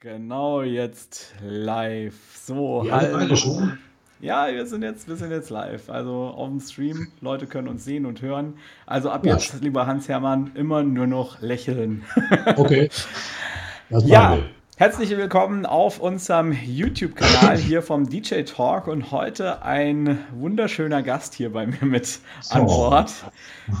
Genau, 0.00 0.60
jetzt 0.62 1.34
live. 1.42 2.14
So, 2.34 2.84
Ja, 2.84 3.00
hallo. 3.00 3.34
schon. 3.34 3.78
Ja, 4.20 4.46
wir 4.52 4.66
sind 4.66 4.82
jetzt, 4.82 5.08
wir 5.08 5.16
sind 5.16 5.30
jetzt 5.30 5.48
live. 5.48 5.88
Also 5.88 6.12
auf 6.36 6.48
dem 6.48 6.60
Stream, 6.60 7.08
Leute 7.22 7.46
können 7.46 7.66
uns 7.68 7.84
sehen 7.84 8.04
und 8.04 8.20
hören. 8.20 8.58
Also 8.86 9.10
ab 9.10 9.24
Ja. 9.24 9.32
jetzt, 9.32 9.62
lieber 9.62 9.86
Hans-Hermann, 9.86 10.50
immer 10.54 10.82
nur 10.82 11.06
noch 11.06 11.40
lächeln. 11.40 12.04
Okay. 12.56 12.90
Ja, 13.88 14.36
herzlich 14.76 15.10
willkommen 15.16 15.64
auf 15.64 15.98
unserem 16.00 16.52
YouTube-Kanal 16.52 17.56
hier 17.56 17.80
vom 17.82 18.06
DJ 18.08 18.42
Talk 18.42 18.88
und 18.88 19.12
heute 19.12 19.62
ein 19.62 20.18
wunderschöner 20.34 21.02
Gast 21.02 21.34
hier 21.34 21.52
bei 21.52 21.66
mir 21.66 21.84
mit 21.86 22.18
an. 22.50 22.66
Bord. 22.66 23.12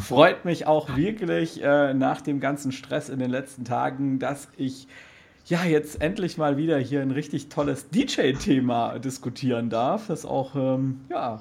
Freut 0.02 0.44
mich 0.46 0.66
auch 0.66 0.96
wirklich 0.96 1.62
äh, 1.62 1.92
nach 1.92 2.20
dem 2.22 2.40
ganzen 2.40 2.72
Stress 2.72 3.08
in 3.10 3.18
den 3.18 3.30
letzten 3.30 3.64
Tagen, 3.64 4.18
dass 4.18 4.48
ich 4.56 4.86
ja 5.46 5.64
jetzt 5.64 6.00
endlich 6.00 6.38
mal 6.38 6.56
wieder 6.56 6.78
hier 6.78 7.02
ein 7.02 7.10
richtig 7.10 7.48
tolles 7.48 7.88
DJ-Thema 7.90 8.98
diskutieren 8.98 9.70
darf, 9.70 10.08
das 10.08 10.26
auch 10.26 10.54
ähm, 10.56 11.00
ja 11.08 11.40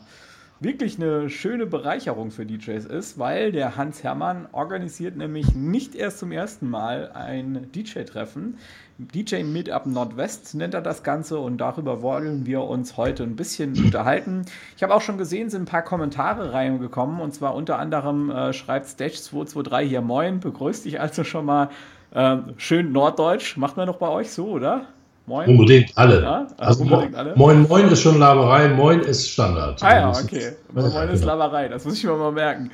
wirklich 0.61 0.95
eine 0.97 1.29
schöne 1.29 1.65
Bereicherung 1.65 2.31
für 2.31 2.45
DJs 2.45 2.85
ist, 2.85 3.19
weil 3.19 3.51
der 3.51 3.75
Hans 3.75 4.03
Hermann 4.03 4.47
organisiert 4.53 5.17
nämlich 5.17 5.53
nicht 5.53 5.95
erst 5.95 6.19
zum 6.19 6.31
ersten 6.31 6.69
Mal 6.69 7.11
ein 7.13 7.69
DJ-Treffen. 7.73 8.57
DJ 8.97 9.43
Meetup 9.43 9.85
Nordwest 9.85 10.55
nennt 10.55 10.73
er 10.73 10.81
das 10.81 11.03
Ganze 11.03 11.39
und 11.39 11.57
darüber 11.57 12.01
wollen 12.01 12.45
wir 12.45 12.61
uns 12.61 12.95
heute 12.95 13.23
ein 13.23 13.35
bisschen 13.35 13.75
unterhalten. 13.85 14.45
Ich 14.77 14.83
habe 14.83 14.95
auch 14.95 15.01
schon 15.01 15.17
gesehen, 15.17 15.49
sind 15.49 15.63
ein 15.63 15.65
paar 15.65 15.83
Kommentare 15.83 16.53
reingekommen 16.53 17.19
und 17.19 17.33
zwar 17.33 17.53
unter 17.53 17.77
anderem 17.77 18.29
äh, 18.29 18.53
schreibt 18.53 18.87
Stage223 18.87 19.81
hier 19.81 20.01
Moin, 20.01 20.39
begrüßt 20.39 20.85
dich 20.85 21.01
also 21.01 21.25
schon 21.25 21.45
mal 21.45 21.69
ähm, 22.15 22.53
schön 22.57 22.91
norddeutsch. 22.91 23.57
Macht 23.57 23.77
man 23.77 23.87
doch 23.87 23.97
bei 23.97 24.09
euch 24.09 24.31
so, 24.31 24.47
oder? 24.47 24.87
Moin. 25.27 25.49
Unbedingt 25.49 25.91
alle. 25.95 26.21
Ja, 26.21 26.47
also 26.57 26.83
unbedingt 26.83 27.15
alle. 27.15 27.35
Moin 27.35 27.63
Moin 27.63 27.87
ist 27.87 28.01
schon 28.01 28.19
Laberei, 28.19 28.69
Moin 28.69 28.99
ist 29.01 29.27
Standard. 29.29 29.81
Ah 29.83 29.95
ja, 29.95 30.09
okay. 30.09 30.51
Ja, 30.75 30.81
Moin 30.81 31.09
ist 31.09 31.21
genau. 31.21 31.35
Laberei, 31.35 31.67
das 31.67 31.83
muss 31.83 31.97
ich 31.97 32.03
mir 32.03 32.15
mal 32.15 32.31
merken. 32.31 32.69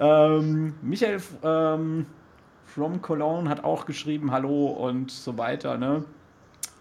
Ähm, 0.00 0.74
Michael 0.82 1.20
ähm, 1.44 2.06
from 2.66 3.00
Cologne 3.00 3.48
hat 3.48 3.62
auch 3.62 3.86
geschrieben 3.86 4.32
Hallo 4.32 4.66
und 4.66 5.10
so 5.10 5.38
weiter. 5.38 5.78
Ne? 5.78 6.04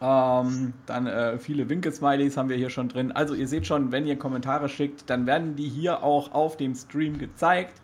Ähm, 0.01 0.73
dann 0.87 1.05
äh, 1.05 1.37
viele 1.37 1.69
Winke-Smileys 1.69 2.35
haben 2.35 2.49
wir 2.49 2.57
hier 2.57 2.71
schon 2.71 2.89
drin. 2.89 3.11
Also 3.11 3.35
ihr 3.35 3.47
seht 3.47 3.67
schon, 3.67 3.91
wenn 3.91 4.07
ihr 4.07 4.17
Kommentare 4.17 4.67
schickt, 4.67 5.09
dann 5.09 5.27
werden 5.27 5.55
die 5.55 5.69
hier 5.69 6.01
auch 6.01 6.33
auf 6.33 6.57
dem 6.57 6.73
Stream 6.73 7.19
gezeigt. 7.19 7.79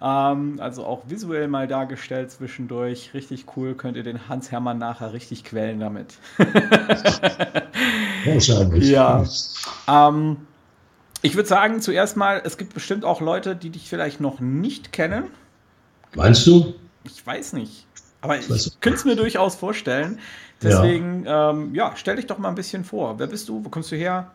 Ähm, 0.00 0.58
also 0.60 0.84
auch 0.84 1.04
visuell 1.08 1.48
mal 1.48 1.66
dargestellt 1.66 2.30
zwischendurch. 2.30 3.12
Richtig 3.14 3.46
cool, 3.56 3.74
könnt 3.74 3.96
ihr 3.96 4.02
den 4.02 4.28
Hans 4.28 4.50
Hermann 4.52 4.78
nachher 4.78 5.12
richtig 5.12 5.44
quälen 5.44 5.80
damit. 5.80 6.14
Wahrscheinlich. 8.24 8.90
Ja. 8.90 9.24
Ähm, 9.88 10.38
ich 11.22 11.34
würde 11.34 11.48
sagen, 11.48 11.80
zuerst 11.80 12.16
mal, 12.16 12.42
es 12.44 12.56
gibt 12.58 12.74
bestimmt 12.74 13.04
auch 13.04 13.20
Leute, 13.20 13.56
die 13.56 13.70
dich 13.70 13.88
vielleicht 13.88 14.20
noch 14.20 14.40
nicht 14.40 14.92
kennen. 14.92 15.24
Meinst 16.14 16.46
du? 16.46 16.74
Ich 17.04 17.24
weiß 17.26 17.54
nicht. 17.54 17.86
Aber 18.20 18.38
ich 18.38 18.46
du- 18.48 18.54
könnte 18.80 18.98
es 18.98 19.04
mir 19.04 19.16
durchaus 19.16 19.54
vorstellen. 19.56 20.18
Deswegen, 20.62 21.24
ja. 21.24 21.50
Ähm, 21.50 21.74
ja, 21.74 21.92
stell 21.96 22.16
dich 22.16 22.26
doch 22.26 22.38
mal 22.38 22.48
ein 22.48 22.54
bisschen 22.54 22.84
vor. 22.84 23.18
Wer 23.18 23.26
bist 23.26 23.48
du? 23.48 23.64
Wo 23.64 23.68
kommst 23.68 23.92
du 23.92 23.96
her? 23.96 24.30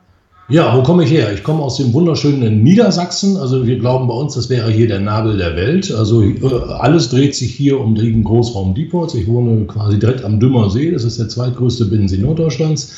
Ja, 0.50 0.76
wo 0.78 0.84
komme 0.84 1.06
ich 1.06 1.12
her? 1.12 1.34
Ich 1.34 1.44
komme 1.44 1.62
aus 1.62 1.78
dem 1.78 1.94
wunderschönen 1.94 2.62
Niedersachsen. 2.62 3.38
Also 3.38 3.66
wir 3.66 3.80
glauben 3.80 4.08
bei 4.08 4.14
uns, 4.14 4.34
das 4.34 4.50
wäre 4.50 4.70
hier 4.70 4.88
der 4.88 5.00
Nabel 5.00 5.38
der 5.38 5.56
Welt. 5.56 5.92
Also 5.92 6.24
äh, 6.24 6.40
alles 6.80 7.10
dreht 7.10 7.36
sich 7.36 7.54
hier 7.54 7.80
um 7.80 7.96
den 7.96 8.24
Großraum 8.24 8.74
Diepholz. 8.74 9.14
Ich 9.14 9.28
wohne 9.28 9.66
quasi 9.66 9.98
direkt 9.98 10.26
am 10.26 10.40
Dümmer 10.40 10.70
See. 10.70 10.92
Das 10.92 11.06
ist 11.06 11.20
der 11.20 11.30
zweitgrößte 11.30 11.86
Binnensee 11.86 12.18
Norddeutschlands 12.18 12.94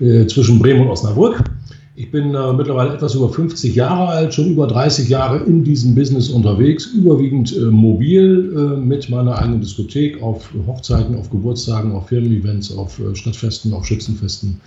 äh, 0.00 0.26
zwischen 0.26 0.58
Bremen 0.58 0.82
und 0.82 0.88
Osnabrück. 0.88 1.42
Ich 1.96 2.10
bin 2.10 2.34
äh, 2.34 2.52
mittlerweile 2.52 2.94
etwas 2.94 3.14
über 3.14 3.28
50 3.28 3.74
Jahre 3.74 4.08
alt, 4.08 4.34
schon 4.34 4.52
über 4.52 4.66
30 4.66 5.08
Jahre 5.08 5.44
in 5.44 5.64
diesem 5.64 5.94
Business 5.94 6.28
unterwegs, 6.28 6.86
überwiegend 6.86 7.54
äh, 7.56 7.60
mobil 7.60 8.54
äh, 8.56 8.76
mit 8.78 9.08
meiner 9.10 9.38
eigenen 9.38 9.60
Diskothek 9.60 10.22
auf 10.22 10.50
Hochzeiten, 10.66 11.14
auf 11.14 11.30
Geburtstagen, 11.30 11.92
auf 11.92 12.08
Firmen-Events, 12.08 12.76
auf 12.76 12.98
äh, 13.00 13.14
Stadtfesten, 13.14 13.72
auf 13.72 13.86
Schützenfesten 13.86 14.60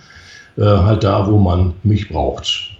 halt 0.62 1.04
da, 1.04 1.30
wo 1.30 1.38
man 1.38 1.74
mich 1.82 2.08
braucht. 2.08 2.74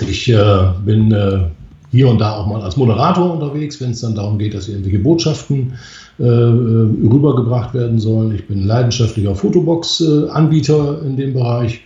Ich 0.00 0.28
äh, 0.28 0.70
bin 0.84 1.12
äh, 1.12 1.48
hier 1.90 2.08
und 2.08 2.18
da 2.18 2.36
auch 2.36 2.46
mal 2.46 2.62
als 2.62 2.76
Moderator 2.76 3.32
unterwegs, 3.32 3.80
wenn 3.80 3.90
es 3.92 4.00
dann 4.00 4.14
darum 4.14 4.38
geht, 4.38 4.54
dass 4.54 4.68
irgendwelche 4.68 4.98
Botschaften 4.98 5.78
äh, 6.18 6.24
rübergebracht 6.24 7.74
werden 7.74 7.98
sollen. 7.98 8.34
Ich 8.34 8.46
bin 8.46 8.66
leidenschaftlicher 8.66 9.34
Fotobox-Anbieter 9.34 11.02
in 11.02 11.16
dem 11.16 11.34
Bereich. 11.34 11.80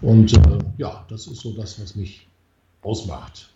Und 0.00 0.32
äh, 0.32 0.58
ja, 0.76 1.04
das 1.08 1.26
ist 1.26 1.40
so 1.40 1.52
das, 1.52 1.80
was 1.82 1.96
mich 1.96 2.28
ausmacht. 2.82 3.48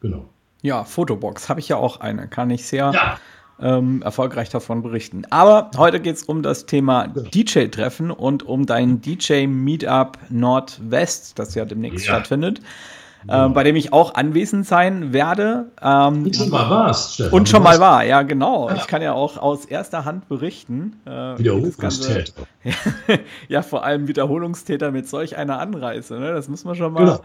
Genau. 0.00 0.24
Ja, 0.62 0.84
Fotobox. 0.84 1.48
Habe 1.48 1.60
ich 1.60 1.68
ja 1.68 1.76
auch 1.76 2.00
eine. 2.00 2.28
Kann 2.28 2.50
ich 2.50 2.66
sehr 2.66 2.90
Ja, 2.92 3.18
ähm, 3.62 4.02
erfolgreich 4.02 4.48
davon 4.50 4.82
berichten. 4.82 5.22
Aber 5.30 5.70
heute 5.76 6.00
geht 6.00 6.16
es 6.16 6.22
um 6.24 6.42
das 6.42 6.66
Thema 6.66 7.06
DJ-Treffen 7.08 8.10
und 8.10 8.42
um 8.44 8.66
dein 8.66 9.00
DJ-Meetup 9.00 10.18
Nordwest, 10.30 11.38
das 11.38 11.54
ja 11.54 11.64
demnächst 11.64 12.06
Ja. 12.06 12.14
stattfindet, 12.14 12.60
ähm, 13.28 13.52
bei 13.52 13.64
dem 13.64 13.76
ich 13.76 13.92
auch 13.92 14.14
anwesend 14.14 14.66
sein 14.66 15.12
werde. 15.12 15.66
Ähm, 15.82 16.24
und 16.24 16.36
schon 16.36 16.48
mal 16.50 16.70
warst, 16.70 17.14
Stefan. 17.14 17.32
und 17.32 17.48
schon 17.50 17.62
mal 17.62 17.78
war, 17.78 18.02
ja, 18.04 18.22
genau. 18.22 18.68
Ja. 18.70 18.76
Ich 18.76 18.86
kann 18.86 19.02
ja 19.02 19.12
auch 19.12 19.36
aus 19.36 19.66
erster 19.66 20.04
Hand 20.06 20.28
berichten. 20.28 21.00
Äh, 21.04 21.38
Wiederholungstäter. 21.38 22.32
ja, 23.48 23.62
vor 23.62 23.84
allem 23.84 24.08
Wiederholungstäter 24.08 24.90
mit 24.90 25.06
solch 25.08 25.36
einer 25.36 25.58
Anreise. 25.60 26.18
Ne? 26.18 26.32
Das 26.32 26.48
muss 26.48 26.64
man 26.64 26.76
schon 26.76 26.92
mal. 26.94 27.04
Genau. 27.04 27.20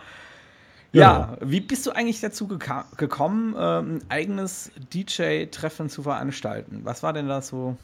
Ja, 0.96 1.38
wie 1.42 1.60
bist 1.60 1.86
du 1.86 1.92
eigentlich 1.92 2.22
dazu 2.22 2.48
gekommen, 2.48 3.56
ähm, 3.58 3.96
ein 3.96 4.02
eigenes 4.10 4.72
DJ-Treffen 4.94 5.90
zu 5.90 6.04
veranstalten? 6.04 6.82
Was 6.84 7.04
war 7.04 7.14
denn 7.14 7.28
da 7.28 7.42
so? 7.42 7.78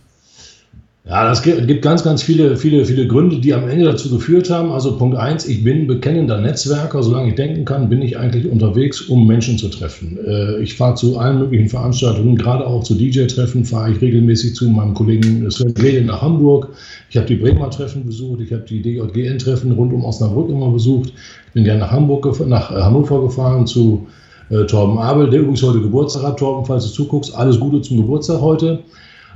Ja, 1.04 1.28
das 1.28 1.42
gibt 1.42 1.82
ganz, 1.82 2.04
ganz 2.04 2.22
viele, 2.22 2.56
viele, 2.58 2.86
viele 2.86 3.08
Gründe, 3.08 3.40
die 3.40 3.56
am 3.56 3.68
Ende 3.68 3.86
dazu 3.86 4.12
geführt 4.12 4.52
haben. 4.52 4.72
Also 4.72 4.98
Punkt 5.00 5.18
eins, 5.18 5.48
ich 5.48 5.64
bin 5.64 5.88
bekennender 5.88 6.40
Netzwerker. 6.40 7.02
Solange 7.02 7.30
ich 7.30 7.36
denken 7.36 7.66
kann, 7.66 7.90
bin 7.90 8.04
ich 8.04 8.20
eigentlich 8.20 8.48
unterwegs, 8.48 9.02
um 9.02 9.26
Menschen 9.26 9.58
zu 9.58 9.70
treffen. 9.70 10.20
Äh, 10.24 10.62
Ich 10.62 10.76
fahre 10.76 10.94
zu 10.94 11.18
allen 11.18 11.40
möglichen 11.40 11.70
Veranstaltungen, 11.70 12.36
gerade 12.36 12.68
auch 12.68 12.84
zu 12.84 12.94
DJ-Treffen 12.94 13.66
fahre 13.66 13.92
ich 13.92 14.00
regelmäßig 14.02 14.54
zu 14.54 14.70
meinem 14.70 14.94
Kollegen 14.94 15.50
Sven 15.50 15.74
Grede 15.74 16.06
nach 16.06 16.22
Hamburg. 16.22 16.70
Ich 17.10 17.18
habe 17.18 17.26
die 17.26 17.36
Bremer 17.36 17.72
Treffen 17.72 18.06
besucht, 18.06 18.42
ich 18.42 18.54
habe 18.54 18.64
die 18.70 18.84
DJGN-Treffen 18.84 19.72
rund 19.72 19.92
um 19.94 20.06
Osnabrück 20.06 20.50
immer 20.50 20.70
besucht. 20.70 21.14
Ich 21.48 21.54
bin 21.54 21.64
gerne 21.64 21.80
nach 21.80 21.92
Hamburg, 21.92 22.28
nach 22.48 22.72
äh, 22.72 22.76
Hannover 22.80 23.24
gefahren 23.24 23.66
zu 23.66 24.06
äh, 24.52 24.66
Torben 24.66 25.00
Abel, 25.00 25.32
der 25.32 25.40
übrigens 25.40 25.64
heute 25.64 25.82
Geburtstag 25.82 26.22
hat. 26.22 26.38
Torben, 26.38 26.64
falls 26.64 26.86
du 26.86 26.92
zuguckst, 26.92 27.36
alles 27.36 27.60
Gute 27.60 27.82
zum 27.82 27.98
Geburtstag 27.98 28.40
heute. 28.40 28.84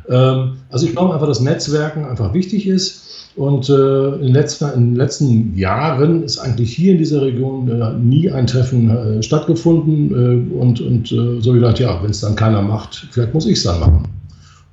Ähm, 0.10 0.58
also 0.70 0.86
ich 0.86 0.94
glaube 0.94 1.14
einfach, 1.14 1.28
dass 1.28 1.40
Netzwerken 1.40 2.06
einfach 2.06 2.34
wichtig 2.34 2.68
ist. 2.68 3.04
Und 3.36 3.70
äh, 3.70 4.16
in, 4.16 4.34
letzter, 4.34 4.74
in 4.74 4.92
den 4.92 4.96
letzten 4.96 5.58
Jahren 5.58 6.24
ist 6.24 6.38
eigentlich 6.38 6.74
hier 6.74 6.94
in 6.94 7.00
dieser 7.00 7.22
Region 7.22 7.70
äh, 7.70 7.94
nie 7.94 8.32
ein 8.32 8.48
Treffen 8.48 8.90
äh, 8.90 9.22
stattgefunden. 9.22 10.12
Äh, 10.12 10.56
und 10.56 10.80
und 10.80 11.12
äh, 11.12 11.42
so 11.42 11.52
gedacht, 11.52 11.80
ja, 11.80 12.02
wenn 12.02 12.12
es 12.12 12.22
dann 12.22 12.36
keiner 12.36 12.62
macht, 12.62 13.08
vielleicht 13.12 13.34
muss 13.34 13.46
ich 13.46 13.58
es 13.58 13.64
dann 13.64 13.82
machen. 13.82 14.08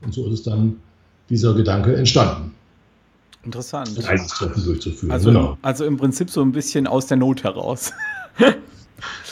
Und 0.02 0.14
so 0.14 0.26
ist 0.26 0.32
es 0.32 0.42
dann 0.44 0.76
dieser 1.28 1.54
Gedanke 1.54 1.96
entstanden, 1.96 2.52
Interessant. 3.44 3.90
eigenes 4.06 4.28
Treffen 4.28 4.64
durchzuführen. 4.64 5.10
Also, 5.10 5.30
genau. 5.30 5.58
also 5.62 5.84
im 5.84 5.96
Prinzip 5.96 6.30
so 6.30 6.42
ein 6.42 6.52
bisschen 6.52 6.86
aus 6.86 7.06
der 7.06 7.16
Not 7.16 7.42
heraus. 7.42 7.92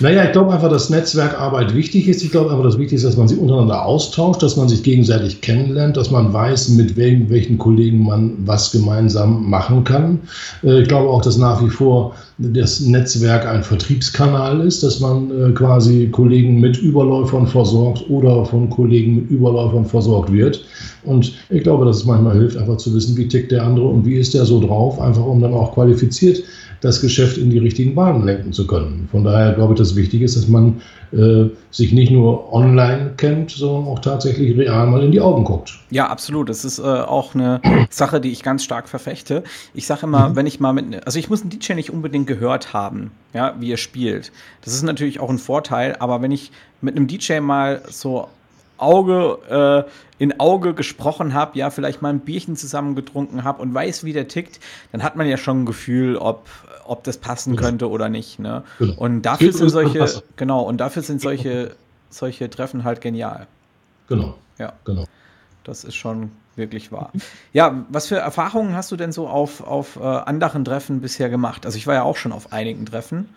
Naja, 0.01 0.25
ich 0.25 0.33
glaube 0.33 0.53
einfach, 0.53 0.71
dass 0.71 0.89
Netzwerkarbeit 0.91 1.75
wichtig 1.75 2.09
ist. 2.09 2.23
Ich 2.23 2.31
glaube 2.31 2.51
einfach, 2.51 2.65
das 2.65 2.79
Wichtigste 2.79 3.07
ist, 3.07 3.13
dass 3.13 3.19
man 3.19 3.29
sich 3.29 3.39
untereinander 3.39 3.85
austauscht, 3.85 4.43
dass 4.43 4.57
man 4.57 4.69
sich 4.69 4.83
gegenseitig 4.83 5.41
kennenlernt, 5.43 5.97
dass 5.97 6.11
man 6.11 6.33
weiß, 6.33 6.71
mit 6.71 6.97
welchen, 6.97 7.29
welchen 7.29 7.59
Kollegen 7.59 8.05
man 8.05 8.33
was 8.47 8.73
gemeinsam 8.73 9.49
machen 9.49 9.85
kann. 9.85 10.21
Äh, 10.63 10.81
Ich 10.83 10.89
glaube 10.89 11.11
auch, 11.11 11.23
dass 11.23 11.37
nach 11.37 11.63
wie 11.63 11.71
vor 11.71 12.15
das 12.39 12.81
Netzwerk 12.81 13.47
ein 13.47 13.63
Vertriebskanal 13.63 14.61
ist, 14.63 14.83
dass 14.83 15.01
man 15.01 15.31
äh, 15.31 15.53
quasi 15.53 16.09
Kollegen 16.11 16.61
mit 16.61 16.79
Überläufern 16.79 17.47
versorgt 17.47 18.09
oder 18.09 18.47
von 18.47 18.71
Kollegen 18.71 19.17
mit 19.17 19.31
Überläufern 19.31 19.85
versorgt 19.85 20.33
wird. 20.33 20.65
Und 21.05 21.33
ich 21.51 21.63
glaube, 21.63 21.85
dass 21.85 21.99
es 21.99 22.05
manchmal 22.05 22.37
hilft, 22.37 22.57
einfach 22.57 22.77
zu 22.77 22.95
wissen, 22.95 23.17
wie 23.17 23.29
tickt 23.29 23.53
der 23.53 23.65
andere 23.65 23.87
und 23.87 24.05
wie 24.05 24.17
ist 24.17 24.35
der 24.35 24.45
so 24.45 24.61
drauf, 24.61 25.01
einfach 25.01 25.25
um 25.25 25.41
dann 25.41 25.55
auch 25.55 25.75
qualifiziert 25.75 26.43
das 26.83 27.03
Geschäft 27.03 27.37
in 27.37 27.51
die 27.51 27.59
richtigen 27.59 27.95
Bahnen 27.95 28.25
lenken 28.25 28.55
zu 28.55 28.67
können. 28.67 29.07
Von 29.11 29.23
daher 29.23 29.53
glaube 29.53 29.75
ich, 29.75 29.79
dass 29.79 29.97
wichtig 29.97 30.23
ist, 30.23 30.35
dass 30.37 30.49
man 30.49 30.81
äh, 31.13 31.45
sich 31.71 31.93
nicht 31.93 32.11
nur 32.11 32.51
online 32.55 33.13
kennt, 33.19 33.51
sondern 33.51 33.85
auch 33.93 33.99
tatsächlich 33.99 34.57
real 34.57 34.87
mal 34.87 35.03
in 35.03 35.13
die 35.13 35.21
Augen 35.21 35.45
guckt. 35.45 35.79
Ja, 35.91 36.09
absolut. 36.09 36.49
Das 36.49 36.65
ist 36.65 36.79
äh, 36.79 36.83
auch 36.83 37.35
eine 37.35 37.61
Sache, 37.91 38.19
die 38.23 38.31
ich 38.31 38.43
ganz 38.43 38.65
stark 38.65 38.89
verfechte. 38.89 39.43
Ich 39.75 39.87
sage 39.87 40.07
immer, 40.07 40.31
Mhm. 40.31 40.37
wenn 40.37 40.47
ich 40.47 40.59
mal 40.59 40.73
mit, 40.73 41.05
also 41.07 41.19
ich 41.19 41.29
muss 41.29 41.43
einen 41.43 41.51
DJ 41.51 41.75
nicht 41.75 41.91
unbedingt 41.91 42.27
gehört 42.27 42.73
haben, 42.73 43.11
ja, 43.35 43.55
wie 43.61 43.73
er 43.73 43.77
spielt. 43.77 44.33
Das 44.65 44.73
ist 44.73 44.83
natürlich 44.83 45.21
auch 45.21 45.29
ein 45.29 45.39
Vorteil, 45.39 45.97
aber 45.99 46.23
wenn 46.23 46.31
ich 46.31 46.51
mit 46.81 46.97
einem 46.97 47.07
DJ 47.07 47.41
mal 47.41 47.83
so 47.91 48.29
Auge 48.81 49.87
äh, 49.89 49.91
in 50.23 50.39
Auge 50.39 50.75
gesprochen 50.75 51.33
habe, 51.33 51.59
ja, 51.59 51.71
vielleicht 51.71 52.03
mal 52.03 52.11
ein 52.11 52.21
Bierchen 52.21 52.55
zusammen 52.55 52.95
getrunken 52.95 53.43
habe 53.43 53.63
und 53.63 53.73
weiß, 53.73 54.05
wie 54.05 54.13
der 54.13 54.29
tickt, 54.29 54.61
dann 54.93 55.03
hat 55.03 55.17
man 55.17 55.27
ja 55.27 55.39
schon 55.39 55.63
ein 55.63 55.67
Gefühl, 55.67 56.17
ob, 56.17 56.47
ob 56.85 57.05
das 57.05 57.17
passen 57.17 57.57
genau. 57.57 57.67
könnte 57.67 57.89
oder 57.89 58.09
nicht. 58.09 58.39
Ne? 58.39 58.63
Genau. 58.79 58.95
Und 59.01 59.23
dafür 59.23 59.53
sind 59.53 59.71
solche, 59.71 60.23
genau, 60.37 60.63
und 60.63 60.79
dafür 60.79 61.03
sind 61.03 61.23
solche, 61.23 61.75
solche 62.11 62.51
Treffen 62.51 62.85
halt 62.85 63.01
genial. 63.01 63.47
Genau. 64.09 64.37
Ja. 64.59 64.75
Genau. 64.85 65.05
Das 65.65 65.85
ist 65.85 65.95
schon 65.95 66.33
wirklich 66.57 66.93
wahr. 66.93 67.13
Ja, 67.53 67.85
was 67.89 68.09
für 68.09 68.17
Erfahrungen 68.17 68.75
hast 68.75 68.93
du 68.93 68.97
denn 68.97 69.13
so 69.13 69.29
auf, 69.29 69.67
auf 69.67 69.97
äh, 69.97 70.03
anderen 70.03 70.65
Treffen 70.65 71.01
bisher 71.01 71.31
gemacht? 71.31 71.65
Also 71.65 71.79
ich 71.79 71.87
war 71.87 71.95
ja 71.95 72.03
auch 72.03 72.17
schon 72.17 72.33
auf 72.33 72.53
einigen 72.53 72.87
Treffen. 72.87 73.29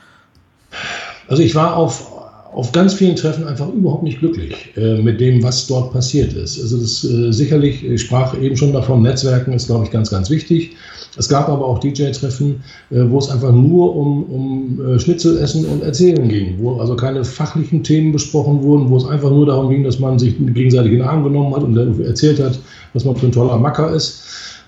Also 1.27 1.41
ich 1.43 1.55
war 1.55 1.77
auf, 1.77 2.11
auf 2.53 2.71
ganz 2.71 2.93
vielen 2.93 3.15
Treffen 3.15 3.47
einfach 3.47 3.67
überhaupt 3.69 4.03
nicht 4.03 4.19
glücklich 4.19 4.71
äh, 4.75 5.01
mit 5.01 5.19
dem, 5.19 5.41
was 5.43 5.67
dort 5.67 5.91
passiert 5.91 6.33
ist. 6.33 6.61
Also 6.61 6.77
das 6.77 7.03
äh, 7.03 7.31
sicherlich, 7.31 7.83
ich 7.83 8.01
sprach 8.01 8.39
eben 8.39 8.55
schon 8.55 8.73
davon, 8.73 9.01
Netzwerken 9.01 9.53
ist, 9.53 9.67
glaube 9.67 9.85
ich, 9.85 9.91
ganz, 9.91 10.09
ganz 10.09 10.29
wichtig. 10.29 10.71
Es 11.17 11.29
gab 11.29 11.47
aber 11.49 11.65
auch 11.65 11.79
DJ-Treffen, 11.79 12.63
äh, 12.89 13.03
wo 13.09 13.19
es 13.19 13.29
einfach 13.29 13.51
nur 13.51 13.95
um, 13.95 14.23
um 14.23 14.85
äh, 14.85 14.99
Schnitzel 14.99 15.37
essen 15.37 15.65
und 15.65 15.83
Erzählen 15.83 16.27
ging, 16.27 16.55
wo 16.59 16.79
also 16.79 16.95
keine 16.95 17.23
fachlichen 17.23 17.83
Themen 17.83 18.11
besprochen 18.11 18.63
wurden, 18.63 18.89
wo 18.89 18.97
es 18.97 19.05
einfach 19.05 19.29
nur 19.29 19.45
darum 19.45 19.69
ging, 19.69 19.83
dass 19.83 19.99
man 19.99 20.17
sich 20.17 20.35
gegenseitig 20.37 20.91
in 20.91 20.99
den 20.99 21.07
Arm 21.07 21.23
genommen 21.23 21.55
hat 21.55 21.63
und 21.63 21.99
erzählt 22.01 22.39
hat, 22.39 22.59
was 22.93 23.05
man 23.05 23.15
für 23.15 23.27
ein 23.27 23.31
toller 23.31 23.57
Macker 23.57 23.93
ist. 23.93 24.23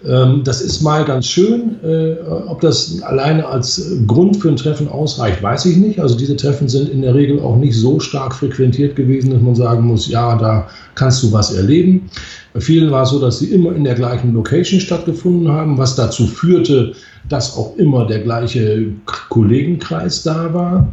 Ähm, 0.07 0.43
das 0.43 0.61
ist 0.61 0.81
mal 0.81 1.03
ganz 1.05 1.25
schön. 1.25 1.75
Äh, 1.83 2.15
ob 2.47 2.61
das 2.61 3.01
alleine 3.01 3.45
als 3.47 3.91
Grund 4.07 4.37
für 4.37 4.49
ein 4.49 4.55
Treffen 4.55 4.87
ausreicht, 4.87 5.41
weiß 5.41 5.65
ich 5.65 5.77
nicht. 5.77 5.99
Also 5.99 6.15
diese 6.15 6.35
Treffen 6.35 6.69
sind 6.69 6.89
in 6.89 7.01
der 7.01 7.15
Regel 7.15 7.39
auch 7.39 7.57
nicht 7.57 7.75
so 7.75 7.99
stark 7.99 8.35
frequentiert 8.35 8.95
gewesen, 8.95 9.31
dass 9.31 9.41
man 9.41 9.55
sagen 9.55 9.85
muss, 9.87 10.07
ja, 10.07 10.37
da 10.37 10.67
kannst 10.95 11.23
du 11.23 11.31
was 11.31 11.53
erleben. 11.53 12.09
Bei 12.53 12.61
vielen 12.61 12.91
war 12.91 13.03
es 13.03 13.09
so, 13.09 13.19
dass 13.19 13.39
sie 13.39 13.47
immer 13.47 13.75
in 13.75 13.83
der 13.83 13.95
gleichen 13.95 14.33
Location 14.33 14.79
stattgefunden 14.79 15.51
haben, 15.51 15.77
was 15.77 15.95
dazu 15.95 16.27
führte, 16.27 16.93
dass 17.29 17.57
auch 17.57 17.75
immer 17.77 18.05
der 18.05 18.19
gleiche 18.19 18.87
Kollegenkreis 19.29 20.23
da 20.23 20.53
war. 20.53 20.87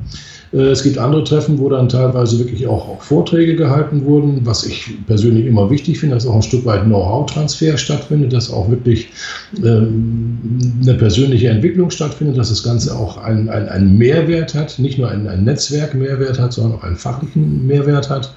Äh, 0.52 0.70
es 0.70 0.82
gibt 0.82 0.98
andere 0.98 1.24
Treffen, 1.24 1.58
wo 1.58 1.68
dann 1.68 1.88
teilweise 1.88 2.38
wirklich 2.38 2.66
auch, 2.66 2.88
auch, 2.88 3.02
Vorträge 3.02 3.56
gehalten 3.56 4.04
wurden, 4.04 4.44
was 4.44 4.64
ich 4.64 4.90
persönlich 5.06 5.46
immer 5.46 5.70
wichtig 5.70 5.98
finde, 5.98 6.16
dass 6.16 6.26
auch 6.26 6.34
ein 6.34 6.42
Stück 6.42 6.64
weit 6.64 6.84
Know-how-Transfer 6.84 7.76
stattfindet, 7.78 8.32
dass 8.32 8.52
auch 8.52 8.70
wirklich 8.70 9.08
ähm, 9.58 10.58
eine 10.82 10.94
persönliche 10.94 11.48
Entwicklung 11.48 11.90
stattfindet, 11.90 12.38
dass 12.38 12.50
das 12.50 12.62
Ganze 12.62 12.96
auch 12.96 13.18
einen, 13.18 13.48
einen 13.48 13.96
Mehrwert 13.98 14.54
hat, 14.54 14.78
nicht 14.78 14.98
nur 14.98 15.08
einen, 15.10 15.26
einen 15.26 15.44
Netzwerk-Mehrwert 15.44 16.38
hat, 16.38 16.52
sondern 16.52 16.78
auch 16.78 16.84
einen 16.84 16.96
fachlichen 16.96 17.66
Mehrwert 17.66 18.10
hat. 18.10 18.34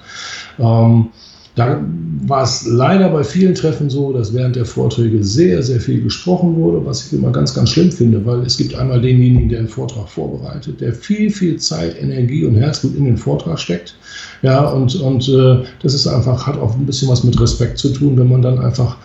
Ähm, 0.58 1.08
da 1.56 1.82
war 2.26 2.42
es 2.42 2.66
leider 2.66 3.08
bei 3.08 3.24
vielen 3.24 3.54
Treffen 3.54 3.88
so, 3.88 4.12
dass 4.12 4.34
während 4.34 4.56
der 4.56 4.66
Vorträge 4.66 5.24
sehr, 5.24 5.62
sehr 5.62 5.80
viel 5.80 6.02
gesprochen 6.02 6.54
wurde, 6.56 6.84
was 6.84 7.06
ich 7.06 7.18
immer 7.18 7.32
ganz, 7.32 7.54
ganz 7.54 7.70
schlimm 7.70 7.90
finde, 7.90 8.24
weil 8.26 8.40
es 8.40 8.58
gibt 8.58 8.74
einmal 8.74 9.00
denjenigen, 9.00 9.48
der 9.48 9.60
einen 9.60 9.68
Vortrag 9.68 10.06
vorbereitet, 10.08 10.80
der 10.82 10.92
viel, 10.92 11.30
viel 11.30 11.56
Zeit, 11.56 12.00
Energie 12.00 12.44
und 12.44 12.56
Herzblut 12.56 12.94
in 12.96 13.06
den 13.06 13.16
Vortrag 13.16 13.58
steckt. 13.58 13.96
Ja, 14.42 14.68
und, 14.68 14.94
und 14.96 15.28
äh, 15.28 15.64
das 15.82 15.94
ist 15.94 16.06
einfach, 16.06 16.46
hat 16.46 16.58
auch 16.58 16.74
ein 16.74 16.84
bisschen 16.84 17.08
was 17.08 17.24
mit 17.24 17.40
Respekt 17.40 17.78
zu 17.78 17.88
tun, 17.88 18.18
wenn 18.18 18.28
man 18.28 18.42
dann 18.42 18.58
einfach 18.58 18.98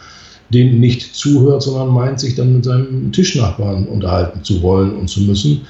dem 0.50 0.82
nicht 0.82 1.16
zuhört, 1.16 1.64
sondern 1.64 1.88
meint, 1.88 2.20
sich 2.20 2.36
dann 2.36 2.56
mit 2.56 2.66
seinem 2.66 3.14
Tischnachbarn 3.14 3.88
unterhalten 3.88 4.44
zu 4.44 4.62
wollen 4.62 4.94
und 4.98 5.10
zu 5.10 5.22
müssen. 5.22 5.62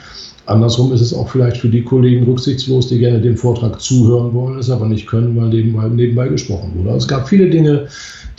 Andersrum 0.46 0.92
ist 0.92 1.02
es 1.02 1.14
auch 1.14 1.30
vielleicht 1.30 1.58
für 1.58 1.70
die 1.70 1.84
Kollegen 1.84 2.26
rücksichtslos, 2.26 2.88
die 2.88 3.00
gerne 3.00 3.22
dem 3.22 3.38
Vortrag 3.38 3.80
zuhören 3.80 4.34
wollen, 4.34 4.58
es 4.58 4.70
aber 4.70 4.88
nicht 4.88 5.08
können, 5.08 5.36
weil 5.36 5.50
nebenbei, 5.50 5.88
nebenbei 5.88 6.28
gesprochen 6.28 6.74
wurde. 6.76 6.98
Es 6.98 7.08
gab 7.08 7.30
viele 7.30 7.50
Dinge, 7.50 7.88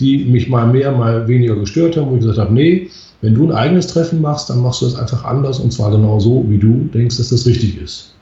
die 0.01 0.25
mich 0.25 0.49
mal 0.49 0.67
mehr, 0.67 0.91
mal 0.93 1.27
weniger 1.29 1.57
gestört 1.57 1.97
haben, 1.97 2.11
wo 2.11 2.15
ich 2.15 2.21
gesagt 2.21 2.39
habe, 2.39 2.53
nee, 2.53 2.91
wenn 3.21 3.35
du 3.35 3.45
ein 3.45 3.53
eigenes 3.53 3.87
Treffen 3.87 4.21
machst, 4.21 4.51
dann 4.51 4.61
machst 4.61 4.83
du 4.83 4.87
das 4.87 4.97
einfach 4.97 5.25
anders 5.25 5.61
und 5.61 5.73
zwar 5.73 5.93
genau 5.93 6.19
so, 6.19 6.45
wie 6.49 6.59
du 6.59 6.89
denkst, 6.93 7.19
dass 7.19 7.29
das 7.29 7.47
richtig 7.47 7.81
ist. 7.81 8.15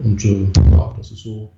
Und 0.00 0.22
äh, 0.24 0.46
ja, 0.70 0.94
das 0.98 1.10
ist 1.10 1.22
so 1.22 1.50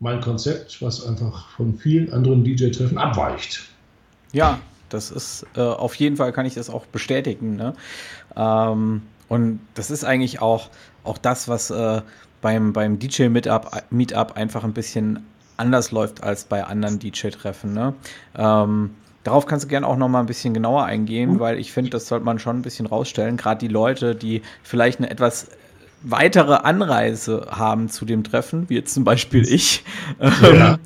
mein 0.00 0.20
Konzept, 0.20 0.80
was 0.80 1.06
einfach 1.06 1.50
von 1.50 1.74
vielen 1.74 2.10
anderen 2.12 2.42
DJ-Treffen 2.42 2.96
abweicht. 2.96 3.68
Ja, 4.32 4.58
das 4.88 5.10
ist 5.10 5.46
äh, 5.56 5.60
auf 5.60 5.94
jeden 5.96 6.16
Fall 6.16 6.32
kann 6.32 6.46
ich 6.46 6.54
das 6.54 6.70
auch 6.70 6.86
bestätigen. 6.86 7.56
Ne? 7.56 7.74
Ähm, 8.36 9.02
und 9.28 9.60
das 9.74 9.90
ist 9.90 10.04
eigentlich 10.04 10.40
auch, 10.40 10.70
auch 11.04 11.18
das, 11.18 11.48
was 11.48 11.70
äh, 11.70 12.02
beim, 12.40 12.72
beim 12.72 12.98
DJ-Meetup 12.98 13.84
Meetup 13.90 14.36
einfach 14.36 14.64
ein 14.64 14.72
bisschen 14.72 15.26
anders 15.56 15.90
läuft 15.90 16.22
als 16.22 16.44
bei 16.44 16.64
anderen 16.64 16.98
DJ-Treffen. 16.98 17.72
Ne? 17.72 17.94
Ähm, 18.36 18.90
darauf 19.24 19.46
kannst 19.46 19.64
du 19.64 19.68
gerne 19.68 19.86
auch 19.86 19.96
noch 19.96 20.08
mal 20.08 20.20
ein 20.20 20.26
bisschen 20.26 20.54
genauer 20.54 20.84
eingehen, 20.84 21.34
mhm. 21.34 21.40
weil 21.40 21.58
ich 21.58 21.72
finde, 21.72 21.90
das 21.90 22.06
sollte 22.06 22.24
man 22.24 22.38
schon 22.38 22.58
ein 22.58 22.62
bisschen 22.62 22.86
rausstellen. 22.86 23.36
Gerade 23.36 23.58
die 23.58 23.72
Leute, 23.72 24.14
die 24.14 24.42
vielleicht 24.62 24.98
eine 24.98 25.10
etwas 25.10 25.48
weitere 26.02 26.54
Anreise 26.54 27.46
haben 27.50 27.88
zu 27.88 28.04
dem 28.04 28.22
Treffen, 28.22 28.68
wie 28.68 28.74
jetzt 28.74 28.94
zum 28.94 29.04
Beispiel 29.04 29.48
ich. 29.48 29.84
Ja. 30.42 30.78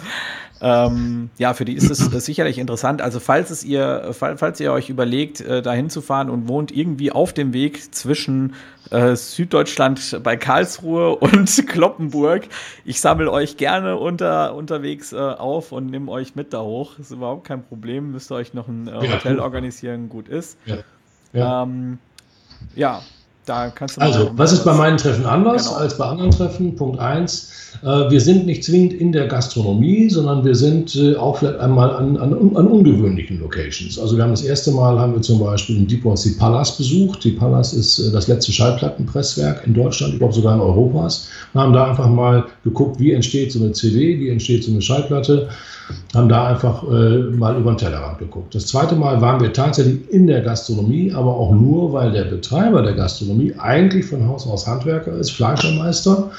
Ähm, 0.62 1.30
ja, 1.38 1.54
für 1.54 1.64
die 1.64 1.72
ist 1.74 1.90
es 1.90 2.12
äh, 2.12 2.20
sicherlich 2.20 2.58
interessant. 2.58 3.00
Also 3.00 3.18
falls 3.18 3.50
es 3.50 3.64
ihr, 3.64 4.10
falls 4.12 4.60
ihr 4.60 4.72
euch 4.72 4.90
überlegt, 4.90 5.40
äh, 5.40 5.62
dahin 5.62 5.88
zu 5.88 6.02
fahren 6.02 6.28
und 6.28 6.48
wohnt 6.48 6.70
irgendwie 6.70 7.12
auf 7.12 7.32
dem 7.32 7.54
Weg 7.54 7.94
zwischen 7.94 8.54
äh, 8.90 9.16
Süddeutschland 9.16 10.20
bei 10.22 10.36
Karlsruhe 10.36 11.16
und 11.16 11.66
Kloppenburg, 11.66 12.48
ich 12.84 13.00
sammle 13.00 13.30
euch 13.30 13.56
gerne 13.56 13.96
unter, 13.96 14.54
unterwegs 14.54 15.12
äh, 15.12 15.16
auf 15.16 15.72
und 15.72 15.86
nehme 15.86 16.10
euch 16.10 16.34
mit 16.34 16.52
da 16.52 16.60
hoch. 16.60 16.98
Ist 16.98 17.10
überhaupt 17.10 17.46
kein 17.46 17.62
Problem. 17.62 18.12
Müsst 18.12 18.30
ihr 18.30 18.34
euch 18.34 18.52
noch 18.52 18.68
ein 18.68 18.86
äh, 18.86 18.92
Hotel 18.92 19.36
ja, 19.38 19.42
organisieren, 19.42 20.08
gut 20.08 20.28
ist. 20.28 20.58
Ja. 20.66 20.78
Ja. 21.32 21.62
Ähm, 21.62 21.98
ja. 22.74 23.02
Da 23.46 23.70
kannst 23.70 23.96
du 23.96 24.00
also, 24.02 24.30
was 24.34 24.52
ist 24.52 24.64
bei 24.64 24.74
meinen 24.74 24.98
Treffen 24.98 25.24
anders 25.24 25.66
genau. 25.66 25.78
als 25.78 25.96
bei 25.96 26.04
anderen 26.04 26.30
Treffen? 26.30 26.76
Punkt 26.76 26.98
1. 26.98 27.50
Äh, 27.82 28.10
wir 28.10 28.20
sind 28.20 28.46
nicht 28.46 28.64
zwingend 28.64 28.92
in 28.92 29.12
der 29.12 29.28
Gastronomie, 29.28 30.10
sondern 30.10 30.44
wir 30.44 30.54
sind 30.54 30.94
äh, 30.94 31.16
auch 31.16 31.38
vielleicht 31.38 31.58
einmal 31.58 31.90
an, 31.90 32.16
an, 32.18 32.32
an, 32.32 32.66
ungewöhnlichen 32.66 33.40
Locations. 33.40 33.98
Also 33.98 34.16
wir 34.16 34.24
haben 34.24 34.30
das 34.30 34.42
erste 34.42 34.70
Mal 34.72 34.98
haben 34.98 35.14
wir 35.14 35.22
zum 35.22 35.40
Beispiel 35.40 35.76
in 35.76 35.86
Deepwater 35.86 36.24
die 36.24 36.34
Palace 36.36 36.76
besucht. 36.76 37.24
Die 37.24 37.32
Palace 37.32 37.72
ist 37.72 37.98
äh, 37.98 38.12
das 38.12 38.28
letzte 38.28 38.52
Schallplattenpresswerk 38.52 39.66
in 39.66 39.74
Deutschland, 39.74 40.12
ich 40.14 40.18
glaube 40.18 40.34
sogar 40.34 40.54
in 40.54 40.60
Europas. 40.60 41.28
Wir 41.52 41.62
haben 41.62 41.72
da 41.72 41.88
einfach 41.88 42.08
mal 42.08 42.44
geguckt, 42.64 43.00
wie 43.00 43.12
entsteht 43.12 43.52
so 43.52 43.60
eine 43.60 43.72
CD, 43.72 44.18
wie 44.20 44.28
entsteht 44.28 44.64
so 44.64 44.70
eine 44.70 44.82
Schallplatte 44.82 45.48
haben 46.14 46.28
da 46.28 46.46
einfach 46.46 46.82
äh, 46.84 47.18
mal 47.36 47.56
über 47.56 47.72
den 47.72 47.78
Tellerrand 47.78 48.18
geguckt. 48.18 48.54
Das 48.54 48.66
zweite 48.66 48.96
Mal 48.96 49.20
waren 49.20 49.40
wir 49.40 49.52
tatsächlich 49.52 50.10
in 50.10 50.26
der 50.26 50.40
Gastronomie, 50.40 51.12
aber 51.12 51.34
auch 51.34 51.52
nur, 51.52 51.92
weil 51.92 52.12
der 52.12 52.24
Betreiber 52.24 52.82
der 52.82 52.94
Gastronomie 52.94 53.54
eigentlich 53.58 54.06
von 54.06 54.26
Haus 54.26 54.46
aus 54.46 54.66
Handwerker 54.66 55.12
ist, 55.12 55.30
Fleischermeister, 55.30 56.30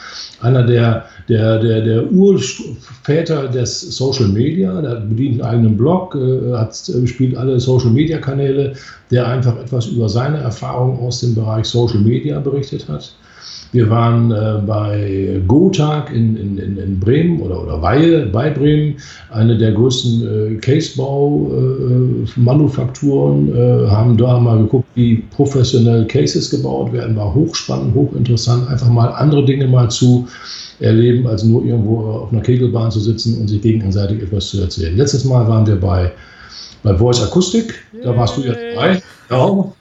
einer 0.42 0.64
der, 0.64 1.06
der, 1.30 1.60
der, 1.60 1.82
der 1.82 2.12
Urväter 2.12 3.48
des 3.48 3.82
Social 3.82 4.28
Media, 4.28 4.82
der 4.82 4.96
bedient 4.96 5.42
einen 5.42 5.52
eigenen 5.52 5.78
Blog, 5.78 6.16
äh, 6.16 6.54
hat, 6.54 6.76
spielt 7.06 7.38
alle 7.38 7.60
Social 7.60 7.92
Media 7.92 8.18
Kanäle, 8.18 8.74
der 9.10 9.28
einfach 9.28 9.58
etwas 9.58 9.88
über 9.88 10.10
seine 10.10 10.38
Erfahrungen 10.38 11.00
aus 11.00 11.22
dem 11.22 11.36
Bereich 11.36 11.66
Social 11.66 12.00
Media 12.00 12.40
berichtet 12.40 12.88
hat. 12.90 13.14
Wir 13.74 13.90
waren 13.90 14.32
äh, 14.32 14.62
bei 14.66 15.42
Gotag 15.48 16.14
in, 16.14 16.36
in, 16.36 16.58
in, 16.58 17.00
Bremen 17.00 17.40
oder, 17.40 17.64
oder 17.64 17.82
Weihe 17.82 18.26
bei 18.26 18.50
Bremen, 18.50 18.96
eine 19.30 19.58
der 19.58 19.72
größten 19.72 20.56
äh, 20.56 20.58
Casebau-Manufakturen, 20.58 23.56
äh, 23.56 23.86
äh, 23.86 23.88
haben 23.88 24.18
da 24.18 24.38
mal 24.40 24.58
geguckt, 24.58 24.90
wie 24.96 25.24
professionell 25.36 26.06
Cases 26.08 26.50
gebaut 26.50 26.92
werden. 26.92 27.16
War 27.16 27.34
hochspannend, 27.34 27.96
hochinteressant, 27.96 28.68
einfach 28.68 28.90
mal 28.90 29.08
andere 29.08 29.46
Dinge 29.46 29.68
mal 29.68 29.90
zu 29.90 30.28
erleben, 30.80 31.26
als 31.28 31.46
nur 31.46 31.64
irgendwo 31.64 32.00
auf 32.00 32.34
einer 32.34 32.42
Kegelbahn 32.42 32.92
zu 32.92 33.00
sitzen 33.00 33.40
und 33.40 33.48
sich 33.48 33.62
gegenseitig 33.62 34.22
etwas 34.22 34.50
zu 34.50 34.60
erzählen. 34.60 34.98
Letztes 34.98 35.24
Mal 35.24 35.48
waren 35.48 35.66
wir 35.66 35.80
bei, 35.80 36.12
bei 36.84 36.94
Voice 36.94 37.24
Akustik, 37.24 37.74
da 38.04 38.18
warst 38.18 38.36
du 38.36 38.42
jetzt 38.42 38.60
dabei. 38.76 39.02
Ja, 39.30 39.72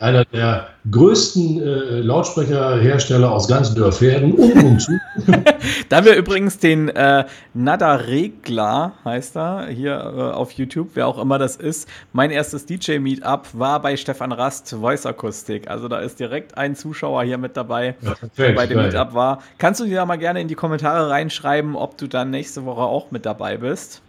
einer 0.00 0.24
der 0.24 0.68
größten 0.90 1.60
äh, 1.60 2.00
Lautsprecherhersteller 2.00 3.30
aus 3.30 3.48
ganz 3.48 3.74
Dörferden 3.74 4.32
und 4.32 4.62
umzu. 4.62 4.92
da 5.88 5.96
haben 5.96 6.06
wir 6.06 6.16
übrigens 6.16 6.58
den 6.58 6.88
äh, 6.88 7.24
Nada 7.54 7.96
Regler, 7.96 8.92
heißt 9.04 9.36
er, 9.36 9.66
hier 9.68 9.94
äh, 9.94 10.20
auf 10.32 10.52
YouTube, 10.52 10.90
wer 10.94 11.06
auch 11.06 11.18
immer 11.18 11.38
das 11.38 11.56
ist. 11.56 11.88
Mein 12.12 12.30
erstes 12.30 12.66
DJ-Meetup 12.66 13.48
war 13.52 13.80
bei 13.80 13.96
Stefan 13.96 14.32
Rast, 14.32 14.70
Voice 14.70 15.06
Akustik. 15.06 15.68
Also 15.68 15.88
da 15.88 15.98
ist 15.98 16.20
direkt 16.20 16.56
ein 16.56 16.76
Zuschauer 16.76 17.24
hier 17.24 17.38
mit 17.38 17.56
dabei, 17.56 17.96
ja, 18.00 18.14
der 18.38 18.52
bei 18.52 18.66
dem 18.66 18.78
Meetup 18.78 19.14
war. 19.14 19.42
Kannst 19.58 19.80
du 19.80 19.84
dir 19.84 19.96
da 19.96 20.06
mal 20.06 20.16
gerne 20.16 20.40
in 20.40 20.48
die 20.48 20.54
Kommentare 20.54 21.10
reinschreiben, 21.10 21.74
ob 21.76 21.98
du 21.98 22.06
dann 22.06 22.30
nächste 22.30 22.64
Woche 22.64 22.82
auch 22.82 23.10
mit 23.10 23.26
dabei 23.26 23.56
bist? 23.56 24.02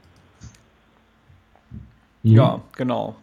Mhm. 2.23 2.35
Ja, 2.35 2.61
genau. 2.75 3.15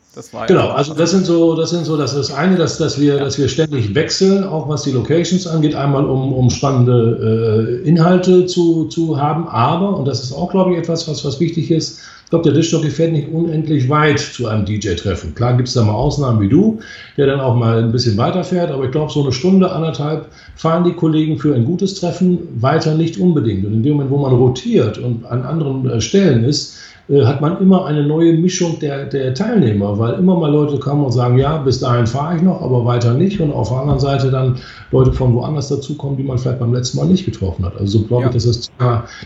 Genau, 0.49 0.69
also 0.69 0.95
das 0.95 1.11
sind 1.11 1.27
so, 1.27 1.57
das 1.57 1.71
sind 1.71 1.85
so, 1.85 1.97
das 1.97 2.15
ist 2.15 2.31
das 2.31 2.37
eine, 2.37 2.57
dass, 2.57 2.79
dass 2.79 3.01
wir, 3.01 3.17
ja. 3.17 3.25
dass 3.25 3.39
wir 3.39 3.49
ständig 3.49 3.95
wechseln, 3.95 4.45
auch 4.45 4.69
was 4.69 4.83
die 4.83 4.93
Locations 4.93 5.47
angeht, 5.47 5.75
einmal 5.75 6.05
um, 6.05 6.33
um 6.33 6.51
spannende 6.51 7.81
äh, 7.83 7.89
Inhalte 7.89 8.47
zu, 8.47 8.85
zu 8.85 9.21
haben, 9.21 9.49
aber, 9.49 9.97
und 9.97 10.07
das 10.07 10.23
ist 10.23 10.33
auch, 10.33 10.51
glaube 10.51 10.73
ich, 10.73 10.79
etwas, 10.79 11.09
was, 11.09 11.25
was 11.25 11.41
wichtig 11.41 11.71
ist, 11.71 12.01
Ich 12.25 12.31
glaube, 12.31 12.45
der 12.45 12.55
Dischjockey 12.55 12.91
fährt 12.91 13.13
nicht 13.13 13.29
unendlich 13.29 13.89
weit 13.89 14.19
zu 14.19 14.49
einem 14.49 14.65
DJ-Treffen. 14.65 15.35
Klar 15.35 15.57
gibt 15.57 15.69
es 15.69 15.75
da 15.75 15.85
mal 15.85 15.93
Ausnahmen 15.93 16.41
wie 16.41 16.49
du, 16.49 16.81
der 17.17 17.27
dann 17.27 17.39
auch 17.39 17.55
mal 17.55 17.79
ein 17.79 17.93
bisschen 17.93 18.17
weiter 18.17 18.43
fährt, 18.43 18.71
aber 18.71 18.85
ich 18.85 18.91
glaube, 18.91 19.13
so 19.13 19.23
eine 19.23 19.33
Stunde, 19.33 19.71
anderthalb 19.71 20.29
fahren 20.57 20.85
die 20.85 20.95
Kollegen 20.95 21.39
für 21.39 21.55
ein 21.55 21.65
gutes 21.65 21.95
Treffen 21.95 22.39
weiter 22.61 22.95
nicht 22.95 23.19
unbedingt. 23.19 23.67
Und 23.67 23.75
in 23.75 23.83
dem 23.83 23.95
Moment, 23.95 24.11
wo 24.11 24.19
man 24.19 24.33
rotiert 24.33 24.99
und 24.99 25.27
an 25.27 25.43
anderen 25.43 25.89
äh, 25.89 26.01
Stellen 26.01 26.45
ist, 26.45 26.77
hat 27.09 27.43
man 27.43 27.61
immer 27.61 27.85
eine 27.85 28.03
neue 28.07 28.33
Mischung 28.33 28.79
der, 28.79 29.05
der 29.05 29.35
Teilnehmer, 29.35 29.99
weil 29.99 30.15
immer 30.15 30.39
mal 30.39 30.51
Leute 30.51 30.79
kommen 30.79 31.05
und 31.05 31.13
sagen, 31.13 31.39
ja, 31.39 31.59
bis 31.59 31.81
dahin 31.81 32.07
fahre 32.07 32.37
ich 32.37 32.43
noch, 32.43 32.63
aber 32.63 32.85
weiter 32.87 33.13
nicht. 33.13 33.41
Und 33.41 33.53
auf 33.53 33.69
der 33.69 33.79
anderen 33.79 34.01
Seite 34.01 34.31
dann 34.31 34.57
Leute 34.91 35.13
von 35.13 35.35
woanders 35.35 35.69
dazukommen, 35.69 36.17
die 36.17 36.23
man 36.23 36.39
vielleicht 36.39 36.61
beim 36.61 36.73
letzten 36.73 36.97
Mal 36.97 37.07
nicht 37.07 37.27
getroffen 37.27 37.65
hat. 37.65 37.77
Also 37.79 37.99
so 37.99 38.05
glaube 38.07 38.23
ja. 38.23 38.29
ich, 38.29 38.35
dass 38.35 38.45
das, 38.47 38.71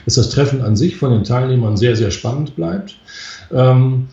dass 0.05 0.15
das 0.15 0.31
Treffen 0.31 0.61
an 0.63 0.75
sich 0.75 0.97
von 0.97 1.13
den 1.13 1.23
Teilnehmern 1.23 1.77
sehr, 1.77 1.95
sehr 1.95 2.11
spannend 2.11 2.57
bleibt. 2.57 2.97
Ähm, 3.53 4.09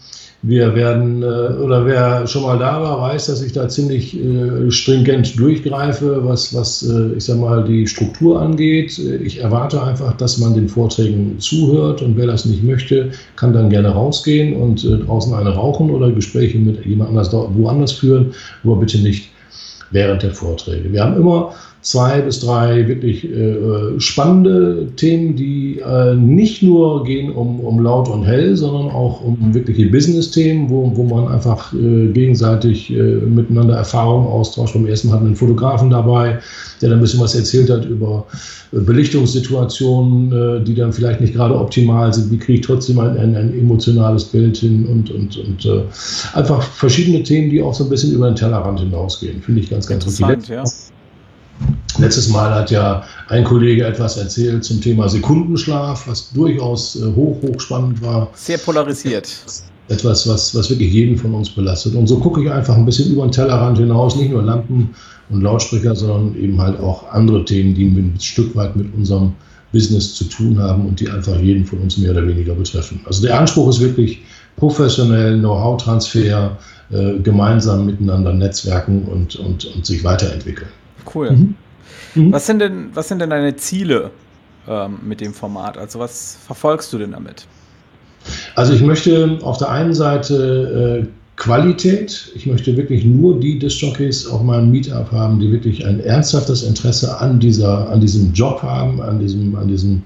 wir 0.47 0.75
werden, 0.75 1.23
äh, 1.23 1.25
oder 1.25 1.85
wer 1.85 2.27
schon 2.27 2.43
mal 2.43 2.59
da 2.59 2.81
war, 2.81 3.01
weiß, 3.01 3.27
dass 3.27 3.41
ich 3.41 3.53
da 3.53 3.67
ziemlich 3.67 4.15
äh, 4.15 4.69
stringent 4.69 5.39
durchgreife, 5.39 6.23
was, 6.23 6.53
was 6.53 6.83
äh, 6.83 7.13
ich 7.17 7.25
sag 7.25 7.39
mal, 7.39 7.63
die 7.63 7.87
Struktur 7.87 8.39
angeht. 8.39 8.99
Ich 8.99 9.41
erwarte 9.41 9.81
einfach, 9.81 10.15
dass 10.17 10.37
man 10.37 10.53
den 10.53 10.69
Vorträgen 10.69 11.39
zuhört 11.39 12.03
und 12.03 12.15
wer 12.15 12.27
das 12.27 12.45
nicht 12.45 12.63
möchte, 12.63 13.11
kann 13.35 13.53
dann 13.53 13.69
gerne 13.69 13.89
rausgehen 13.89 14.55
und 14.55 14.83
draußen 15.07 15.33
eine 15.33 15.49
rauchen 15.49 15.89
oder 15.89 16.11
Gespräche 16.11 16.59
mit 16.59 16.85
jemand 16.85 17.09
anders 17.09 17.33
woanders 17.33 17.93
führen, 17.93 18.33
aber 18.63 18.75
bitte 18.75 18.99
nicht 18.99 19.29
während 19.91 20.21
der 20.21 20.31
Vorträge. 20.31 20.91
Wir 20.91 21.03
haben 21.03 21.17
immer 21.17 21.53
zwei 21.85 22.19
bis 22.19 22.39
drei 22.39 22.87
wirklich 22.87 23.23
äh, 23.25 23.99
spannende 23.99 24.87
Themen, 24.95 25.35
die 25.35 25.79
äh, 25.79 26.15
nicht 26.15 26.63
nur 26.63 27.03
gehen 27.03 27.31
um, 27.31 27.59
um 27.59 27.79
laut 27.79 28.09
und 28.09 28.23
hell, 28.23 28.55
sondern 28.57 28.89
auch 28.89 29.21
um 29.21 29.53
wirkliche 29.53 29.85
Business-Themen, 29.91 30.67
wo, 30.71 30.91
wo 30.95 31.03
man 31.03 31.27
einfach 31.27 31.71
äh, 31.73 32.07
gegenseitig 32.07 32.91
äh, 32.91 32.95
miteinander 32.95 33.75
Erfahrungen 33.75 34.27
austauscht. 34.27 34.73
Beim 34.73 34.87
ersten 34.87 35.11
hatten 35.11 35.25
wir 35.25 35.27
einen 35.27 35.35
Fotografen 35.35 35.91
dabei, 35.91 36.39
der 36.81 36.89
dann 36.89 36.97
ein 36.97 37.01
bisschen 37.01 37.19
was 37.19 37.35
erzählt 37.35 37.69
hat 37.69 37.85
über 37.85 38.25
äh, 38.73 38.79
Belichtungssituationen, 38.79 40.31
äh, 40.31 40.63
die 40.63 40.73
dann 40.73 40.91
vielleicht 40.91 41.21
nicht 41.21 41.35
gerade 41.35 41.55
optimal 41.55 42.11
sind. 42.11 42.31
Wie 42.31 42.39
kriege 42.39 42.59
ich 42.61 42.65
trotzdem 42.65 42.97
ein, 42.97 43.15
ein, 43.15 43.35
ein 43.35 43.53
emotionales 43.53 44.23
Bild 44.23 44.57
hin 44.57 44.87
und, 44.87 45.11
und, 45.11 45.37
und 45.37 45.85
einfach 46.33 46.63
verschiedene 46.63 47.21
Themen, 47.21 47.51
die 47.51 47.61
auch 47.61 47.75
so 47.75 47.83
ein 47.83 47.91
bisschen 47.91 48.11
über 48.11 48.25
den 48.25 48.35
Tellerrand 48.35 48.79
hinausgehen. 48.79 49.39
Finde 49.43 49.61
ich 49.61 49.69
ganz, 49.69 49.85
ganz 49.85 50.03
interessant. 50.05 50.47
Ja. 50.47 50.63
Letztes 51.97 52.29
Mal 52.29 52.53
hat 52.53 52.71
ja 52.71 53.03
ein 53.29 53.43
Kollege 53.43 53.85
etwas 53.85 54.17
erzählt 54.17 54.63
zum 54.63 54.81
Thema 54.81 55.07
Sekundenschlaf, 55.07 56.07
was 56.07 56.31
durchaus 56.31 56.95
äh, 56.95 57.13
hoch, 57.15 57.41
hoch 57.41 57.59
spannend 57.59 58.01
war. 58.01 58.29
Sehr 58.33 58.57
polarisiert. 58.57 59.29
Etwas, 59.87 60.27
was, 60.27 60.55
was 60.55 60.69
wirklich 60.69 60.91
jeden 60.91 61.17
von 61.17 61.33
uns 61.33 61.49
belastet. 61.49 61.95
Und 61.95 62.07
so 62.07 62.17
gucke 62.19 62.43
ich 62.43 62.51
einfach 62.51 62.75
ein 62.75 62.85
bisschen 62.85 63.11
über 63.11 63.25
den 63.25 63.31
Tellerrand 63.31 63.77
hinaus, 63.77 64.15
nicht 64.15 64.31
nur 64.31 64.41
Lampen 64.41 64.95
und 65.29 65.41
Lautsprecher, 65.41 65.95
sondern 65.95 66.35
eben 66.41 66.59
halt 66.59 66.79
auch 66.79 67.11
andere 67.11 67.45
Themen, 67.45 67.75
die 67.75 67.85
ein 67.85 68.15
Stück 68.19 68.55
weit 68.55 68.75
mit 68.75 68.93
unserem 68.95 69.33
Business 69.71 70.15
zu 70.15 70.23
tun 70.25 70.57
haben 70.57 70.87
und 70.87 70.99
die 70.99 71.09
einfach 71.09 71.37
jeden 71.39 71.65
von 71.65 71.79
uns 71.79 71.97
mehr 71.97 72.11
oder 72.11 72.27
weniger 72.27 72.55
betreffen. 72.55 73.01
Also 73.05 73.21
der 73.25 73.39
Anspruch 73.39 73.69
ist 73.69 73.79
wirklich 73.79 74.21
professionell, 74.55 75.37
Know-how-Transfer, 75.39 76.57
äh, 76.91 77.19
gemeinsam 77.19 77.85
miteinander 77.85 78.33
netzwerken 78.33 79.03
und, 79.03 79.35
und, 79.35 79.65
und 79.65 79.85
sich 79.85 80.03
weiterentwickeln. 80.03 80.69
Cool. 81.13 81.31
Mhm. 81.31 81.55
Mhm. 82.15 82.31
Was, 82.31 82.45
sind 82.45 82.59
denn, 82.59 82.89
was 82.93 83.07
sind 83.07 83.19
denn 83.19 83.29
deine 83.29 83.55
Ziele 83.55 84.11
ähm, 84.67 84.99
mit 85.03 85.21
dem 85.21 85.33
Format? 85.33 85.77
Also 85.77 85.99
was 85.99 86.37
verfolgst 86.45 86.91
du 86.93 86.97
denn 86.97 87.11
damit? 87.11 87.47
Also 88.55 88.73
ich 88.73 88.81
möchte 88.81 89.39
auf 89.43 89.57
der 89.57 89.69
einen 89.69 89.93
Seite 89.93 91.03
äh, 91.03 91.07
Qualität. 91.37 92.31
Ich 92.33 92.45
möchte 92.45 92.77
wirklich 92.77 93.03
nur 93.03 93.37
die 93.39 93.59
Disc-Jockeys 93.59 94.25
auf 94.27 94.41
meinem 94.41 94.71
Meetup 94.71 95.11
haben, 95.11 95.39
die 95.39 95.51
wirklich 95.51 95.85
ein 95.85 95.99
ernsthaftes 95.99 96.63
Interesse 96.63 97.19
an, 97.19 97.41
dieser, 97.41 97.89
an 97.89 97.99
diesem 97.99 98.31
Job 98.31 98.61
haben, 98.63 99.01
an 99.01 99.19
diesem, 99.19 99.53
an 99.55 99.67
diesem 99.67 100.01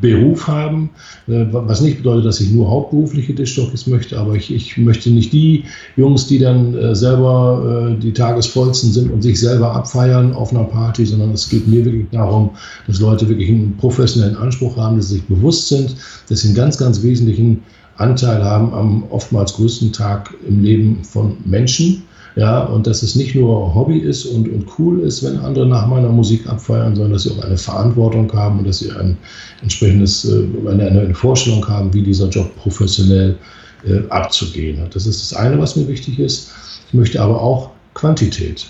Beruf 0.00 0.46
haben. 0.46 0.90
Äh, 1.26 1.46
was 1.50 1.80
nicht 1.80 1.98
bedeutet, 1.98 2.26
dass 2.26 2.40
ich 2.40 2.52
nur 2.52 2.70
hauptberufliche 2.70 3.34
Disc-Jockeys 3.34 3.88
möchte, 3.88 4.16
aber 4.16 4.36
ich, 4.36 4.54
ich 4.54 4.76
möchte 4.78 5.10
nicht 5.10 5.32
die 5.32 5.64
Jungs, 5.96 6.28
die 6.28 6.38
dann 6.38 6.76
äh, 6.76 6.94
selber 6.94 7.96
äh, 7.96 8.00
die 8.00 8.12
Tagesvollsten 8.12 8.92
sind 8.92 9.10
und 9.10 9.22
sich 9.22 9.40
selber 9.40 9.74
abfeiern 9.74 10.32
auf 10.32 10.52
einer 10.52 10.64
Party, 10.64 11.04
sondern 11.04 11.32
es 11.32 11.48
geht 11.48 11.66
mir 11.66 11.84
wirklich 11.84 12.06
darum, 12.12 12.50
dass 12.86 13.00
Leute 13.00 13.28
wirklich 13.28 13.48
einen 13.48 13.76
professionellen 13.78 14.36
Anspruch 14.36 14.76
haben, 14.76 14.96
dass 14.96 15.08
sie 15.08 15.16
sich 15.16 15.24
bewusst 15.24 15.68
sind, 15.68 15.96
dass 16.28 16.40
sie 16.40 16.48
einen 16.48 16.56
ganz, 16.56 16.78
ganz 16.78 17.02
wesentlichen 17.02 17.62
Anteil 17.98 18.42
haben 18.42 18.72
am 18.72 19.04
oftmals 19.10 19.54
größten 19.54 19.92
Tag 19.92 20.32
im 20.46 20.62
Leben 20.62 21.04
von 21.04 21.36
Menschen. 21.44 22.04
Ja, 22.36 22.60
und 22.60 22.86
dass 22.86 23.02
es 23.02 23.16
nicht 23.16 23.34
nur 23.34 23.74
Hobby 23.74 23.98
ist 23.98 24.24
und, 24.26 24.48
und 24.48 24.66
cool 24.78 25.00
ist, 25.00 25.24
wenn 25.24 25.38
andere 25.38 25.66
nach 25.66 25.88
meiner 25.88 26.08
Musik 26.08 26.46
abfeiern, 26.46 26.94
sondern 26.94 27.14
dass 27.14 27.24
sie 27.24 27.32
auch 27.32 27.44
eine 27.44 27.56
Verantwortung 27.56 28.32
haben 28.32 28.60
und 28.60 28.68
dass 28.68 28.78
sie 28.78 28.92
ein 28.92 29.16
entsprechendes, 29.62 30.24
äh, 30.24 30.44
eine, 30.68 30.86
eine 30.88 31.14
Vorstellung 31.14 31.66
haben, 31.66 31.92
wie 31.92 32.02
dieser 32.02 32.28
Job 32.28 32.54
professionell 32.56 33.36
äh, 33.84 34.08
abzugehen 34.10 34.80
hat. 34.80 34.94
Das 34.94 35.06
ist 35.06 35.20
das 35.20 35.36
eine, 35.36 35.58
was 35.58 35.74
mir 35.74 35.88
wichtig 35.88 36.20
ist. 36.20 36.52
Ich 36.86 36.94
möchte 36.94 37.20
aber 37.20 37.42
auch 37.42 37.70
Quantität. 37.94 38.66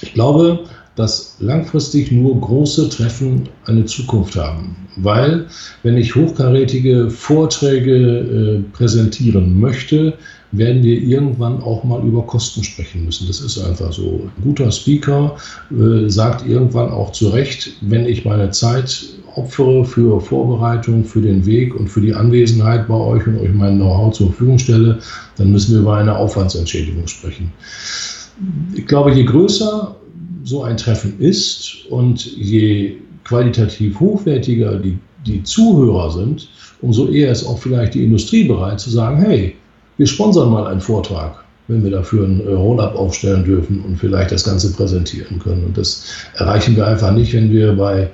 Ich 0.00 0.14
glaube, 0.14 0.60
dass 0.98 1.36
langfristig 1.38 2.10
nur 2.10 2.40
große 2.40 2.88
Treffen 2.88 3.48
eine 3.66 3.84
Zukunft 3.84 4.34
haben. 4.34 4.74
Weil, 4.96 5.46
wenn 5.84 5.96
ich 5.96 6.16
hochkarätige 6.16 7.08
Vorträge 7.08 7.94
äh, 7.94 8.76
präsentieren 8.76 9.60
möchte, 9.60 10.14
werden 10.50 10.82
wir 10.82 11.00
irgendwann 11.00 11.62
auch 11.62 11.84
mal 11.84 12.04
über 12.04 12.22
Kosten 12.22 12.64
sprechen 12.64 13.04
müssen. 13.04 13.28
Das 13.28 13.40
ist 13.40 13.58
einfach 13.58 13.92
so. 13.92 14.28
Ein 14.36 14.42
guter 14.42 14.72
Speaker 14.72 15.36
äh, 15.70 16.08
sagt 16.08 16.44
irgendwann 16.44 16.90
auch 16.90 17.12
zu 17.12 17.28
Recht, 17.28 17.70
wenn 17.82 18.04
ich 18.04 18.24
meine 18.24 18.50
Zeit 18.50 19.04
opfere 19.36 19.84
für 19.84 20.20
Vorbereitung, 20.20 21.04
für 21.04 21.20
den 21.20 21.46
Weg 21.46 21.76
und 21.76 21.86
für 21.86 22.00
die 22.00 22.12
Anwesenheit 22.12 22.88
bei 22.88 22.94
euch 22.94 23.24
und 23.24 23.38
euch 23.38 23.54
mein 23.54 23.76
Know-how 23.76 24.12
zur 24.12 24.28
Verfügung 24.28 24.58
stelle, 24.58 24.98
dann 25.36 25.52
müssen 25.52 25.74
wir 25.74 25.82
über 25.82 25.96
eine 25.96 26.16
Aufwandsentschädigung 26.16 27.06
sprechen. 27.06 27.52
Ich 28.74 28.86
glaube, 28.86 29.12
je 29.12 29.24
größer 29.24 29.94
so 30.48 30.62
ein 30.62 30.78
Treffen 30.78 31.20
ist 31.20 31.86
und 31.90 32.24
je 32.36 32.96
qualitativ 33.24 34.00
hochwertiger 34.00 34.76
die, 34.78 34.98
die 35.26 35.42
Zuhörer 35.42 36.10
sind, 36.10 36.48
umso 36.80 37.08
eher 37.08 37.30
ist 37.30 37.44
auch 37.44 37.58
vielleicht 37.58 37.94
die 37.94 38.04
Industrie 38.04 38.44
bereit 38.44 38.80
zu 38.80 38.88
sagen, 38.88 39.18
hey, 39.20 39.54
wir 39.98 40.06
sponsern 40.06 40.50
mal 40.50 40.66
einen 40.66 40.80
Vortrag, 40.80 41.44
wenn 41.66 41.84
wir 41.84 41.90
dafür 41.90 42.26
ein 42.26 42.40
äh, 42.46 42.52
Roll-up 42.52 42.94
aufstellen 42.96 43.44
dürfen 43.44 43.82
und 43.84 43.98
vielleicht 43.98 44.32
das 44.32 44.44
Ganze 44.44 44.72
präsentieren 44.72 45.38
können. 45.38 45.64
Und 45.64 45.76
das 45.76 46.04
erreichen 46.36 46.76
wir 46.76 46.86
einfach 46.86 47.12
nicht, 47.12 47.34
wenn 47.34 47.50
wir 47.50 47.74
bei 47.74 48.08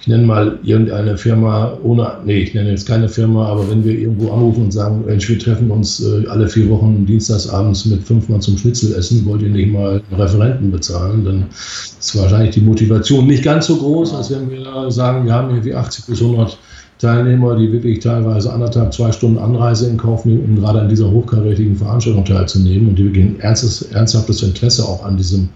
ich 0.00 0.06
nenne 0.06 0.24
mal 0.24 0.58
irgendeine 0.62 1.16
Firma 1.18 1.76
ohne, 1.82 2.12
nee, 2.24 2.38
ich 2.38 2.54
nenne 2.54 2.70
jetzt 2.70 2.88
keine 2.88 3.08
Firma, 3.08 3.48
aber 3.48 3.70
wenn 3.70 3.84
wir 3.84 3.98
irgendwo 3.98 4.32
anrufen 4.32 4.64
und 4.64 4.72
sagen, 4.72 5.04
Mensch, 5.04 5.28
wir 5.28 5.38
treffen 5.38 5.70
uns 5.70 6.02
äh, 6.02 6.26
alle 6.28 6.48
vier 6.48 6.70
Wochen 6.70 7.04
dienstagsabends 7.04 7.84
mit 7.84 8.02
fünfmal 8.02 8.40
zum 8.40 8.56
Schnitzel 8.56 8.94
essen, 8.94 9.26
wollt 9.26 9.42
ihr 9.42 9.50
nicht 9.50 9.70
mal 9.70 10.02
einen 10.10 10.20
Referenten 10.20 10.70
bezahlen, 10.70 11.24
dann 11.26 11.46
ist 11.50 12.16
wahrscheinlich 12.18 12.54
die 12.54 12.62
Motivation 12.62 13.26
nicht 13.26 13.44
ganz 13.44 13.66
so 13.66 13.76
groß, 13.76 14.14
als 14.14 14.30
wenn 14.30 14.48
wir 14.50 14.90
sagen, 14.90 15.26
wir 15.26 15.34
haben 15.34 15.50
irgendwie 15.50 15.74
80 15.74 16.06
bis 16.06 16.22
100 16.22 16.56
Teilnehmer, 16.98 17.56
die 17.56 17.70
wirklich 17.70 18.00
teilweise 18.00 18.52
anderthalb, 18.52 18.94
zwei 18.94 19.12
Stunden 19.12 19.38
Anreise 19.38 19.88
in 19.88 19.98
Kauf 19.98 20.24
nehmen, 20.24 20.44
um 20.44 20.56
gerade 20.56 20.80
an 20.80 20.88
dieser 20.88 21.10
hochkarätigen 21.10 21.76
Veranstaltung 21.76 22.24
teilzunehmen 22.24 22.88
und 22.88 22.98
die 22.98 23.04
wirklich 23.04 23.24
ein 23.24 23.40
ernstes, 23.40 23.82
ernsthaftes 23.92 24.42
Interesse 24.42 24.82
auch 24.84 25.04
an 25.04 25.18
diesem, 25.18 25.50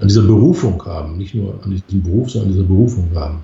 an 0.00 0.06
dieser 0.06 0.22
Berufung 0.22 0.80
haben, 0.86 1.16
nicht 1.16 1.34
nur 1.34 1.54
an 1.64 1.70
diesem 1.70 2.02
Beruf, 2.02 2.30
sondern 2.30 2.50
an 2.50 2.54
dieser 2.54 2.68
Berufung 2.68 3.08
haben. 3.16 3.38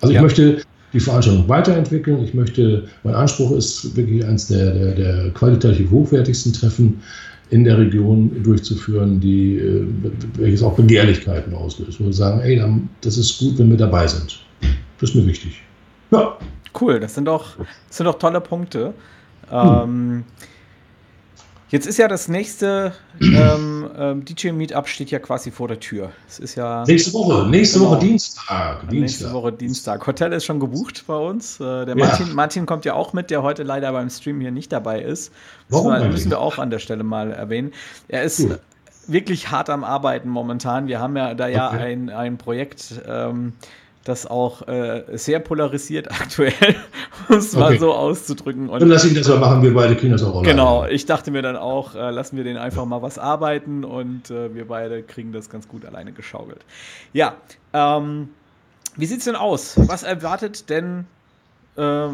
Also 0.00 0.12
ich 0.12 0.16
ja. 0.16 0.22
möchte 0.22 0.62
die 0.92 1.00
Veranstaltung 1.00 1.48
weiterentwickeln. 1.48 2.22
Ich 2.24 2.34
möchte, 2.34 2.84
mein 3.02 3.14
Anspruch 3.14 3.52
ist 3.52 3.96
wirklich 3.96 4.24
eines 4.24 4.46
der, 4.48 4.72
der, 4.72 4.94
der 4.94 5.30
qualitativ 5.30 5.90
hochwertigsten 5.90 6.52
Treffen 6.52 7.02
in 7.50 7.64
der 7.64 7.78
Region 7.78 8.42
durchzuführen, 8.42 9.20
die 9.20 9.58
äh, 9.58 9.86
welches 10.38 10.62
auch 10.62 10.74
Begehrlichkeiten 10.74 11.52
auslöst. 11.54 12.00
Wo 12.00 12.06
wir 12.06 12.12
sagen, 12.12 12.40
ey, 12.40 12.62
das 13.00 13.18
ist 13.18 13.38
gut, 13.38 13.58
wenn 13.58 13.70
wir 13.70 13.76
dabei 13.76 14.06
sind. 14.06 14.40
Das 15.00 15.10
ist 15.10 15.16
mir 15.16 15.26
wichtig. 15.26 15.60
Ja. 16.10 16.38
Cool, 16.80 16.98
das 16.98 17.14
sind 17.14 17.26
doch, 17.26 17.56
das 17.88 17.96
sind 17.96 18.06
doch 18.06 18.18
tolle 18.18 18.40
Punkte. 18.40 18.94
Hm. 19.48 19.82
Ähm, 19.84 20.24
Jetzt 21.74 21.86
ist 21.86 21.98
ja 21.98 22.06
das 22.06 22.28
nächste 22.28 22.92
ähm, 23.20 23.90
ähm, 23.98 24.24
DJ-Meetup 24.24 24.86
steht 24.86 25.10
ja 25.10 25.18
quasi 25.18 25.50
vor 25.50 25.66
der 25.66 25.80
Tür. 25.80 26.12
Es 26.28 26.38
ist 26.38 26.54
ja. 26.54 26.84
Nächste 26.86 27.12
Woche, 27.12 27.48
nächste 27.48 27.80
genau, 27.80 27.90
Woche 27.90 27.98
Dienstag, 27.98 28.78
Dienstag. 28.82 28.92
Nächste 28.92 29.32
Woche 29.32 29.52
Dienstag. 29.52 30.06
Hotel 30.06 30.32
ist 30.34 30.44
schon 30.44 30.60
gebucht 30.60 31.02
bei 31.08 31.16
uns. 31.16 31.58
Äh, 31.58 31.84
der 31.84 31.96
Martin, 31.96 32.28
ja. 32.28 32.34
Martin 32.34 32.66
kommt 32.66 32.84
ja 32.84 32.94
auch 32.94 33.12
mit, 33.12 33.28
der 33.32 33.42
heute 33.42 33.64
leider 33.64 33.90
beim 33.90 34.08
Stream 34.08 34.40
hier 34.40 34.52
nicht 34.52 34.70
dabei 34.70 35.02
ist. 35.02 35.32
Warum 35.68 35.90
das 35.90 36.06
müssen 36.06 36.30
wir 36.30 36.38
auch 36.38 36.58
an 36.58 36.70
der 36.70 36.78
Stelle 36.78 37.02
mal 37.02 37.32
erwähnen. 37.32 37.72
Er 38.06 38.22
ist 38.22 38.38
cool. 38.38 38.60
wirklich 39.08 39.50
hart 39.50 39.68
am 39.68 39.82
Arbeiten 39.82 40.28
momentan. 40.28 40.86
Wir 40.86 41.00
haben 41.00 41.16
ja 41.16 41.34
da 41.34 41.48
ja 41.48 41.70
okay. 41.70 41.92
ein, 41.92 42.08
ein 42.08 42.38
Projekt. 42.38 43.02
Ähm, 43.04 43.52
das 44.04 44.26
auch 44.26 44.68
äh, 44.68 45.04
sehr 45.16 45.40
polarisiert 45.40 46.10
aktuell, 46.10 46.76
um 47.28 47.36
es 47.38 47.54
okay. 47.54 47.60
mal 47.60 47.78
so 47.78 47.92
auszudrücken. 47.92 48.68
Und 48.68 48.80
dann 48.80 48.88
lass 48.88 49.04
ihn 49.04 49.14
das 49.14 49.28
mal 49.28 49.38
machen, 49.38 49.62
wir 49.62 49.74
beide 49.74 49.96
kriegen 49.96 50.12
das 50.12 50.22
auch 50.22 50.36
alleine. 50.36 50.48
Genau, 50.48 50.84
ich 50.86 51.06
dachte 51.06 51.30
mir 51.30 51.42
dann 51.42 51.56
auch, 51.56 51.94
äh, 51.94 52.10
lassen 52.10 52.36
wir 52.36 52.44
den 52.44 52.56
einfach 52.56 52.84
mal 52.84 53.02
was 53.02 53.18
arbeiten 53.18 53.84
und 53.84 54.30
äh, 54.30 54.54
wir 54.54 54.68
beide 54.68 55.02
kriegen 55.02 55.32
das 55.32 55.48
ganz 55.48 55.68
gut 55.68 55.84
alleine 55.84 56.12
geschaukelt. 56.12 56.64
Ja, 57.12 57.34
ähm, 57.72 58.28
wie 58.96 59.06
sieht's 59.06 59.24
denn 59.24 59.36
aus? 59.36 59.74
Was 59.88 60.02
erwartet 60.02 60.68
denn 60.70 61.06
äh, 61.76 62.08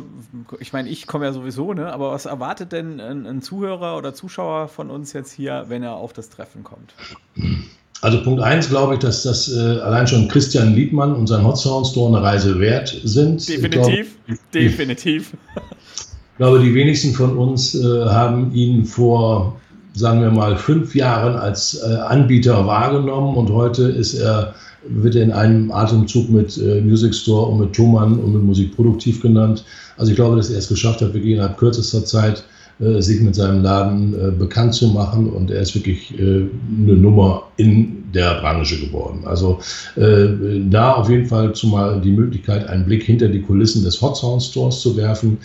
ich 0.59 0.73
meine, 0.73 0.89
ich 0.89 1.07
komme 1.07 1.27
ja 1.27 1.33
sowieso, 1.33 1.75
ne? 1.75 1.93
Aber 1.93 2.13
was 2.13 2.25
erwartet 2.27 2.73
denn 2.73 3.01
ein, 3.01 3.27
ein, 3.27 3.43
Zuhörer 3.43 3.97
oder 3.97 4.15
Zuschauer 4.15 4.69
von 4.69 4.91
uns 4.91 5.13
jetzt 5.13 5.33
hier, 5.33 5.67
wenn 5.69 5.83
er 5.83 5.95
auf 5.95 6.13
das 6.13 6.31
Treffen 6.31 6.65
kommt? 6.65 6.95
Also 8.03 8.23
Punkt 8.23 8.41
1 8.41 8.71
glaube 8.71 8.95
ich, 8.95 9.01
dass 9.01 9.25
das 9.25 9.53
äh, 9.55 9.59
allein 9.59 10.07
schon 10.07 10.29
Christian 10.29 10.75
Liedmann 10.75 11.15
und 11.15 11.27
sein 11.27 11.45
Hot 11.45 11.59
Sound 11.59 11.87
Store 11.87 12.17
eine 12.17 12.25
Reise 12.25 12.59
wert 12.59 12.99
sind. 13.05 13.47
Definitiv, 13.47 14.17
ich 14.27 14.37
glaube, 14.37 14.41
definitiv. 14.55 15.33
Ich 15.55 16.37
glaube, 16.39 16.61
die 16.61 16.75
wenigsten 16.75 17.13
von 17.13 17.37
uns 17.37 17.75
äh, 17.75 18.07
haben 18.07 18.55
ihn 18.55 18.87
vor, 18.87 19.61
sagen 19.93 20.23
wir 20.23 20.31
mal, 20.31 20.57
fünf 20.57 20.95
Jahren 20.95 21.37
als 21.37 21.75
äh, 21.83 21.95
Anbieter 21.97 22.67
wahrgenommen 22.67 23.37
und 23.37 23.51
heute 23.51 23.83
ist 23.83 24.15
er 24.15 24.55
wird 24.89 25.15
er 25.15 25.25
in 25.25 25.33
einem 25.33 25.71
Atemzug 25.71 26.31
mit 26.31 26.57
äh, 26.57 26.81
Music 26.81 27.15
Store 27.15 27.47
und 27.47 27.61
mit 27.61 27.75
Thomann 27.75 28.19
und 28.19 28.33
mit 28.33 28.43
Musik 28.43 28.75
produktiv 28.75 29.21
genannt. 29.21 29.65
Also 29.99 30.13
ich 30.13 30.17
glaube, 30.17 30.37
dass 30.37 30.51
er 30.51 30.59
es 30.59 30.69
geschafft 30.69 31.03
hat, 31.03 31.13
wirklich 31.13 31.35
innerhalb 31.35 31.59
kürzester 31.59 32.05
Zeit 32.05 32.45
sich 32.81 33.21
mit 33.21 33.35
seinem 33.35 33.63
Laden 33.63 34.15
äh, 34.15 34.31
bekannt 34.31 34.75
zu 34.75 34.89
machen 34.89 35.29
und 35.29 35.51
er 35.51 35.61
ist 35.61 35.75
wirklich 35.75 36.19
äh, 36.19 36.23
eine 36.23 36.97
Nummer 36.97 37.45
in 37.57 38.05
der 38.15 38.41
Branche 38.41 38.81
geworden. 38.81 39.23
Also 39.25 39.59
äh, 39.97 40.29
da 40.69 40.95
auf 40.95 41.11
jeden 41.11 41.27
Fall 41.27 41.53
zumal 41.53 42.01
die 42.01 42.13
Möglichkeit, 42.13 42.67
einen 42.69 42.87
Blick 42.87 43.03
hinter 43.03 43.29
die 43.29 43.43
Kulissen 43.43 43.85
des 43.85 44.01
Hot 44.01 44.17
Sound 44.17 44.43
Stores 44.43 44.81
zu 44.81 44.97
werfen, 44.97 45.39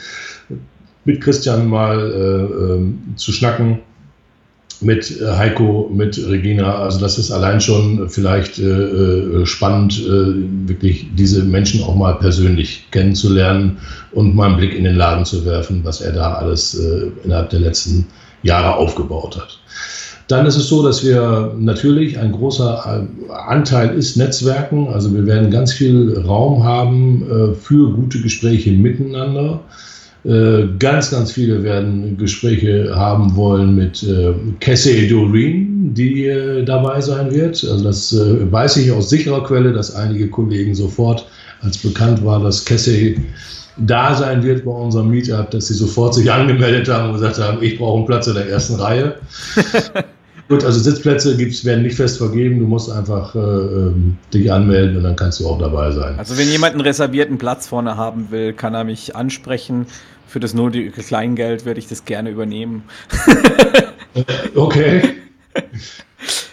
mit 1.04 1.22
Christian 1.22 1.68
mal 1.68 2.00
äh, 2.00 2.74
ähm, 2.74 3.00
zu 3.16 3.32
schnacken 3.32 3.80
mit 4.82 5.22
äh, 5.22 5.26
Heiko, 5.26 5.90
mit 5.94 6.18
Regina. 6.18 6.80
Also 6.80 7.00
das 7.00 7.18
ist 7.18 7.32
allein 7.32 7.62
schon 7.62 8.10
vielleicht 8.10 8.60
äh, 8.60 8.64
äh, 8.64 9.46
spannend, 9.46 10.00
äh, 10.00 10.68
wirklich 10.68 11.08
diese 11.16 11.44
Menschen 11.44 11.84
auch 11.84 11.96
mal 11.96 12.14
persönlich 12.14 12.86
kennenzulernen 12.92 13.78
und 14.12 14.36
mal 14.36 14.48
einen 14.48 14.58
Blick 14.58 14.76
in 14.76 14.84
den 14.84 14.96
Laden 14.96 15.26
zu 15.26 15.46
werfen, 15.46 15.82
was 15.84 16.02
er 16.02 16.14
da 16.14 16.34
alles 16.34 16.76
äh, 16.76 17.12
innerhalb 17.24 17.50
der 17.50 17.62
letzten 17.62 18.08
Jahre 18.44 18.76
aufgebaut 18.76 19.38
hat. 19.38 19.60
Dann 20.28 20.46
ist 20.48 20.56
es 20.56 20.68
so, 20.68 20.84
dass 20.84 21.04
wir 21.06 21.54
natürlich 21.58 22.18
ein 22.18 22.32
großer 22.32 23.08
äh, 23.30 23.32
Anteil 23.32 23.96
ist 23.96 24.18
Netzwerken. 24.18 24.88
Also 24.88 25.14
wir 25.14 25.26
werden 25.26 25.52
ganz 25.52 25.74
viel 25.74 26.18
Raum 26.26 26.64
haben 26.64 27.56
für 27.62 27.92
gute 27.92 28.22
Gespräche 28.22 28.72
miteinander. 28.72 29.62
Äh, 30.26 30.70
ganz, 30.80 31.12
ganz 31.12 31.32
viele 31.34 31.62
werden 31.62 32.18
Gespräche 32.18 32.92
haben 32.96 33.36
wollen 33.36 33.76
mit 33.76 34.02
äh, 34.02 34.34
Cassie 34.60 35.08
Doreen, 35.08 35.94
die 35.94 36.26
äh, 36.26 36.66
dabei 36.66 37.00
sein 37.00 37.32
wird. 37.32 37.64
Also 37.64 37.84
das 37.84 38.12
äh, 38.12 38.52
weiß 38.52 38.78
ich 38.78 38.92
aus 38.92 39.12
sicherer 39.12 39.44
Quelle, 39.44 39.72
dass 39.72 39.94
einige 39.94 40.28
Kollegen 40.28 40.74
sofort, 40.74 41.28
als 41.62 41.78
bekannt 41.78 42.26
war, 42.26 42.42
dass 42.42 42.66
Cassie 42.66 43.18
da 43.78 44.16
sein 44.16 44.42
wird 44.42 44.66
bei 44.66 44.72
unserem 44.72 45.10
Meetup, 45.10 45.52
dass 45.52 45.68
sie 45.68 45.76
sofort 45.76 46.16
sich 46.16 46.32
angemeldet 46.32 46.90
haben 46.90 47.10
und 47.10 47.16
gesagt 47.16 47.40
haben, 47.40 47.62
ich 47.62 47.78
brauche 47.78 47.98
einen 47.98 48.08
Platz 48.08 48.26
in 48.26 48.34
der 48.34 48.50
ersten 48.50 48.76
Reihe. 48.76 49.16
Gut, 50.48 50.64
also 50.64 50.80
Sitzplätze 50.80 51.36
gibt's, 51.38 51.66
werden 51.66 51.84
nicht 51.84 51.96
fest 51.96 52.20
vergeben. 52.20 52.60
Du 52.60 52.68
musst 52.68 52.92
einfach 52.92 53.34
äh, 53.36 53.40
ähm, 53.40 54.16
dich 54.32 54.52
anmelden 54.52 54.98
und 54.98 55.04
dann 55.04 55.16
kannst 55.16 55.40
du 55.40 55.48
auch 55.48 55.58
dabei 55.58 55.92
sein. 55.92 56.20
Also 56.20 56.38
wenn 56.38 56.48
jemand 56.48 56.74
einen 56.74 56.82
reservierten 56.82 57.40
Platz 57.40 57.68
vorne 57.68 57.98
haben 57.98 58.28
will, 58.30 58.54
kann 58.54 58.76
er 58.76 58.84
mich 58.84 59.16
ansprechen 59.16 59.88
für 60.36 60.42
das 60.42 60.54
nötige 60.54 60.92
Kleingeld 60.92 61.64
werde 61.64 61.80
ich 61.80 61.88
das 61.88 62.04
gerne 62.04 62.30
übernehmen. 62.30 62.84
okay. 64.56 65.16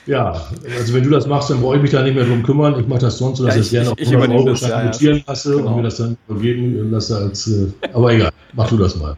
Ja, 0.07 0.41
also 0.79 0.95
wenn 0.95 1.03
du 1.03 1.11
das 1.11 1.27
machst, 1.27 1.51
dann 1.51 1.61
brauche 1.61 1.75
ich 1.75 1.83
mich 1.83 1.91
da 1.91 2.01
nicht 2.05 2.15
mehr 2.15 2.25
drum 2.25 2.45
kümmern. 2.45 2.79
Ich 2.79 2.87
mache 2.87 3.01
das 3.01 3.19
sonst 3.19 3.39
so, 3.39 3.45
dass 3.45 3.57
ja, 3.57 3.61
ich, 3.61 3.67
ich 3.67 3.73
gerne 3.73 3.91
auf 3.91 3.99
100 3.99 4.31
Euro 4.31 4.51
das, 4.51 4.61
ja, 4.61 4.85
notieren 4.85 5.17
ja. 5.17 5.25
lasse 5.27 5.57
genau. 5.57 5.71
und 5.71 5.77
mir 5.79 5.83
das 5.83 5.97
dann 5.97 6.17
übergeben 6.29 6.93
lasse 6.93 7.17
als. 7.17 7.49
Äh, 7.49 7.73
aber 7.93 8.13
egal, 8.13 8.31
mach 8.53 8.69
du 8.69 8.77
das 8.77 8.95
mal. 8.95 9.17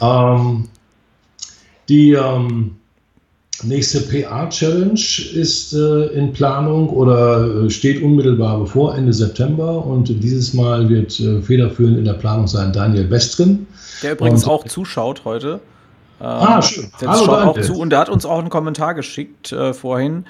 Genau. 0.00 0.38
Ähm, 0.38 0.68
die 1.90 2.12
ähm, 2.12 2.76
Nächste 3.62 4.00
PA-Challenge 4.00 5.00
ist 5.34 5.72
äh, 5.74 6.06
in 6.14 6.32
Planung 6.32 6.88
oder 6.88 7.64
äh, 7.64 7.70
steht 7.70 8.02
unmittelbar 8.02 8.58
bevor, 8.60 8.94
Ende 8.94 9.12
September. 9.12 9.84
Und 9.84 10.08
dieses 10.08 10.54
Mal 10.54 10.88
wird 10.88 11.18
äh, 11.20 11.42
federführend 11.42 11.98
in 11.98 12.04
der 12.04 12.14
Planung 12.14 12.46
sein 12.46 12.72
Daniel 12.72 13.10
Westgen. 13.10 13.66
Der 14.02 14.12
übrigens 14.12 14.44
und, 14.44 14.50
auch 14.50 14.64
zuschaut 14.64 15.24
heute. 15.24 15.60
Ähm, 16.20 16.26
ah, 16.26 16.62
schön. 16.62 16.90
Der 17.00 17.08
Hallo, 17.08 17.24
schaut 17.24 17.46
auch 17.46 17.60
zu 17.60 17.78
und 17.78 17.90
der 17.90 17.98
hat 17.98 18.08
uns 18.08 18.24
auch 18.24 18.38
einen 18.38 18.50
Kommentar 18.50 18.94
geschickt 18.94 19.52
äh, 19.52 19.74
vorhin. 19.74 20.24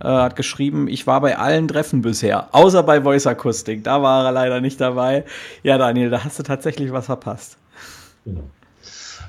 Äh, 0.00 0.08
hat 0.08 0.36
geschrieben, 0.36 0.88
ich 0.88 1.06
war 1.06 1.20
bei 1.20 1.38
allen 1.38 1.68
Treffen 1.68 2.02
bisher, 2.02 2.54
außer 2.54 2.82
bei 2.82 3.00
Voice 3.00 3.26
Akustik. 3.26 3.82
Da 3.82 4.02
war 4.02 4.26
er 4.26 4.32
leider 4.32 4.60
nicht 4.60 4.80
dabei. 4.80 5.24
Ja, 5.62 5.78
Daniel, 5.78 6.10
da 6.10 6.24
hast 6.24 6.38
du 6.38 6.42
tatsächlich 6.42 6.92
was 6.92 7.06
verpasst. 7.06 7.56
Genau. 8.24 8.42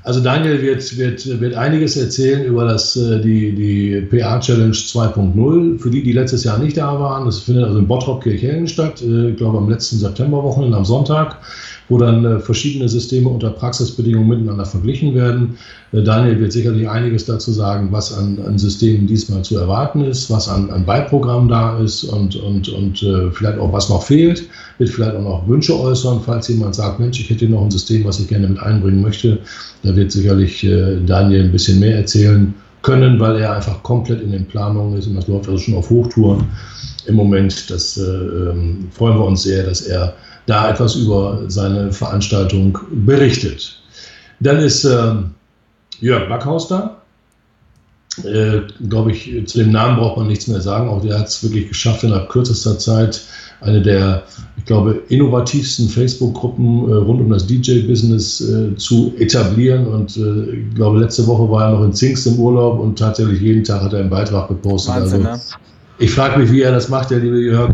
Also 0.07 0.21
Daniel 0.21 0.61
wird, 0.61 0.97
wird, 0.97 1.41
wird 1.41 1.55
einiges 1.55 1.97
erzählen 1.97 2.45
über 2.45 2.63
das, 2.63 2.95
äh, 2.95 3.19
die, 3.19 3.53
die 3.53 3.99
PA 3.99 4.39
Challenge 4.39 4.71
2.0. 4.71 5.79
Für 5.79 5.89
die, 5.89 6.01
die 6.01 6.13
letztes 6.13 6.45
Jahr 6.45 6.59
nicht 6.59 6.77
da 6.77 6.97
waren, 6.97 7.25
das 7.25 7.39
findet 7.39 7.65
also 7.65 7.79
in 7.79 7.87
Bottrop 7.87 8.23
Kirchhellen 8.23 8.69
statt, 8.69 9.01
äh, 9.01 9.31
ich 9.31 9.35
glaube 9.35 9.57
am 9.57 9.69
letzten 9.69 9.97
Septemberwochenende 9.97 10.77
am 10.77 10.85
Sonntag 10.85 11.39
wo 11.89 11.97
dann 11.97 12.25
äh, 12.25 12.39
verschiedene 12.39 12.89
Systeme 12.89 13.29
unter 13.29 13.49
Praxisbedingungen 13.49 14.27
miteinander 14.27 14.65
verglichen 14.65 15.15
werden. 15.15 15.57
Äh, 15.93 16.03
Daniel 16.03 16.39
wird 16.39 16.51
sicherlich 16.51 16.87
einiges 16.89 17.25
dazu 17.25 17.51
sagen, 17.51 17.89
was 17.91 18.13
an, 18.13 18.39
an 18.45 18.57
Systemen 18.57 19.07
diesmal 19.07 19.43
zu 19.43 19.57
erwarten 19.57 20.01
ist, 20.01 20.29
was 20.29 20.49
an, 20.49 20.69
an 20.69 20.85
Beiprogrammen 20.85 21.47
da 21.47 21.79
ist 21.79 22.03
und, 22.03 22.35
und, 22.35 22.69
und 22.69 23.03
äh, 23.03 23.31
vielleicht 23.31 23.59
auch 23.59 23.71
was 23.71 23.89
noch 23.89 24.03
fehlt. 24.03 24.47
Wird 24.77 24.89
vielleicht 24.89 25.15
auch 25.15 25.23
noch 25.23 25.47
Wünsche 25.47 25.79
äußern, 25.79 26.21
falls 26.25 26.47
jemand 26.49 26.75
sagt, 26.75 26.99
Mensch, 26.99 27.19
ich 27.19 27.29
hätte 27.29 27.45
hier 27.45 27.55
noch 27.55 27.63
ein 27.63 27.71
System, 27.71 28.03
was 28.05 28.19
ich 28.19 28.27
gerne 28.27 28.47
mit 28.47 28.59
einbringen 28.59 29.01
möchte. 29.01 29.39
Da 29.83 29.95
wird 29.95 30.11
sicherlich 30.11 30.63
äh, 30.63 30.97
Daniel 31.05 31.45
ein 31.45 31.51
bisschen 31.51 31.79
mehr 31.79 31.97
erzählen 31.97 32.53
können, 32.81 33.19
weil 33.19 33.37
er 33.37 33.55
einfach 33.55 33.81
komplett 33.83 34.21
in 34.21 34.31
den 34.31 34.45
Planungen 34.45 34.97
ist 34.97 35.07
und 35.07 35.15
das 35.15 35.27
läuft 35.27 35.49
also 35.49 35.57
schon 35.57 35.75
auf 35.75 35.89
Hochtouren 35.89 36.45
im 37.05 37.15
Moment. 37.15 37.69
Das 37.69 37.97
äh, 37.97 38.01
ähm, 38.01 38.87
freuen 38.91 39.17
wir 39.17 39.25
uns 39.25 39.43
sehr, 39.43 39.63
dass 39.63 39.81
er 39.81 40.13
da 40.47 40.69
etwas 40.69 40.95
über 40.95 41.43
seine 41.47 41.91
Veranstaltung 41.91 42.79
berichtet. 42.91 43.79
Dann 44.39 44.57
ist 44.57 44.83
äh, 44.85 45.13
Jörg 45.99 46.27
Backhaus 46.29 46.67
da. 46.67 47.01
Äh, 48.23 48.61
Glaube 48.89 49.11
ich, 49.11 49.47
zu 49.47 49.59
dem 49.59 49.71
Namen 49.71 49.97
braucht 49.97 50.17
man 50.17 50.27
nichts 50.27 50.47
mehr 50.47 50.61
sagen. 50.61 50.89
Auch 50.89 51.01
der 51.01 51.19
hat 51.19 51.27
es 51.27 51.43
wirklich 51.43 51.67
geschafft, 51.67 52.03
innerhalb 52.03 52.29
kürzester 52.29 52.79
Zeit 52.79 53.21
eine 53.59 53.81
der, 53.81 54.23
ich 54.55 54.65
glaube, 54.65 55.01
innovativsten 55.09 55.89
Facebook-Gruppen 55.89 56.89
äh, 56.89 56.93
rund 56.93 57.21
um 57.21 57.29
das 57.29 57.45
DJ-Business 57.47 58.41
äh, 58.41 58.75
zu 58.77 59.13
etablieren. 59.17 59.87
Und 59.87 60.15
äh, 60.17 60.51
ich 60.51 60.75
glaube, 60.75 60.99
letzte 60.99 61.27
Woche 61.27 61.49
war 61.51 61.69
er 61.69 61.77
noch 61.77 61.83
in 61.83 61.93
Zingst 61.93 62.25
im 62.27 62.39
Urlaub 62.39 62.79
und 62.79 62.97
tatsächlich 62.97 63.41
jeden 63.41 63.63
Tag 63.63 63.81
hat 63.81 63.93
er 63.93 63.99
einen 63.99 64.09
Beitrag 64.09 64.47
gepostet. 64.47 64.95
Wahnsinn, 64.95 65.25
also, 65.25 65.37
ne? 65.37 65.63
Ich 65.99 66.11
frage 66.11 66.39
mich, 66.39 66.51
wie 66.51 66.61
er 66.61 66.71
das 66.71 66.89
macht, 66.89 67.09
der 67.09 67.19
liebe 67.19 67.39
Jörg. 67.39 67.73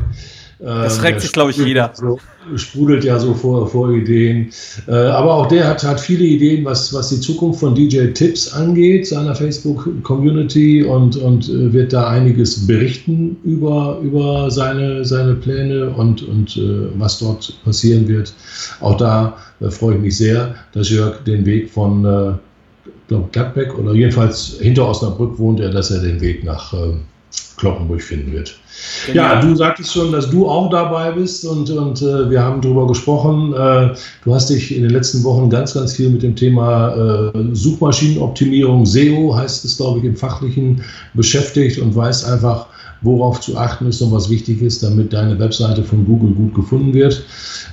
Das 0.64 0.98
ähm, 0.98 1.04
regt 1.04 1.22
sich, 1.22 1.32
glaube 1.34 1.52
ich, 1.52 1.58
jeder. 1.58 1.92
So, 1.94 2.18
sprudelt 2.56 3.04
ja 3.04 3.20
so 3.20 3.34
vor, 3.34 3.68
vor 3.68 3.92
Ideen. 3.92 4.50
Äh, 4.88 4.94
aber 4.94 5.34
auch 5.34 5.48
der 5.48 5.68
hat, 5.68 5.84
hat 5.84 6.00
viele 6.00 6.24
Ideen, 6.24 6.64
was, 6.64 6.94
was 6.94 7.10
die 7.10 7.20
Zukunft 7.20 7.60
von 7.60 7.76
DJ 7.76 8.08
Tips 8.08 8.54
angeht, 8.54 9.08
seiner 9.08 9.36
Facebook-Community 9.36 10.84
und, 10.84 11.18
und 11.18 11.50
äh, 11.50 11.74
wird 11.74 11.92
da 11.92 12.08
einiges 12.08 12.66
berichten 12.66 13.36
über, 13.44 14.00
über 14.02 14.50
seine, 14.50 15.04
seine 15.04 15.36
Pläne 15.36 15.90
und, 15.90 16.22
und 16.30 16.56
äh, 16.56 16.88
was 16.96 17.20
dort 17.20 17.54
passieren 17.66 18.08
wird. 18.08 18.34
Auch 18.80 18.96
da 18.96 19.36
freue 19.70 19.96
ich 19.96 20.02
mich 20.02 20.18
sehr, 20.18 20.56
dass 20.72 20.90
Jörg 20.90 21.24
den 21.26 21.46
Weg 21.46 21.70
von 21.70 22.06
äh, 22.06 22.34
Gladbeck 23.32 23.78
oder 23.78 23.94
jedenfalls 23.94 24.58
hinter 24.62 24.88
Osnabrück 24.88 25.38
wohnt 25.38 25.60
er, 25.60 25.72
dass 25.72 25.92
er 25.92 26.02
den 26.02 26.22
Weg 26.22 26.44
nach 26.46 26.74
äh, 26.74 26.94
Kloppenburg 27.64 28.02
finden 28.02 28.34
wird. 28.34 28.58
Genau. 29.06 29.24
Ja, 29.24 29.42
du 29.42 29.56
sagtest 29.56 29.94
schon, 29.94 30.12
dass 30.12 30.30
du 30.30 30.50
auch 30.50 30.70
dabei 30.70 31.12
bist 31.12 31.46
und, 31.46 31.70
und 31.70 32.02
äh, 32.02 32.30
wir 32.30 32.42
haben 32.42 32.60
darüber 32.60 32.86
gesprochen. 32.88 33.54
Äh, 33.54 33.96
du 34.26 34.36
hast 34.36 34.50
dich 34.50 34.76
in 34.76 34.82
den 34.84 34.92
letzten 34.92 35.24
Wochen 35.24 35.50
ganz, 35.50 35.74
ganz 35.74 35.94
viel 35.94 36.10
mit 36.10 36.24
dem 36.24 36.36
Thema 36.36 37.32
äh, 37.34 37.40
Suchmaschinenoptimierung, 37.54 38.86
SEO 38.86 39.34
heißt 39.34 39.64
es, 39.64 39.78
glaube 39.78 40.00
ich, 40.00 40.06
im 40.06 40.18
Fachlichen 40.18 40.84
beschäftigt 41.14 41.80
und 41.80 41.96
weißt 41.96 42.26
einfach, 42.26 42.68
worauf 43.04 43.42
zu 43.42 43.58
achten 43.58 43.88
ist 43.88 44.02
und 44.02 44.12
was 44.12 44.30
wichtig 44.30 44.62
ist, 44.62 44.82
damit 44.82 45.14
deine 45.14 45.38
Webseite 45.38 45.84
von 45.84 46.06
Google 46.06 46.32
gut 46.34 46.56
gefunden 46.56 46.94
wird. 46.94 47.24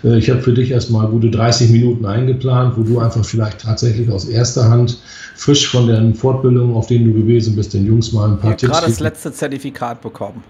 Äh, 0.05 0.19
ich 0.19 0.29
habe 0.31 0.43
für 0.43 0.53
dich 0.53 0.71
erstmal 0.71 1.07
gute 1.09 1.31
30 1.31 1.71
Minuten 1.71 2.05
eingeplant, 2.05 2.77
wo 2.77 2.83
du 2.83 2.99
einfach 2.99 3.25
vielleicht 3.25 3.61
tatsächlich 3.61 4.11
aus 4.11 4.27
erster 4.27 4.69
Hand 4.69 4.99
frisch 5.37 5.69
von 5.69 5.87
den 5.87 6.15
Fortbildungen, 6.15 6.75
auf 6.75 6.87
denen 6.87 7.07
du 7.07 7.21
gewesen 7.21 7.57
bist, 7.57 7.73
den 7.73 7.87
Jungs 7.87 8.13
mal 8.13 8.31
ein 8.31 8.39
paar 8.39 8.51
ich 8.51 8.59
Tipps. 8.59 8.73
gerade 8.73 8.87
das 8.89 9.01
letzte 9.01 9.33
Zertifikat 9.33 10.03
bekommen. 10.03 10.43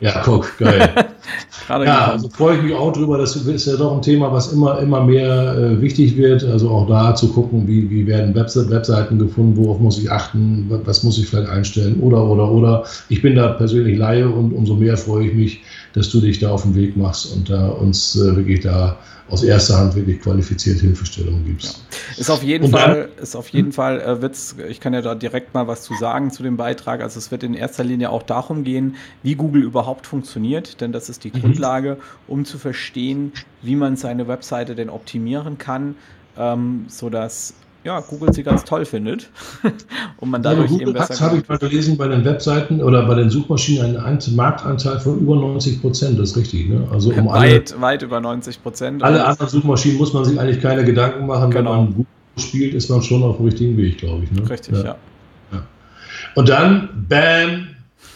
Ja, 0.00 0.22
guck, 0.24 0.56
geil. 0.58 0.88
ja, 1.68 2.12
also 2.12 2.28
freue 2.28 2.56
ich 2.56 2.62
mich 2.62 2.74
auch 2.74 2.92
drüber. 2.92 3.18
Das 3.18 3.34
ist 3.34 3.66
ja 3.66 3.76
doch 3.76 3.94
ein 3.94 4.02
Thema, 4.02 4.32
was 4.32 4.52
immer, 4.52 4.78
immer 4.78 5.02
mehr 5.04 5.56
äh, 5.56 5.80
wichtig 5.80 6.16
wird. 6.16 6.44
Also 6.44 6.70
auch 6.70 6.86
da 6.86 7.14
zu 7.14 7.28
gucken, 7.32 7.66
wie, 7.66 7.90
wie 7.90 8.06
werden 8.06 8.34
Webse 8.34 8.70
Webseiten 8.70 9.18
gefunden, 9.18 9.56
worauf 9.56 9.80
muss 9.80 9.98
ich 9.98 10.10
achten, 10.10 10.66
was 10.84 11.02
muss 11.02 11.18
ich 11.18 11.26
vielleicht 11.26 11.50
einstellen 11.50 12.00
oder, 12.00 12.24
oder, 12.24 12.50
oder. 12.50 12.84
Ich 13.08 13.22
bin 13.22 13.34
da 13.34 13.48
persönlich 13.48 13.98
Laie 13.98 14.28
und 14.28 14.52
umso 14.52 14.76
mehr 14.76 14.96
freue 14.96 15.26
ich 15.26 15.34
mich, 15.34 15.60
dass 15.94 16.10
du 16.10 16.20
dich 16.20 16.38
da 16.38 16.50
auf 16.50 16.62
den 16.62 16.74
Weg 16.74 16.96
machst 16.96 17.32
und 17.32 17.50
da 17.50 17.68
uns 17.68 18.16
äh, 18.16 18.36
wirklich 18.36 18.60
da 18.60 18.98
aus 19.30 19.42
erster 19.42 19.76
Hand 19.76 19.94
wirklich 19.94 20.20
qualifiziert 20.20 20.80
Hilfestellung 20.80 21.44
gibst. 21.44 21.82
Ja. 21.90 22.20
Ist 22.20 22.30
auf 22.30 22.42
jeden 22.42 22.70
dann, 22.70 22.80
Fall, 22.80 23.08
ist 23.20 23.36
auf 23.36 23.48
jeden 23.50 23.72
Fall, 23.72 24.00
äh, 24.00 24.22
wird's, 24.22 24.56
ich 24.68 24.80
kann 24.80 24.94
ja 24.94 25.02
da 25.02 25.14
direkt 25.14 25.52
mal 25.54 25.66
was 25.66 25.82
zu 25.82 25.94
sagen 25.94 26.30
zu 26.30 26.42
dem 26.42 26.56
Beitrag. 26.56 27.02
Also 27.02 27.18
es 27.18 27.30
wird 27.30 27.42
in 27.42 27.54
erster 27.54 27.84
Linie 27.84 28.10
auch 28.10 28.22
darum 28.22 28.64
gehen, 28.64 28.96
wie 29.22 29.34
Google 29.34 29.62
überhaupt 29.62 30.06
funktioniert, 30.06 30.80
denn 30.80 30.92
das 30.92 31.08
ist 31.08 31.24
die 31.24 31.30
mhm. 31.32 31.40
Grundlage, 31.40 31.98
um 32.26 32.44
zu 32.44 32.58
verstehen, 32.58 33.32
wie 33.62 33.76
man 33.76 33.96
seine 33.96 34.28
Webseite 34.28 34.74
denn 34.74 34.88
optimieren 34.88 35.58
kann, 35.58 35.94
ähm, 36.38 36.86
sodass 36.88 37.54
ja, 37.88 38.00
Google 38.00 38.34
sie 38.34 38.42
ganz 38.42 38.64
toll 38.64 38.84
findet 38.84 39.30
und 40.18 40.30
man 40.30 40.42
dadurch 40.42 40.70
ja, 40.72 40.80
eben 40.80 40.92
besser 40.92 41.08
Das 41.08 41.20
habe 41.22 41.38
ich 41.38 41.48
mal 41.48 41.56
gelesen 41.56 41.96
bei 41.96 42.06
den 42.06 42.22
Webseiten 42.22 42.82
oder 42.82 43.06
bei 43.06 43.14
den 43.14 43.30
Suchmaschinen 43.30 43.96
einen 43.96 44.20
Marktanteil 44.36 45.00
von 45.00 45.18
über 45.18 45.36
90 45.36 45.80
Prozent, 45.80 46.18
das 46.18 46.30
ist 46.30 46.36
richtig. 46.36 46.68
Ne? 46.68 46.86
Also 46.92 47.10
um 47.10 47.28
weit, 47.28 47.72
alle, 47.72 47.80
weit 47.80 48.02
über 48.02 48.20
90 48.20 48.62
Prozent. 48.62 49.02
Alle 49.02 49.24
anderen 49.24 49.48
Suchmaschinen 49.48 49.96
muss 49.96 50.12
man 50.12 50.26
sich 50.26 50.38
eigentlich 50.38 50.60
keine 50.60 50.84
Gedanken 50.84 51.26
machen. 51.26 51.50
Genau. 51.50 51.72
Wenn 51.72 51.78
man 51.78 51.94
gut 51.94 52.06
spielt, 52.36 52.74
ist 52.74 52.90
man 52.90 53.00
schon 53.00 53.22
auf 53.22 53.38
dem 53.38 53.46
richtigen 53.46 53.76
Weg, 53.78 53.96
glaube 53.96 54.24
ich. 54.24 54.32
Ne? 54.32 54.48
Richtig, 54.50 54.74
ja. 54.74 54.84
ja. 54.84 54.96
ja. 55.52 55.62
Und 56.34 56.50
dann, 56.50 57.06
bam, 57.08 57.68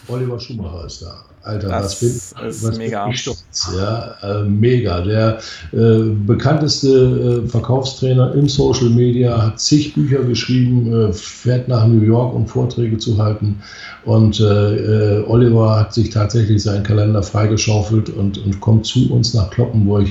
Oliver 0.07 0.39
Schumacher 0.39 0.85
ist 0.85 1.01
da. 1.01 1.23
Alter, 1.43 1.67
das 1.67 1.83
was 1.83 1.99
bin, 1.99 2.47
ist 2.49 2.63
was 2.63 2.77
mega. 2.77 3.03
Bin 3.03 3.13
ich 3.13 3.21
stolz, 3.21 3.69
ja, 3.75 4.15
äh, 4.21 4.43
mega. 4.43 5.01
Der 5.01 5.39
äh, 5.73 6.03
bekannteste 6.25 7.43
äh, 7.43 7.47
Verkaufstrainer 7.49 8.33
im 8.33 8.47
Social 8.47 8.89
Media 8.89 9.41
hat 9.41 9.59
zig 9.59 9.93
Bücher 9.93 10.23
geschrieben, 10.23 11.09
äh, 11.09 11.11
fährt 11.11 11.67
nach 11.67 11.85
New 11.85 12.01
York, 12.01 12.33
um 12.33 12.47
Vorträge 12.47 12.97
zu 12.97 13.17
halten. 13.17 13.61
Und 14.05 14.39
äh, 14.39 14.43
äh, 14.45 15.25
Oliver 15.27 15.77
hat 15.79 15.93
sich 15.93 16.09
tatsächlich 16.09 16.63
seinen 16.63 16.83
Kalender 16.83 17.21
freigeschaufelt 17.21 18.09
und, 18.09 18.37
und 18.37 18.61
kommt 18.61 18.85
zu 18.85 19.11
uns 19.11 19.33
nach 19.33 19.49
Kloppenburg 19.49 20.07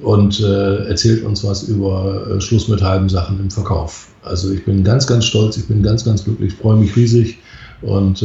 und 0.00 0.40
erzählt 0.40 1.22
uns 1.22 1.44
was 1.44 1.64
über 1.64 2.40
Schluss 2.40 2.66
mit 2.66 2.82
halben 2.82 3.08
Sachen 3.08 3.38
im 3.38 3.50
Verkauf. 3.50 4.08
Also 4.22 4.50
ich 4.50 4.64
bin 4.64 4.82
ganz, 4.82 5.06
ganz 5.06 5.26
stolz, 5.26 5.58
ich 5.58 5.68
bin 5.68 5.82
ganz, 5.82 6.04
ganz 6.04 6.24
glücklich, 6.24 6.54
freue 6.54 6.78
mich 6.78 6.96
riesig 6.96 7.38
und 7.82 8.24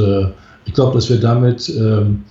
ich 0.67 0.73
glaube, 0.73 0.93
dass 0.93 1.09
wir 1.09 1.17
damit 1.17 1.69
ähm, 1.69 2.23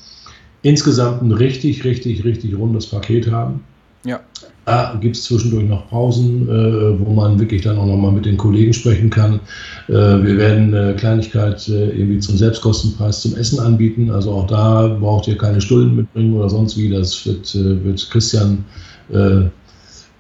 insgesamt 0.63 1.23
ein 1.23 1.33
richtig, 1.33 1.85
richtig, 1.85 2.25
richtig 2.25 2.57
rundes 2.57 2.87
Paket 2.87 3.31
haben. 3.31 3.65
Ja. 4.05 4.21
Da 4.67 4.99
gibt 5.01 5.17
es 5.17 5.25
zwischendurch 5.25 5.69
noch 5.69 5.89
Pausen, 5.89 6.49
äh, 6.49 7.01
wo 7.01 7.13
man 7.13 7.39
wirklich 7.39 7.63
dann 7.63 7.79
auch 7.79 7.87
nochmal 7.87 8.11
mit 8.13 8.27
den 8.27 8.37
Kollegen 8.37 8.73
sprechen 8.73 9.11
kann. 9.11 9.41
Äh, 9.89 9.93
wir 9.93 10.37
werden 10.37 10.75
eine 10.75 10.95
Kleinigkeit 10.97 11.69
äh, 11.69 11.91
irgendwie 11.91 12.19
zum 12.19 12.37
Selbstkostenpreis 12.37 13.23
zum 13.23 13.37
Essen 13.37 13.61
anbieten. 13.61 14.11
Also 14.11 14.33
auch 14.33 14.47
da 14.49 14.89
braucht 14.89 15.29
ihr 15.29 15.39
keine 15.39 15.61
Stulden 15.61 15.95
mitbringen 15.95 16.35
oder 16.35 16.51
sonst 16.51 16.77
wie. 16.77 16.91
Das 16.91 17.25
wird, 17.27 17.55
äh, 17.55 17.85
wird 17.85 18.11
Christian 18.11 18.65
äh, 19.13 19.43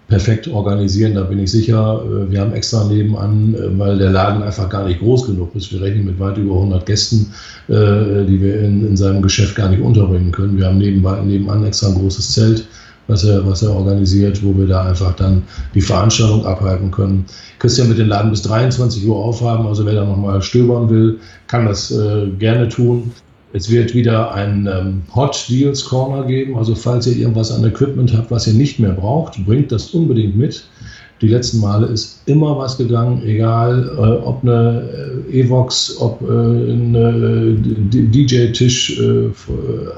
perfekt 0.08 0.46
organisieren, 0.48 1.14
da 1.14 1.24
bin 1.24 1.38
ich 1.38 1.50
sicher. 1.50 2.02
Äh, 2.04 2.30
wir 2.30 2.40
haben 2.40 2.52
extra 2.52 2.84
nebenan, 2.84 3.54
äh, 3.54 3.78
weil 3.78 3.98
der 3.98 4.10
Laden 4.10 4.42
einfach 4.42 4.68
gar 4.68 4.86
nicht 4.86 5.00
groß 5.00 5.26
genug 5.26 5.54
ist. 5.54 5.72
Wir 5.72 5.80
rechnen 5.80 6.06
mit 6.06 6.18
weit 6.20 6.38
über 6.38 6.54
100 6.54 6.86
Gästen, 6.86 7.32
äh, 7.68 8.24
die 8.24 8.40
wir 8.40 8.60
in, 8.60 8.86
in 8.86 8.96
seinem 8.96 9.22
Geschäft 9.22 9.56
gar 9.56 9.68
nicht 9.68 9.82
unterbringen 9.82 10.32
können. 10.32 10.56
Wir 10.56 10.66
haben 10.66 10.78
nebenbei, 10.78 11.20
nebenan 11.20 11.64
extra 11.64 11.88
ein 11.88 11.94
großes 11.94 12.32
Zelt, 12.32 12.66
was 13.08 13.24
er, 13.24 13.44
was 13.46 13.62
er 13.62 13.74
organisiert, 13.74 14.44
wo 14.44 14.56
wir 14.56 14.66
da 14.66 14.84
einfach 14.84 15.14
dann 15.16 15.42
die 15.74 15.80
Veranstaltung 15.80 16.46
abhalten 16.46 16.90
können. 16.90 17.24
Christian 17.58 17.88
wird 17.88 17.98
den 17.98 18.08
Laden 18.08 18.30
bis 18.30 18.42
23 18.42 19.06
Uhr 19.06 19.16
aufhaben, 19.16 19.66
also 19.66 19.84
wer 19.86 19.94
da 19.94 20.04
nochmal 20.04 20.42
stöbern 20.42 20.88
will, 20.90 21.18
kann 21.46 21.66
das 21.66 21.94
gerne 22.38 22.68
tun. 22.68 23.12
Es 23.52 23.70
wird 23.70 23.94
wieder 23.94 24.34
ein 24.34 24.68
ähm, 24.70 25.02
Hot 25.14 25.46
Deals 25.48 25.84
Corner 25.84 26.24
geben. 26.24 26.56
Also 26.56 26.74
falls 26.74 27.06
ihr 27.06 27.16
irgendwas 27.16 27.52
an 27.52 27.64
Equipment 27.64 28.16
habt, 28.16 28.30
was 28.30 28.46
ihr 28.46 28.54
nicht 28.54 28.78
mehr 28.78 28.92
braucht, 28.92 29.44
bringt 29.46 29.72
das 29.72 29.90
unbedingt 29.90 30.36
mit. 30.36 30.66
Die 31.22 31.28
letzten 31.28 31.60
Male 31.60 31.86
ist 31.86 32.20
immer 32.26 32.58
was 32.58 32.76
gegangen, 32.76 33.22
egal 33.24 33.88
äh, 33.96 34.26
ob 34.26 34.42
eine 34.42 35.22
äh, 35.32 35.40
Evox, 35.40 35.96
ob 35.98 36.20
äh, 36.20 36.26
ein 36.26 36.94
äh, 36.94 37.54
DJ-Tisch, 37.90 39.00
äh, 39.00 39.30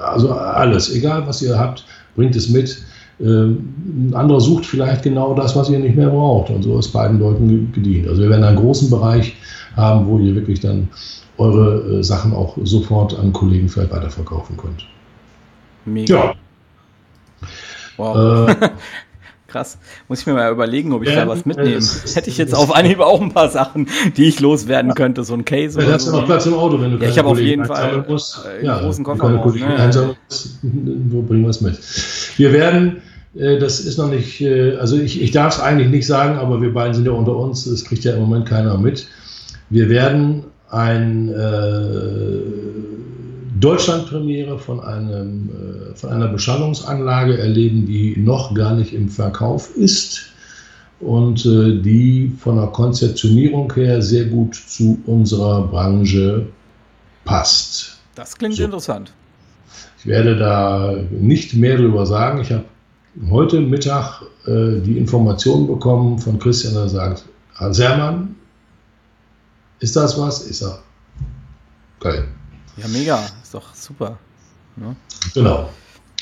also 0.01 0.31
alles, 0.31 0.95
egal 0.95 1.27
was 1.27 1.43
ihr 1.43 1.59
habt, 1.59 1.85
bringt 2.15 2.37
es 2.37 2.49
mit. 2.49 2.81
Ähm, 3.21 3.75
ein 3.85 4.15
anderer 4.15 4.41
sucht 4.41 4.65
vielleicht 4.65 5.03
genau 5.03 5.35
das, 5.35 5.57
was 5.57 5.69
ihr 5.71 5.81
nicht 5.81 5.97
mehr 5.97 6.11
braucht. 6.11 6.51
Und 6.51 6.63
so 6.63 6.79
ist 6.79 6.93
beiden 6.93 7.19
Leuten 7.19 7.73
gedient. 7.73 8.07
Also 8.07 8.23
wir 8.23 8.31
werden 8.31 8.45
einen 8.45 8.59
großen 8.59 8.89
Bereich 8.89 9.35
haben, 9.75 10.07
wo 10.07 10.19
ihr 10.19 10.37
wirklich 10.37 10.61
dann 10.61 10.89
eure 11.39 11.99
äh, 11.99 12.03
Sachen 12.03 12.35
auch 12.35 12.57
sofort 12.63 13.19
an 13.19 13.33
Kollegen 13.33 13.69
vielleicht 13.69 13.93
weiterverkaufen 13.93 14.57
könnt. 14.57 14.87
Mega. 15.85 16.15
Ja. 16.15 16.35
Wow. 17.97 18.49
Äh, 18.49 18.69
Krass. 19.49 19.79
Muss 20.09 20.21
ich 20.21 20.27
mir 20.27 20.35
mal 20.35 20.53
überlegen, 20.53 20.93
ob 20.93 21.03
ich 21.03 21.09
ja, 21.09 21.25
da 21.25 21.29
was 21.29 21.47
mitnehme. 21.47 21.81
Hätte 21.81 22.29
ich 22.29 22.37
jetzt 22.37 22.55
auf 22.55 22.75
Anhieb 22.75 23.01
auch 23.01 23.19
ein 23.19 23.33
paar 23.33 23.49
Sachen, 23.49 23.89
die 24.19 24.27
ich 24.27 24.41
loswerden 24.41 24.95
könnte, 24.95 25.25
so 25.25 25.33
ein 25.33 25.47
Case. 25.47 25.81
Ja, 25.81 25.91
hast 25.91 26.07
du 26.07 26.13
noch 26.13 26.27
Platz 26.27 26.45
im 26.45 26.53
Auto, 26.53 26.79
wenn 26.79 26.93
du 26.93 26.99
Ja, 26.99 27.09
ich 27.09 27.19
habe 27.19 27.29
auf 27.29 27.41
jeden 27.41 27.65
Fall 27.65 28.05
musst. 28.07 28.45
einen 28.45 28.67
ja, 28.67 28.79
großen 28.79 29.03
Koffer. 29.03 29.39
Kollegen 29.39 29.69
ne? 29.69 29.77
einsammeln 29.77 30.17
musst, 30.29 30.59
wo 30.63 31.23
bringen 31.23 31.45
wir 31.45 31.49
es 31.49 31.63
mit. 31.63 31.81
Wir 32.37 32.53
werden, 32.53 32.99
äh, 33.37 33.59
das 33.59 33.81
ist 33.81 33.97
noch 33.97 34.11
nicht, 34.11 34.43
äh, 34.43 34.77
also 34.77 34.99
ich, 34.99 35.23
ich 35.23 35.31
darf 35.31 35.55
es 35.55 35.61
eigentlich 35.61 35.89
nicht 35.89 36.07
sagen, 36.07 36.39
aber 36.39 36.61
wir 36.61 36.75
beiden 36.75 36.93
sind 36.93 37.07
ja 37.07 37.13
unter 37.13 37.35
uns, 37.35 37.65
das 37.65 37.87
kriegt 37.87 38.05
ja 38.05 38.13
im 38.13 38.21
Moment 38.21 38.45
keiner 38.45 38.77
mit. 38.77 39.09
Wir 39.71 39.89
werden 39.89 40.45
ein 40.71 41.29
äh, 41.29 42.41
Deutschlandpremiere 43.59 44.59
von, 44.59 44.81
einem, 44.81 45.49
äh, 45.49 45.95
von 45.97 46.11
einer 46.11 46.29
Beschallungsanlage 46.29 47.39
erleben, 47.39 47.87
die 47.87 48.17
noch 48.19 48.55
gar 48.55 48.75
nicht 48.75 48.93
im 48.93 49.09
Verkauf 49.09 49.75
ist 49.77 50.31
und 51.01 51.45
äh, 51.47 51.81
die 51.81 52.33
von 52.39 52.57
der 52.57 52.69
Konzeptionierung 52.69 53.73
her 53.75 54.03
sehr 54.03 54.27
gut 54.27 54.55
zu 54.55 54.99
unserer 55.07 55.67
Branche 55.67 56.47
passt. 57.25 57.99
Das 58.15 58.37
klingt 58.37 58.57
so. 58.57 58.65
interessant. 58.65 59.13
Ich 59.99 60.07
werde 60.07 60.37
da 60.37 60.97
nicht 61.11 61.55
mehr 61.55 61.77
darüber 61.77 62.07
sagen. 62.07 62.41
Ich 62.41 62.53
habe 62.53 62.65
heute 63.31 63.61
Mittag 63.61 64.23
äh, 64.47 64.81
die 64.81 64.97
Information 64.97 65.67
bekommen 65.67 66.19
von 66.19 66.39
Christian, 66.39 66.75
der 66.75 66.89
sagt, 66.89 67.25
Herr 67.57 67.75
Sermann, 67.75 68.37
ist 69.81 69.97
das 69.97 70.19
was? 70.19 70.47
Ist 70.47 70.63
er. 70.63 70.79
Geil. 72.01 72.29
Ja, 72.77 72.89
mega. 72.89 73.25
Ist 73.43 73.55
doch 73.55 73.75
super. 73.75 74.19
Ja. 74.81 74.95
Genau. 75.35 75.69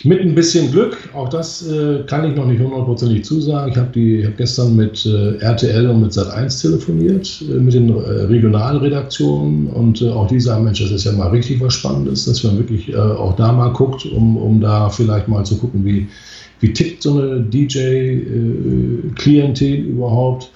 Mit 0.05 0.21
ein 0.21 0.35
bisschen 0.35 0.71
Glück, 0.71 1.09
auch 1.15 1.31
das 1.31 1.67
äh, 1.67 2.03
kann 2.07 2.31
ich 2.31 2.37
noch 2.37 2.45
nicht 2.45 2.61
hundertprozentig 2.61 3.25
zusagen. 3.25 3.73
Ich 3.73 3.79
habe 3.79 4.27
hab 4.27 4.37
gestern 4.37 4.77
mit 4.77 5.07
äh, 5.07 5.39
RTL 5.39 5.89
und 5.89 6.03
mit 6.03 6.13
Sat1 6.13 6.61
telefoniert, 6.61 7.43
äh, 7.49 7.55
mit 7.55 7.73
den 7.73 7.89
äh, 7.89 8.25
Regionalredaktionen 8.25 9.69
und 9.69 10.03
äh, 10.03 10.11
auch 10.11 10.27
die 10.27 10.39
sagen, 10.39 10.65
Mensch, 10.65 10.81
das 10.81 10.91
ist 10.91 11.05
ja 11.05 11.13
mal 11.13 11.29
richtig 11.29 11.63
was 11.63 11.73
Spannendes, 11.73 12.27
dass 12.27 12.45
man 12.45 12.59
wirklich 12.59 12.91
äh, 12.91 12.97
auch 12.97 13.37
da 13.37 13.53
mal 13.53 13.73
guckt, 13.73 14.05
um, 14.05 14.37
um 14.37 14.61
da 14.61 14.91
vielleicht 14.91 15.29
mal 15.29 15.45
zu 15.45 15.57
gucken, 15.57 15.83
wie, 15.87 16.07
wie 16.61 16.75
tickt 16.75 17.03
so 17.03 17.19
eine 17.19 17.41
DJ-Klientel 17.41 19.77
überhaupt 19.77 20.51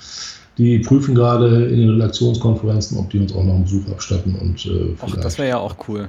die 0.61 0.79
prüfen 0.81 1.15
gerade 1.15 1.67
in 1.69 1.81
den 1.81 1.91
Redaktionskonferenzen, 1.91 2.99
ob 2.99 3.09
die 3.09 3.19
uns 3.19 3.33
auch 3.33 3.43
noch 3.43 3.55
einen 3.55 3.65
Besuch 3.65 3.91
abstatten. 3.91 4.35
Und, 4.35 4.67
äh, 4.67 4.95
Ach, 5.01 5.17
das 5.17 5.39
wäre 5.39 5.49
ja 5.49 5.59
auch 5.59 5.75
cool. 5.89 6.09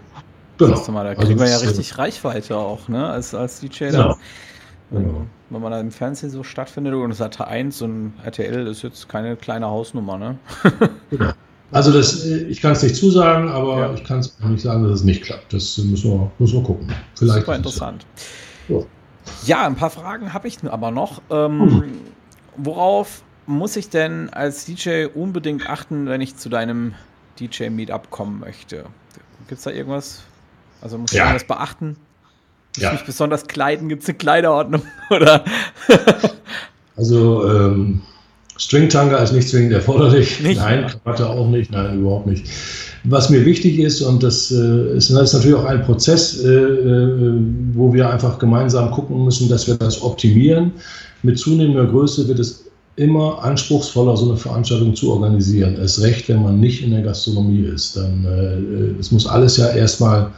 Genau. 0.58 0.92
Mal, 0.92 1.06
da 1.06 1.16
kriegen 1.16 1.40
also, 1.40 1.44
wir 1.44 1.50
ja 1.50 1.58
richtig 1.58 1.98
Reichweite 1.98 2.58
auch, 2.58 2.90
ne? 2.90 3.08
Als, 3.08 3.34
als 3.34 3.62
DJ. 3.62 3.86
Genau. 3.86 4.18
Wenn, 4.90 5.04
genau. 5.04 5.26
wenn 5.50 5.62
man 5.62 5.72
da 5.72 5.80
im 5.80 5.92
Fernsehen 5.92 6.30
so 6.30 6.44
stattfindet 6.44 6.94
und 6.94 7.14
Sat 7.14 7.40
1 7.40 7.82
und 7.82 8.14
RTL 8.26 8.68
ist 8.68 8.82
jetzt 8.82 9.08
keine 9.08 9.38
kleine 9.38 9.68
Hausnummer, 9.68 10.18
ne? 10.18 10.38
genau. 11.10 11.32
Also 11.72 11.94
das, 11.94 12.26
äh, 12.26 12.44
ich 12.44 12.62
kann 12.62 12.74
es 12.74 12.84
nicht 12.84 12.98
zusagen, 12.98 13.48
aber 13.48 13.80
ja. 13.80 13.94
ich 13.94 14.04
kann 14.04 14.20
es 14.20 14.38
auch 14.44 14.50
nicht 14.50 14.62
sagen, 14.62 14.84
dass 14.84 15.00
es 15.00 15.04
nicht 15.06 15.24
klappt. 15.24 15.54
Das 15.54 15.78
müssen 15.78 16.12
wir, 16.12 16.32
müssen 16.38 16.56
wir 16.56 16.64
gucken. 16.64 16.94
Vielleicht 17.16 17.40
Super 17.40 17.56
interessant. 17.56 18.06
Ja. 18.68 18.80
ja. 19.46 19.66
ein 19.66 19.76
paar 19.76 19.90
Fragen 19.90 20.34
habe 20.34 20.50
ich 20.50 20.58
aber 20.66 20.92
noch. 20.92 21.22
Ähm, 21.30 21.62
hm. 21.62 21.84
Worauf 22.58 23.24
muss 23.46 23.76
ich 23.76 23.90
denn 23.90 24.30
als 24.30 24.66
DJ 24.66 25.06
unbedingt 25.14 25.70
achten, 25.70 26.08
wenn 26.08 26.22
ich 26.22 26.38
zu 26.38 26.50
deinem 26.50 26.94
DJ-Meetup 27.40 28.10
kommen 28.12 28.40
möchte? 28.40 28.86
Gibt 29.48 29.60
es 29.60 29.64
da 29.64 29.72
irgendwas? 29.72 30.22
Also 30.82 30.98
muss 30.98 31.12
ich 31.12 31.18
ja. 31.18 31.26
irgendwas 31.26 31.48
beachten? 31.48 31.98
Muss 32.76 32.84
ja. 32.84 32.90
ich 32.90 33.00
mich 33.00 33.06
besonders 33.06 33.48
kleiden? 33.48 33.90
Gibt 33.90 34.04
es 34.04 34.10
eine 34.10 34.18
Kleiderordnung? 34.18 34.82
Oder? 35.10 35.44
also, 36.96 37.50
ähm, 37.50 38.02
Stringtanga 38.62 39.18
ist 39.18 39.34
nicht 39.34 39.50
zwingend 39.50 39.74
erforderlich. 39.74 40.40
Nicht? 40.44 40.60
Nein, 40.60 40.86
Krawatte 40.86 41.28
auch 41.28 41.50
nicht. 41.50 41.72
Nein, 41.72 42.00
überhaupt 42.00 42.28
nicht. 42.28 42.46
Was 43.04 43.32
mir 43.32 43.44
wichtig 43.44 43.80
ist, 43.80 44.02
und 44.02 44.22
das 44.22 44.52
äh, 44.52 44.96
ist, 44.96 45.10
das 45.10 45.30
ist 45.30 45.34
natürlich 45.34 45.58
auch 45.58 45.66
ein 45.66 45.82
Prozess, 45.82 46.44
äh, 46.44 46.48
äh, 46.48 47.40
wo 47.74 47.92
wir 47.92 48.08
einfach 48.08 48.38
gemeinsam 48.38 48.92
gucken 48.92 49.26
müssen, 49.26 49.50
dass 49.50 49.68
wir 49.68 49.76
das 49.76 50.04
optimieren. 50.04 50.74
Mit 51.24 51.40
zunehmender 51.40 51.88
Größe 51.88 52.28
wird 52.28 52.38
es 52.38 52.66
immer 52.96 53.44
anspruchsvoller, 53.44 54.18
so 54.18 54.30
eine 54.30 54.38
Veranstaltung 54.38 54.96
zu 54.96 55.12
organisieren. 55.12 55.76
Es 55.76 56.02
recht, 56.02 56.28
wenn 56.30 56.44
man 56.44 56.60
nicht 56.60 56.84
in 56.84 56.92
der 56.92 57.02
Gastronomie 57.02 57.66
ist. 57.66 57.96
Dann 57.96 58.26
äh, 58.26 59.00
es 59.00 59.12
muss 59.12 59.26
alles 59.26 59.58
ja 59.58 59.70
erstmal 59.70 60.32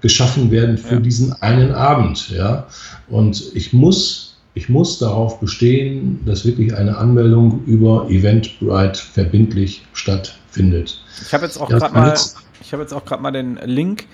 geschaffen 0.00 0.50
werden 0.50 0.76
für 0.76 0.96
ja. 0.96 1.00
diesen 1.00 1.32
einen 1.40 1.72
Abend. 1.72 2.28
Ja? 2.28 2.66
Und 3.08 3.42
ich 3.54 3.72
muss, 3.72 4.36
ich 4.52 4.68
muss 4.68 4.98
darauf 4.98 5.40
bestehen, 5.40 6.20
dass 6.26 6.44
wirklich 6.44 6.74
eine 6.76 6.96
Anmeldung 6.96 7.64
über 7.64 8.06
Eventbrite 8.10 9.00
verbindlich 9.00 9.82
stattfindet. 9.94 11.00
Ich 11.22 11.32
habe 11.32 11.46
jetzt 11.46 11.56
auch 11.56 11.70
gerade 11.70 11.94
mal, 11.94 12.14
ich 12.60 12.72
habe 12.72 12.82
jetzt 12.82 12.92
auch 12.92 13.06
gerade 13.06 13.22
mal 13.22 13.32
den 13.32 13.58
Link 13.64 14.04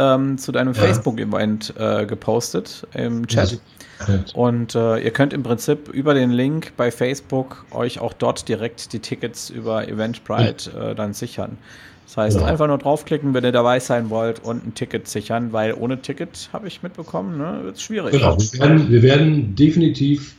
ähm, 0.00 0.38
zu 0.38 0.50
deinem 0.50 0.72
ja. 0.72 0.80
Facebook-Event 0.80 1.74
äh, 1.78 2.06
gepostet 2.06 2.86
im 2.94 3.26
Chat. 3.26 3.60
Und 4.34 4.74
äh, 4.74 4.98
ihr 4.98 5.10
könnt 5.10 5.34
im 5.34 5.42
Prinzip 5.42 5.88
über 5.88 6.14
den 6.14 6.30
Link 6.30 6.72
bei 6.78 6.90
Facebook 6.90 7.66
euch 7.70 8.00
auch 8.00 8.14
dort 8.14 8.48
direkt 8.48 8.94
die 8.94 9.00
Tickets 9.00 9.50
über 9.50 9.86
Eventbrite 9.86 10.70
äh, 10.70 10.94
dann 10.94 11.12
sichern. 11.12 11.58
Das 12.06 12.16
heißt, 12.16 12.40
ja. 12.40 12.46
einfach 12.46 12.66
nur 12.66 12.78
draufklicken, 12.78 13.34
wenn 13.34 13.44
ihr 13.44 13.52
dabei 13.52 13.78
sein 13.78 14.10
wollt 14.10 14.42
und 14.42 14.66
ein 14.66 14.74
Ticket 14.74 15.06
sichern, 15.06 15.52
weil 15.52 15.74
ohne 15.74 16.00
Ticket, 16.00 16.48
habe 16.52 16.66
ich 16.66 16.82
mitbekommen, 16.82 17.38
ne, 17.38 17.60
wird 17.62 17.76
es 17.76 17.82
schwierig. 17.82 18.12
Genau, 18.12 18.36
wir 18.38 18.58
werden, 18.58 18.90
wir 18.90 19.02
werden 19.02 19.54
definitiv 19.54 20.34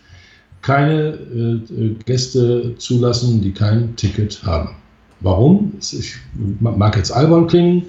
keine 0.61 1.13
äh, 1.13 1.93
Gäste 2.05 2.75
zulassen, 2.77 3.41
die 3.41 3.53
kein 3.53 3.95
Ticket 3.95 4.43
haben. 4.43 4.75
Warum? 5.21 5.73
Ich 5.79 6.15
mag 6.59 6.97
jetzt 6.97 7.11
albern 7.11 7.47
klingen. 7.47 7.83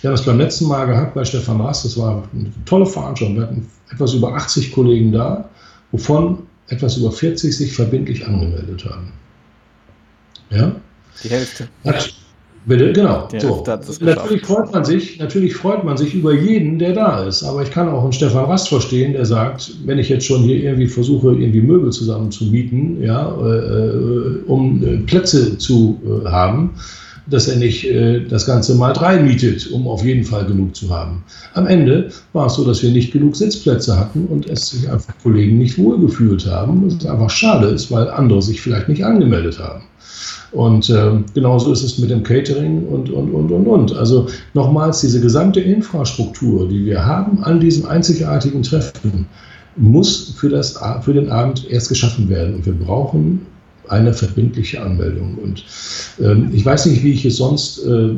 Wir 0.00 0.10
haben 0.10 0.14
es 0.14 0.24
beim 0.24 0.38
letzten 0.38 0.66
Mal 0.66 0.86
gehabt 0.86 1.14
bei 1.14 1.24
Stefan 1.24 1.60
Rast. 1.60 1.84
Das 1.84 1.98
war 1.98 2.22
eine 2.32 2.52
tolle 2.64 2.86
Veranstaltung. 2.86 3.36
Wir 3.36 3.42
hatten 3.42 3.66
etwas 3.90 4.14
über 4.14 4.34
80 4.34 4.72
Kollegen 4.72 5.10
da, 5.10 5.48
wovon 5.90 6.46
etwas 6.68 6.96
über 6.96 7.10
40 7.10 7.56
sich 7.56 7.72
verbindlich 7.72 8.26
angemeldet 8.26 8.84
haben. 8.84 9.12
Ja? 10.50 10.72
Die 11.24 11.28
Hälfte. 11.30 11.68
Hat, 11.84 12.14
Bitte, 12.68 12.92
genau. 12.92 13.26
so. 13.38 13.64
Natürlich 14.00 14.42
freut 14.42 14.70
man 14.72 14.84
sich, 14.84 15.18
natürlich 15.18 15.56
freut 15.56 15.84
man 15.84 15.96
sich 15.96 16.14
über 16.14 16.34
jeden, 16.34 16.78
der 16.78 16.92
da 16.92 17.24
ist. 17.24 17.42
Aber 17.42 17.62
ich 17.62 17.70
kann 17.70 17.88
auch 17.88 18.02
einen 18.02 18.12
Stefan 18.12 18.44
Rast 18.44 18.68
verstehen, 18.68 19.14
der 19.14 19.24
sagt, 19.24 19.72
wenn 19.86 19.98
ich 19.98 20.10
jetzt 20.10 20.26
schon 20.26 20.42
hier 20.42 20.62
irgendwie 20.62 20.86
versuche, 20.86 21.28
irgendwie 21.28 21.62
Möbel 21.62 21.90
zusammen 21.90 22.30
zu 22.30 22.44
mieten, 22.44 23.02
ja, 23.02 23.26
äh, 23.30 24.42
um 24.46 24.84
äh, 24.84 24.98
Plätze 24.98 25.56
zu 25.56 25.98
äh, 26.04 26.28
haben, 26.28 26.74
dass 27.30 27.48
er 27.48 27.56
nicht 27.56 27.86
äh, 27.86 28.20
das 28.20 28.44
Ganze 28.44 28.74
mal 28.74 28.92
drei 28.92 29.18
mietet, 29.18 29.70
um 29.70 29.88
auf 29.88 30.04
jeden 30.04 30.24
Fall 30.24 30.44
genug 30.44 30.76
zu 30.76 30.90
haben. 30.90 31.24
Am 31.54 31.66
Ende 31.66 32.10
war 32.34 32.46
es 32.46 32.54
so, 32.54 32.64
dass 32.66 32.82
wir 32.82 32.90
nicht 32.90 33.12
genug 33.12 33.34
Sitzplätze 33.34 33.98
hatten 33.98 34.26
und 34.26 34.46
es 34.46 34.68
sich 34.68 34.90
einfach 34.90 35.14
Kollegen 35.22 35.56
nicht 35.56 35.78
wohlgefühlt 35.78 36.46
haben. 36.46 36.84
Was 36.86 37.06
einfach 37.06 37.30
schade 37.30 37.68
ist, 37.68 37.90
weil 37.90 38.10
andere 38.10 38.42
sich 38.42 38.60
vielleicht 38.60 38.90
nicht 38.90 39.04
angemeldet 39.04 39.58
haben. 39.58 39.84
Und 40.52 40.88
äh, 40.88 41.10
genauso 41.34 41.72
ist 41.72 41.82
es 41.82 41.98
mit 41.98 42.10
dem 42.10 42.22
Catering 42.22 42.86
und, 42.88 43.10
und, 43.10 43.32
und, 43.32 43.52
und, 43.52 43.66
und. 43.66 43.96
Also 43.96 44.26
nochmals, 44.54 45.00
diese 45.00 45.20
gesamte 45.20 45.60
Infrastruktur, 45.60 46.68
die 46.68 46.84
wir 46.86 47.04
haben 47.04 47.42
an 47.44 47.60
diesem 47.60 47.86
einzigartigen 47.86 48.62
Treffen, 48.62 49.26
muss 49.76 50.34
für, 50.36 50.48
das, 50.48 50.78
für 51.02 51.12
den 51.12 51.30
Abend 51.30 51.68
erst 51.70 51.88
geschaffen 51.88 52.28
werden. 52.28 52.56
Und 52.56 52.66
wir 52.66 52.72
brauchen 52.72 53.46
eine 53.88 54.12
verbindliche 54.12 54.82
Anmeldung. 54.82 55.38
Und 55.42 55.64
ähm, 56.20 56.50
ich 56.52 56.64
weiß 56.64 56.86
nicht, 56.86 57.02
wie 57.02 57.12
ich 57.12 57.24
es 57.24 57.36
sonst, 57.36 57.84
äh, 57.86 58.10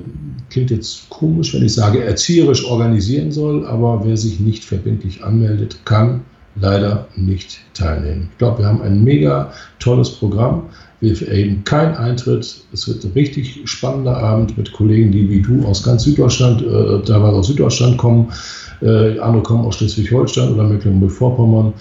klingt 0.51 0.71
jetzt 0.71 1.09
komisch, 1.11 1.55
wenn 1.55 1.65
ich 1.65 1.75
sage, 1.75 2.03
erzieherisch 2.03 2.65
organisieren 2.65 3.31
soll, 3.31 3.67
aber 3.67 4.03
wer 4.05 4.17
sich 4.17 4.41
nicht 4.41 4.65
verbindlich 4.65 5.23
anmeldet, 5.23 5.79
kann 5.85 6.23
leider 6.57 7.07
nicht 7.17 7.61
teilnehmen. 7.75 8.29
Ich 8.33 8.39
glaube, 8.39 8.59
wir 8.59 8.67
haben 8.67 8.83
ein 8.83 9.05
mega 9.05 9.53
tolles 9.79 10.11
Programm. 10.11 10.65
Wir 11.01 11.29
erheben 11.29 11.65
keinen 11.65 11.95
Eintritt. 11.95 12.63
Es 12.73 12.87
wird 12.87 13.05
ein 13.05 13.13
richtig 13.13 13.63
spannender 13.65 14.17
Abend 14.17 14.57
mit 14.59 14.73
Kollegen, 14.73 15.11
die 15.11 15.31
wie 15.31 15.41
du 15.41 15.65
aus 15.65 15.83
ganz 15.83 16.05
Süddeutschland, 16.05 16.61
äh, 16.61 17.03
teilweise 17.07 17.37
aus 17.37 17.47
Süddeutschland 17.47 17.97
kommen. 17.97 18.31
Äh, 18.83 19.19
andere 19.19 19.43
kommen 19.43 19.65
aus 19.65 19.77
Schleswig-Holstein 19.77 20.53
oder 20.53 20.65
Mecklenburg-Vorpommern. 20.65 21.73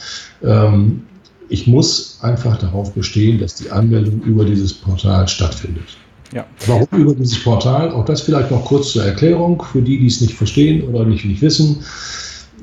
Ähm, 0.44 1.02
ich 1.50 1.68
muss 1.68 2.20
einfach 2.22 2.58
darauf 2.58 2.94
bestehen, 2.94 3.40
dass 3.40 3.56
die 3.56 3.70
Anmeldung 3.70 4.22
über 4.22 4.46
dieses 4.46 4.74
Portal 4.74 5.28
stattfindet. 5.28 5.98
Ja. 6.34 6.46
Warum 6.68 6.88
über 6.92 7.16
dieses 7.16 7.44
Portal? 7.44 7.92
Auch 7.92 8.06
das 8.06 8.22
vielleicht 8.22 8.52
noch 8.52 8.64
kurz 8.66 8.92
zur 8.92 9.04
Erklärung 9.04 9.62
für 9.64 9.82
die, 9.82 10.00
die 10.00 10.08
es 10.08 10.22
nicht 10.22 10.36
verstehen 10.36 10.84
oder 10.88 11.04
nicht, 11.04 11.26
nicht 11.26 11.42
wissen. 11.42 11.80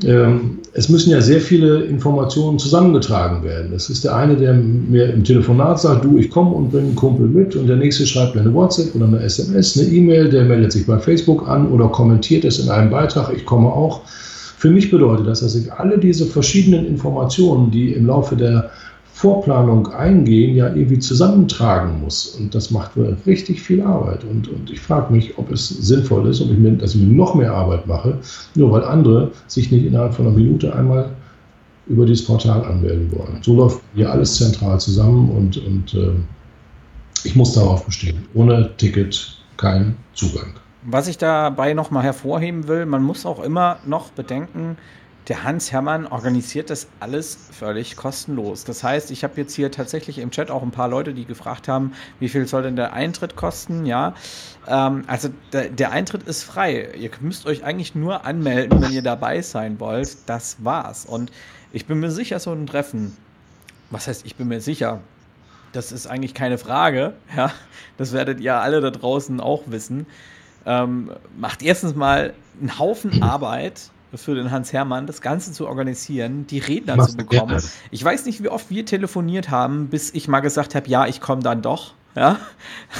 Ähm, 0.04 0.59
es 0.74 0.88
müssen 0.90 1.11
ja 1.11 1.20
sehr 1.20 1.40
viele 1.40 1.85
Informationen 1.85 2.59
zusammengetragen 2.59 3.42
werden. 3.42 3.72
Es 3.74 3.88
ist 3.88 4.04
der 4.04 4.14
eine, 4.14 4.37
der 4.37 4.52
mir 4.54 5.12
im 5.12 5.24
Telefonat 5.24 5.80
sagt, 5.80 6.04
du, 6.04 6.18
ich 6.18 6.30
komme 6.30 6.50
und 6.50 6.70
bringe 6.70 6.88
einen 6.88 6.96
Kumpel 6.96 7.26
mit 7.26 7.56
und 7.56 7.66
der 7.66 7.76
nächste 7.76 8.06
schreibt 8.06 8.35
mir 8.35 8.42
eine 8.42 8.52
WhatsApp 8.52 8.94
oder 8.94 9.06
eine 9.06 9.20
SMS, 9.20 9.78
eine 9.78 9.88
E-Mail, 9.88 10.28
der 10.28 10.44
meldet 10.44 10.72
sich 10.72 10.87
bei 10.87 10.98
Facebook 10.98 11.48
an 11.48 11.70
oder 11.70 11.88
kommentiert 11.88 12.44
es 12.44 12.59
in 12.59 12.68
einem 12.68 12.90
Beitrag, 12.90 13.32
ich 13.35 13.46
komme 13.46 13.68
auch. 13.68 14.02
Für 14.59 14.70
mich 14.70 14.90
bedeutet 14.90 15.26
das, 15.26 15.40
dass 15.40 15.54
ich 15.54 15.72
alle 15.72 15.98
diese 15.98 16.26
verschiedenen 16.26 16.87
Informationen, 16.87 17.70
die 17.70 17.92
im 17.92 18.06
Laufe 18.06 18.37
der 18.37 18.70
Vorplanung 19.16 19.90
eingehen, 19.94 20.55
ja 20.55 20.66
irgendwie 20.66 20.98
zusammentragen 20.98 22.02
muss. 22.02 22.26
Und 22.38 22.55
das 22.55 22.70
macht 22.70 22.98
mir 22.98 23.16
richtig 23.24 23.62
viel 23.62 23.81
Arbeit. 23.81 24.24
Und, 24.24 24.46
und 24.46 24.70
ich 24.70 24.79
frage 24.79 25.11
mich, 25.11 25.38
ob 25.38 25.50
es 25.50 25.70
sinnvoll 25.70 26.29
ist, 26.29 26.42
ob 26.42 26.50
ich 26.50 26.59
mir, 26.59 26.72
dass 26.72 26.94
ich 26.94 27.00
mir 27.00 27.14
noch 27.14 27.35
mehr 27.35 27.50
Arbeit 27.50 27.87
mache, 27.87 28.18
nur 28.57 28.72
weil 28.72 28.85
andere 28.85 29.31
sich 29.46 29.72
nicht 29.72 29.87
innerhalb 29.87 30.12
von 30.12 30.26
einer 30.26 30.37
Minute 30.37 30.70
einmal 30.74 31.09
über 31.87 32.05
dieses 32.05 32.26
Portal 32.26 32.62
anmelden 32.62 33.11
wollen. 33.11 33.38
So 33.40 33.57
läuft 33.57 33.81
hier 33.94 34.12
alles 34.12 34.37
zentral 34.37 34.79
zusammen 34.81 35.31
und, 35.31 35.57
und 35.64 35.94
äh, 35.94 36.11
ich 37.24 37.35
muss 37.35 37.55
darauf 37.55 37.87
bestehen. 37.87 38.18
Ohne 38.35 38.76
Ticket 38.76 39.38
kein 39.57 39.96
Zugang. 40.12 40.52
Was 40.83 41.09
ich 41.09 41.16
dabei 41.16 41.72
nochmal 41.72 42.02
hervorheben 42.02 42.68
will, 42.68 42.85
man 42.85 43.02
muss 43.02 43.24
auch 43.24 43.42
immer 43.42 43.79
noch 43.87 44.11
bedenken, 44.11 44.76
der 45.28 45.42
Hans 45.42 45.72
Hermann 45.72 46.06
organisiert 46.06 46.70
das 46.70 46.86
alles 47.00 47.36
völlig 47.50 47.96
kostenlos. 47.96 48.64
Das 48.64 48.84
heißt, 48.84 49.10
ich 49.10 49.24
habe 49.24 49.40
jetzt 49.40 49.54
hier 49.54 49.72
tatsächlich 49.72 50.18
im 50.18 50.30
Chat 50.30 50.52
auch 50.52 50.62
ein 50.62 50.70
paar 50.70 50.88
Leute, 50.88 51.14
die 51.14 51.24
gefragt 51.24 51.66
haben, 51.66 51.94
wie 52.20 52.28
viel 52.28 52.46
soll 52.46 52.62
denn 52.62 52.76
der 52.76 52.92
Eintritt 52.92 53.34
kosten? 53.34 53.86
Ja, 53.86 54.14
ähm, 54.68 55.02
also 55.08 55.28
der, 55.52 55.68
der, 55.68 55.90
Eintritt 55.90 56.22
ist 56.22 56.44
frei. 56.44 56.92
Ihr 56.94 57.10
müsst 57.20 57.46
euch 57.46 57.64
eigentlich 57.64 57.96
nur 57.96 58.24
anmelden, 58.24 58.80
wenn 58.80 58.92
ihr 58.92 59.02
dabei 59.02 59.42
sein 59.42 59.80
wollt. 59.80 60.16
Das 60.26 60.58
war's. 60.60 61.06
Und 61.06 61.32
ich 61.72 61.86
bin 61.86 61.98
mir 61.98 62.12
sicher, 62.12 62.38
so 62.38 62.52
ein 62.52 62.66
Treffen, 62.66 63.16
was 63.90 64.06
heißt, 64.06 64.24
ich 64.26 64.36
bin 64.36 64.46
mir 64.46 64.60
sicher, 64.60 65.00
das 65.72 65.90
ist 65.90 66.06
eigentlich 66.06 66.34
keine 66.34 66.58
Frage. 66.58 67.14
Ja, 67.36 67.50
das 67.98 68.12
werdet 68.12 68.40
ihr 68.40 68.54
alle 68.54 68.80
da 68.80 68.90
draußen 68.90 69.40
auch 69.40 69.64
wissen. 69.66 70.06
Ähm, 70.64 71.10
macht 71.36 71.62
erstens 71.62 71.96
mal 71.96 72.32
einen 72.60 72.78
Haufen 72.78 73.22
Arbeit 73.22 73.90
für 74.16 74.35
den 74.35 74.50
Hans 74.50 74.72
Hermann, 74.72 75.07
das 75.07 75.20
Ganze 75.20 75.52
zu 75.52 75.66
organisieren, 75.66 76.46
die 76.46 76.59
Redner 76.59 76.98
zu 77.07 77.16
bekommen. 77.16 77.62
Ich 77.90 78.05
weiß 78.05 78.24
nicht, 78.26 78.42
wie 78.42 78.48
oft 78.48 78.70
wir 78.70 78.85
telefoniert 78.87 79.50
haben, 79.50 79.88
bis 79.88 80.12
ich 80.14 80.29
mal 80.29 80.40
gesagt 80.40 80.74
habe, 80.74 80.88
ja, 80.88 81.07
ich 81.07 81.20
komme 81.20 81.42
dann 81.42 81.62
doch. 81.62 81.94
Ja. 82.14 82.38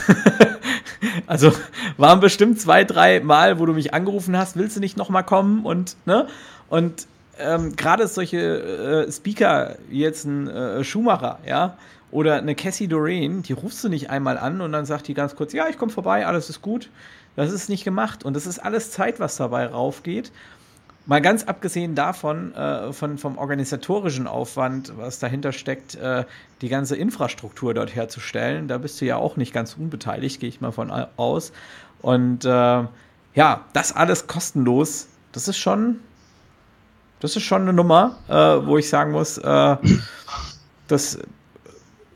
also 1.26 1.52
waren 1.96 2.20
bestimmt 2.20 2.61
zwei, 2.61 2.85
drei 2.85 3.20
Mal, 3.20 3.59
wo 3.59 3.66
du 3.66 3.72
mich 3.72 3.94
angerufen 3.94 4.37
hast, 4.37 4.57
willst 4.57 4.76
du 4.76 4.81
nicht 4.81 4.96
nochmal 4.96 5.24
kommen? 5.24 5.64
Und, 5.64 5.96
ne? 6.05 6.26
Und 6.68 7.07
ähm, 7.38 7.76
gerade 7.76 8.07
solche 8.09 9.07
äh, 9.07 9.12
Speaker, 9.12 9.76
wie 9.88 10.00
jetzt 10.00 10.24
ein 10.24 10.48
äh, 10.48 10.85
Schumacher, 10.85 11.38
ja, 11.46 11.76
oder 12.11 12.37
eine 12.37 12.55
Cassie 12.55 12.88
Doreen, 12.88 13.42
die 13.42 13.52
rufst 13.52 13.83
du 13.85 13.88
nicht 13.88 14.11
einmal 14.11 14.38
an 14.38 14.61
und 14.61 14.72
dann 14.72 14.87
sagt 14.87 15.09
die 15.09 15.14
ganz 15.14 15.35
kurz, 15.35 15.52
ja, 15.52 15.68
ich 15.68 15.76
komme 15.76 15.92
vorbei, 15.92 16.26
alles 16.26 16.48
ist 16.50 16.62
gut. 16.62 16.88
Das 17.37 17.52
ist 17.52 17.68
nicht 17.68 17.85
gemacht. 17.85 18.24
Und 18.24 18.35
das 18.35 18.46
ist 18.46 18.59
alles 18.59 18.90
Zeit, 18.90 19.20
was 19.20 19.37
dabei 19.37 19.66
raufgeht. 19.66 20.33
Mal 21.09 21.21
ganz 21.21 21.45
abgesehen 21.45 21.95
davon, 21.95 22.53
äh, 22.55 22.92
von, 22.92 23.16
vom 23.16 23.38
organisatorischen 23.38 24.27
Aufwand, 24.27 24.92
was 24.97 25.21
dahinter 25.21 25.53
steckt, 25.53 25.95
äh, 25.95 26.25
die 26.61 26.69
ganze 26.69 26.97
Infrastruktur 26.97 27.75
dort 27.75 27.95
herzustellen, 27.95 28.66
da 28.66 28.79
bist 28.79 29.01
du 29.01 29.05
ja 29.05 29.16
auch 29.16 29.37
nicht 29.37 29.55
ganz 29.55 29.75
unbeteiligt, 29.75 30.40
gehe 30.40 30.49
ich 30.49 30.61
mal 30.61 30.73
von 30.73 30.90
aus. 30.90 31.53
Und 32.03 32.45
äh, 32.45 32.49
ja, 32.49 33.64
das 33.73 33.95
alles 33.95 34.27
kostenlos, 34.27 35.07
das 35.31 35.47
ist 35.47 35.59
schon, 35.59 36.01
das 37.21 37.37
ist 37.37 37.45
schon 37.45 37.62
eine 37.62 37.73
Nummer, 37.73 38.16
äh, 38.29 38.66
wo 38.66 38.77
ich 38.77 38.88
sagen 38.88 39.12
muss, 39.12 39.38
äh, 39.38 39.77
das 40.88 41.21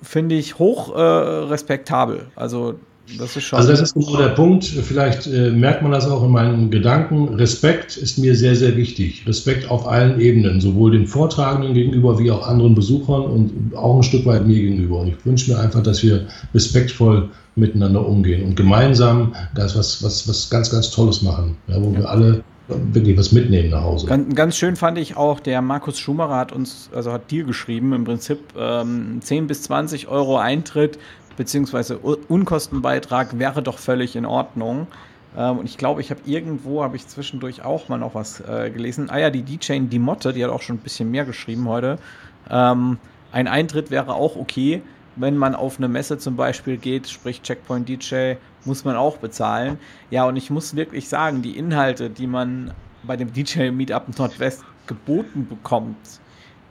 finde 0.03 0.35
ich 0.35 0.59
hoch 0.59 0.97
äh, 0.97 1.01
respektabel. 1.01 2.27
Also 2.35 2.81
das 3.19 3.37
ist 3.37 3.45
schon. 3.45 3.59
Also 3.59 3.71
das 3.71 3.81
ist 3.81 3.95
genau 3.95 4.17
der 4.17 4.31
Punkt. 4.31 4.65
Vielleicht 4.65 5.27
äh, 5.27 5.51
merkt 5.51 5.83
man 5.83 5.93
das 5.93 6.09
auch 6.09 6.23
in 6.25 6.31
meinen 6.31 6.71
Gedanken. 6.71 7.35
Respekt 7.35 7.97
ist 7.97 8.19
mir 8.19 8.35
sehr, 8.35 8.57
sehr 8.57 8.77
wichtig. 8.77 9.25
Respekt 9.27 9.71
auf 9.71 9.87
allen 9.87 10.21
Ebenen, 10.21 10.61
sowohl 10.61 10.93
den 10.93 11.07
Vortragenden 11.07 11.75
gegenüber 11.75 12.19
wie 12.19 12.31
auch 12.31 12.47
anderen 12.47 12.75
Besuchern 12.75 13.23
und 13.23 13.77
auch 13.77 13.97
ein 13.97 14.03
Stück 14.03 14.27
weit 14.27 14.47
mir 14.47 14.61
gegenüber. 14.61 15.01
Und 15.01 15.09
ich 15.09 15.27
wünsche 15.27 15.53
mir 15.53 15.59
einfach, 15.59 15.83
dass 15.83 16.03
wir 16.03 16.27
respektvoll 16.55 17.29
miteinander 17.57 18.07
umgehen 18.07 18.45
und 18.45 18.57
gemeinsam 18.57 19.35
das 19.55 19.77
was, 19.77 20.03
was, 20.03 20.29
was 20.29 20.51
ganz, 20.51 20.71
ganz 20.71 20.91
Tolles 20.91 21.23
machen, 21.23 21.57
ja, 21.69 21.83
wo 21.83 21.93
wir 21.93 22.09
alle 22.09 22.43
wirklich 22.93 23.19
was 23.19 23.33
mitnehmen 23.33 23.71
nach 23.71 23.83
Hause. 23.83 24.07
Ganz, 24.07 24.35
ganz, 24.35 24.57
schön 24.57 24.77
fand 24.77 24.99
ich 24.99 25.17
auch, 25.17 25.41
der 25.41 25.63
Markus 25.63 25.99
Schumacher 25.99 26.37
hat 26.37 26.53
uns, 26.53 26.91
also 26.95 27.13
hat 27.13 27.31
dir 27.31 27.45
geschrieben, 27.45 27.93
im 27.93 28.05
Prinzip 28.05 28.39
ähm, 28.57 29.19
10 29.21 29.47
bis 29.47 29.63
20 29.63 30.09
Euro 30.09 30.39
Eintritt 30.39 30.99
beziehungsweise 31.37 31.99
Unkostenbeitrag 31.99 33.39
wäre 33.39 33.63
doch 33.63 33.79
völlig 33.79 34.17
in 34.17 34.27
Ordnung. 34.27 34.87
Ähm, 35.37 35.59
und 35.59 35.67
ich 35.67 35.79
glaube, 35.79 36.01
ich 36.01 36.11
habe 36.11 36.21
irgendwo, 36.25 36.83
habe 36.83 36.97
ich 36.97 37.07
zwischendurch 37.07 37.63
auch 37.65 37.89
mal 37.89 37.99
noch 37.99 38.15
was 38.15 38.41
äh, 38.41 38.71
gelesen. 38.71 39.11
Ah 39.11 39.19
ja, 39.19 39.31
die 39.31 39.43
D-Chain, 39.43 39.89
die 39.89 39.99
Motte, 39.99 40.33
die 40.33 40.45
hat 40.45 40.51
auch 40.51 40.63
schon 40.63 40.77
ein 40.77 40.81
bisschen 40.81 41.11
mehr 41.11 41.25
geschrieben 41.25 41.69
heute. 41.69 41.99
Ähm, 42.51 42.99
ein 43.33 43.49
Eintritt 43.49 43.91
wäre 43.91 44.15
auch 44.15 44.37
okay. 44.37 44.83
Wenn 45.17 45.37
man 45.37 45.55
auf 45.55 45.79
eine 45.79 45.89
Messe 45.89 46.19
zum 46.19 46.37
Beispiel 46.37 46.77
geht, 46.77 47.09
sprich 47.09 47.43
Checkpoint 47.43 47.89
DJ, 47.89 48.35
muss 48.65 48.85
man 48.85 48.97
auch 48.97 49.19
bezahlen. 49.19 49.79
Ja, 50.11 50.25
und 50.25 50.37
ich 50.37 50.51
muss 50.51 50.77
wirklich 50.77 51.09
sagen, 51.09 51.43
die 51.43 51.57
Inhalte, 51.57 52.11
die 52.11 52.27
man 52.27 52.73
bei 53.03 53.17
dem 53.17 53.33
DJ 53.33 53.71
Meetup 53.71 54.19
Nordwest 54.19 54.65
geboten 54.87 55.47
bekommt, 55.49 55.97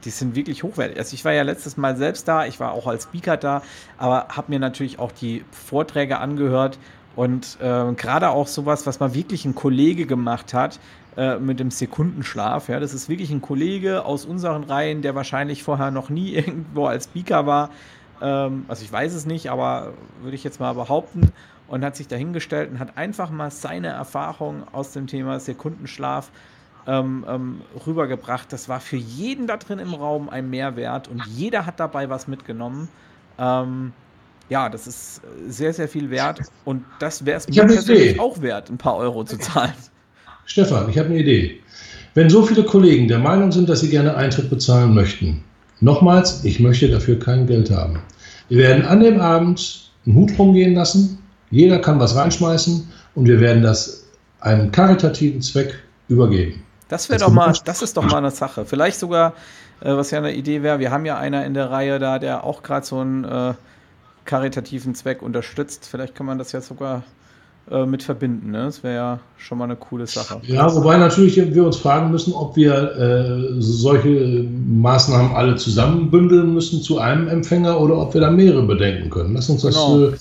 die 0.05 0.09
sind 0.09 0.35
wirklich 0.35 0.63
hochwertig. 0.63 0.97
Also 0.97 1.13
ich 1.13 1.25
war 1.25 1.33
ja 1.33 1.43
letztes 1.43 1.77
Mal 1.77 1.97
selbst 1.97 2.27
da, 2.27 2.45
ich 2.45 2.59
war 2.59 2.71
auch 2.71 2.87
als 2.87 3.03
Speaker 3.03 3.37
da, 3.37 3.61
aber 3.97 4.27
habe 4.29 4.51
mir 4.51 4.59
natürlich 4.59 4.99
auch 4.99 5.11
die 5.11 5.43
Vorträge 5.51 6.19
angehört 6.19 6.79
und 7.15 7.57
äh, 7.61 7.91
gerade 7.93 8.29
auch 8.29 8.47
sowas, 8.47 8.85
was 8.85 8.99
mal 8.99 9.13
wirklich 9.13 9.45
ein 9.45 9.55
Kollege 9.55 10.05
gemacht 10.05 10.53
hat 10.53 10.79
äh, 11.17 11.37
mit 11.37 11.59
dem 11.59 11.71
Sekundenschlaf. 11.71 12.69
Ja, 12.69 12.79
das 12.79 12.93
ist 12.93 13.09
wirklich 13.09 13.31
ein 13.31 13.41
Kollege 13.41 14.05
aus 14.05 14.25
unseren 14.25 14.63
Reihen, 14.63 15.01
der 15.01 15.15
wahrscheinlich 15.15 15.63
vorher 15.63 15.91
noch 15.91 16.09
nie 16.09 16.33
irgendwo 16.35 16.85
als 16.85 17.05
Speaker 17.05 17.45
war. 17.45 17.71
Ähm, 18.21 18.65
also 18.67 18.83
ich 18.83 18.91
weiß 18.91 19.13
es 19.13 19.25
nicht, 19.25 19.49
aber 19.49 19.93
würde 20.21 20.35
ich 20.35 20.43
jetzt 20.43 20.59
mal 20.59 20.73
behaupten 20.73 21.31
und 21.67 21.83
hat 21.83 21.95
sich 21.95 22.07
dahingestellt 22.07 22.71
und 22.71 22.79
hat 22.79 22.97
einfach 22.97 23.29
mal 23.29 23.51
seine 23.51 23.87
Erfahrung 23.89 24.63
aus 24.71 24.91
dem 24.91 25.07
Thema 25.07 25.39
Sekundenschlaf 25.39 26.31
ähm, 26.87 27.25
ähm, 27.27 27.61
rübergebracht. 27.85 28.51
Das 28.51 28.69
war 28.69 28.79
für 28.79 28.97
jeden 28.97 29.47
da 29.47 29.57
drin 29.57 29.79
im 29.79 29.93
Raum 29.93 30.29
ein 30.29 30.49
Mehrwert 30.49 31.07
und 31.07 31.23
jeder 31.27 31.65
hat 31.65 31.79
dabei 31.79 32.09
was 32.09 32.27
mitgenommen. 32.27 32.89
Ähm, 33.37 33.93
ja, 34.49 34.69
das 34.69 34.87
ist 34.87 35.21
sehr, 35.47 35.73
sehr 35.73 35.87
viel 35.87 36.09
wert 36.09 36.41
und 36.65 36.83
das 36.99 37.25
wäre 37.25 37.37
es 37.37 37.47
mir 37.47 37.65
persönlich 37.65 38.19
auch 38.19 38.41
wert, 38.41 38.69
ein 38.69 38.77
paar 38.77 38.97
Euro 38.97 39.23
zu 39.23 39.37
zahlen. 39.37 39.73
Stefan, 40.45 40.89
ich 40.89 40.97
habe 40.97 41.09
eine 41.09 41.19
Idee. 41.19 41.59
Wenn 42.15 42.29
so 42.29 42.41
viele 42.41 42.63
Kollegen 42.63 43.07
der 43.07 43.19
Meinung 43.19 43.51
sind, 43.51 43.69
dass 43.69 43.81
sie 43.81 43.89
gerne 43.89 44.15
Eintritt 44.15 44.49
bezahlen 44.49 44.95
möchten, 44.95 45.43
nochmals, 45.79 46.43
ich 46.43 46.59
möchte 46.59 46.89
dafür 46.89 47.19
kein 47.19 47.45
Geld 47.45 47.69
haben. 47.69 47.99
Wir 48.49 48.57
werden 48.57 48.85
an 48.85 49.01
dem 49.01 49.19
Abend 49.19 49.91
einen 50.05 50.15
Hut 50.15 50.31
rumgehen 50.39 50.73
lassen, 50.73 51.19
jeder 51.51 51.79
kann 51.79 51.99
was 51.99 52.15
reinschmeißen 52.15 52.87
und 53.13 53.27
wir 53.27 53.39
werden 53.39 53.61
das 53.61 54.07
einem 54.39 54.71
karitativen 54.71 55.41
Zweck 55.41 55.75
übergeben. 56.07 56.63
Das 56.89 57.07
wäre 57.09 57.19
doch 57.19 57.31
mal, 57.31 57.53
das 57.65 57.81
ist 57.81 57.95
doch 57.95 58.03
mal 58.03 58.17
eine 58.17 58.31
Sache. 58.31 58.65
Vielleicht 58.65 58.99
sogar, 58.99 59.33
äh, 59.79 59.95
was 59.95 60.11
ja 60.11 60.17
eine 60.17 60.33
Idee 60.33 60.63
wäre, 60.63 60.79
wir 60.79 60.91
haben 60.91 61.05
ja 61.05 61.17
einer 61.17 61.45
in 61.45 61.53
der 61.53 61.71
Reihe 61.71 61.99
da, 61.99 62.19
der 62.19 62.43
auch 62.43 62.63
gerade 62.63 62.85
so 62.85 62.99
einen 62.99 63.23
äh, 63.23 63.53
karitativen 64.25 64.95
Zweck 64.95 65.21
unterstützt. 65.21 65.87
Vielleicht 65.89 66.15
kann 66.15 66.25
man 66.25 66.37
das 66.37 66.51
ja 66.51 66.61
sogar 66.61 67.03
äh, 67.69 67.85
mit 67.85 68.01
verbinden. 68.01 68.51
Ne? 68.51 68.63
Das 68.63 68.81
wäre 68.81 68.95
ja 68.95 69.19
schon 69.37 69.59
mal 69.59 69.65
eine 69.65 69.75
coole 69.75 70.07
Sache. 70.07 70.41
Ja, 70.43 70.73
wobei 70.73 70.97
natürlich 70.97 71.35
wir 71.35 71.63
uns 71.63 71.77
fragen 71.77 72.09
müssen, 72.09 72.33
ob 72.33 72.55
wir 72.55 72.73
äh, 72.73 73.61
solche 73.61 74.47
Maßnahmen 74.67 75.35
alle 75.35 75.55
zusammenbündeln 75.55 76.55
müssen 76.55 76.81
zu 76.81 76.97
einem 76.97 77.27
Empfänger 77.27 77.79
oder 77.79 77.97
ob 77.97 78.15
wir 78.15 78.21
da 78.21 78.31
mehrere 78.31 78.63
bedenken 78.63 79.11
können. 79.11 79.35
Lass 79.35 79.49
uns 79.49 79.61
das. 79.61 79.75
Genau. 79.75 80.07
Äh, 80.07 80.13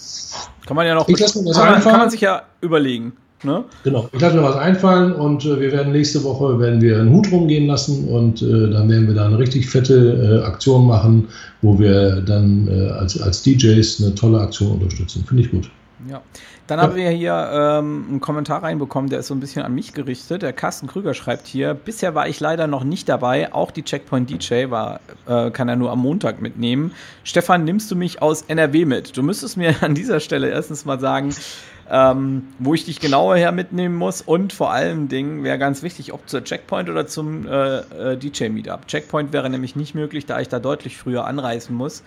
kann 0.67 0.77
man 0.77 0.87
ja 0.87 0.95
noch. 0.95 1.09
Ich 1.09 1.19
lasse 1.19 1.39
mir 1.43 1.49
das 1.49 1.57
kann, 1.57 1.81
kann 1.81 1.99
man 1.99 2.11
sich 2.11 2.21
ja 2.21 2.43
überlegen. 2.61 3.15
Ne? 3.45 3.65
Genau, 3.85 4.09
ich 4.13 4.21
lasse 4.21 4.37
mir 4.37 4.43
was 4.43 4.57
einfallen 4.57 5.13
und 5.13 5.45
äh, 5.45 5.61
wir 5.61 5.71
werden 5.71 5.93
nächste 5.93 6.25
Woche 6.25 6.59
werden 6.59 6.81
wir 6.81 6.99
einen 6.99 7.13
Hut 7.13 7.31
rumgehen 7.31 7.69
lassen 7.69 8.09
und 8.09 8.43
äh, 8.43 8.71
dann 8.71 8.89
werden 8.89 9.07
wir 9.07 9.15
da 9.15 9.27
eine 9.27 9.39
richtig 9.39 9.69
fette 9.69 10.41
äh, 10.43 10.47
Aktion 10.47 10.87
machen, 10.87 11.29
wo 11.63 11.79
wir 11.79 12.21
dann 12.23 12.67
äh, 12.69 12.91
als, 12.91 13.21
als 13.21 13.43
DJs 13.43 14.03
eine 14.03 14.15
tolle 14.17 14.41
Aktion 14.41 14.73
unterstützen. 14.73 15.25
Finde 15.25 15.45
ich 15.45 15.51
gut. 15.53 15.71
Ja. 16.09 16.23
Dann 16.69 16.83
haben 16.83 16.97
wir 16.97 17.09
hier 17.11 17.51
ähm, 17.51 18.05
einen 18.11 18.21
Kommentar 18.21 18.63
reinbekommen, 18.63 19.09
der 19.09 19.21
ist 19.21 19.29
so 19.29 19.35
ein 19.35 19.41
bisschen 19.41 19.63
an 19.63 19.75
mich 19.75 19.95
gerichtet. 19.95 20.43
Der 20.43 20.53
Carsten 20.53 20.87
Krüger 20.87 21.15
schreibt 21.15 21.47
hier: 21.47 21.73
Bisher 21.73 22.15
war 22.15 22.29
ich 22.29 22.41
leider 22.41 22.67
noch 22.67 22.85
nicht 22.85 23.09
dabei. 23.09 23.53
Auch 23.55 23.71
die 23.71 23.83
Checkpoint 23.83 24.29
DJ 24.29 24.69
war, 24.69 25.01
äh, 25.27 25.51
kann 25.51 25.69
er 25.69 25.77
nur 25.77 25.91
am 25.91 26.01
Montag 26.01 26.43
mitnehmen. 26.43 26.93
Stefan, 27.25 27.65
nimmst 27.65 27.91
du 27.91 27.97
mich 27.97 28.21
aus 28.21 28.43
NRW 28.43 28.85
mit? 28.85 29.17
Du 29.17 29.23
müsstest 29.23 29.57
mir 29.57 29.75
an 29.81 29.95
dieser 29.95 30.21
Stelle 30.21 30.51
erstens 30.51 30.85
mal 30.85 31.01
sagen, 31.01 31.35
ähm, 31.91 32.49
wo 32.59 32.75
ich 32.75 32.85
dich 32.85 33.01
genauer 33.01 33.37
her 33.37 33.53
mitnehmen 33.53 33.97
muss 33.97 34.21
und 34.21 34.53
vor 34.53 34.71
allen 34.71 35.09
Dingen 35.09 35.43
wäre 35.43 35.59
ganz 35.59 35.83
wichtig, 35.83 36.13
ob 36.13 36.29
zur 36.29 36.45
Checkpoint 36.45 36.89
oder 36.89 37.07
zum 37.07 37.47
äh, 37.47 37.79
äh 37.79 38.17
DJ-Meetup. 38.17 38.87
Checkpoint 38.87 39.33
wäre 39.33 39.49
nämlich 39.49 39.75
nicht 39.75 39.95
möglich, 39.95 40.27
da 40.27 40.41
ich 40.41 40.49
da 40.49 40.59
deutlich 40.59 40.99
früher 40.99 41.27
anreisen 41.27 41.75
muss. 41.75 42.03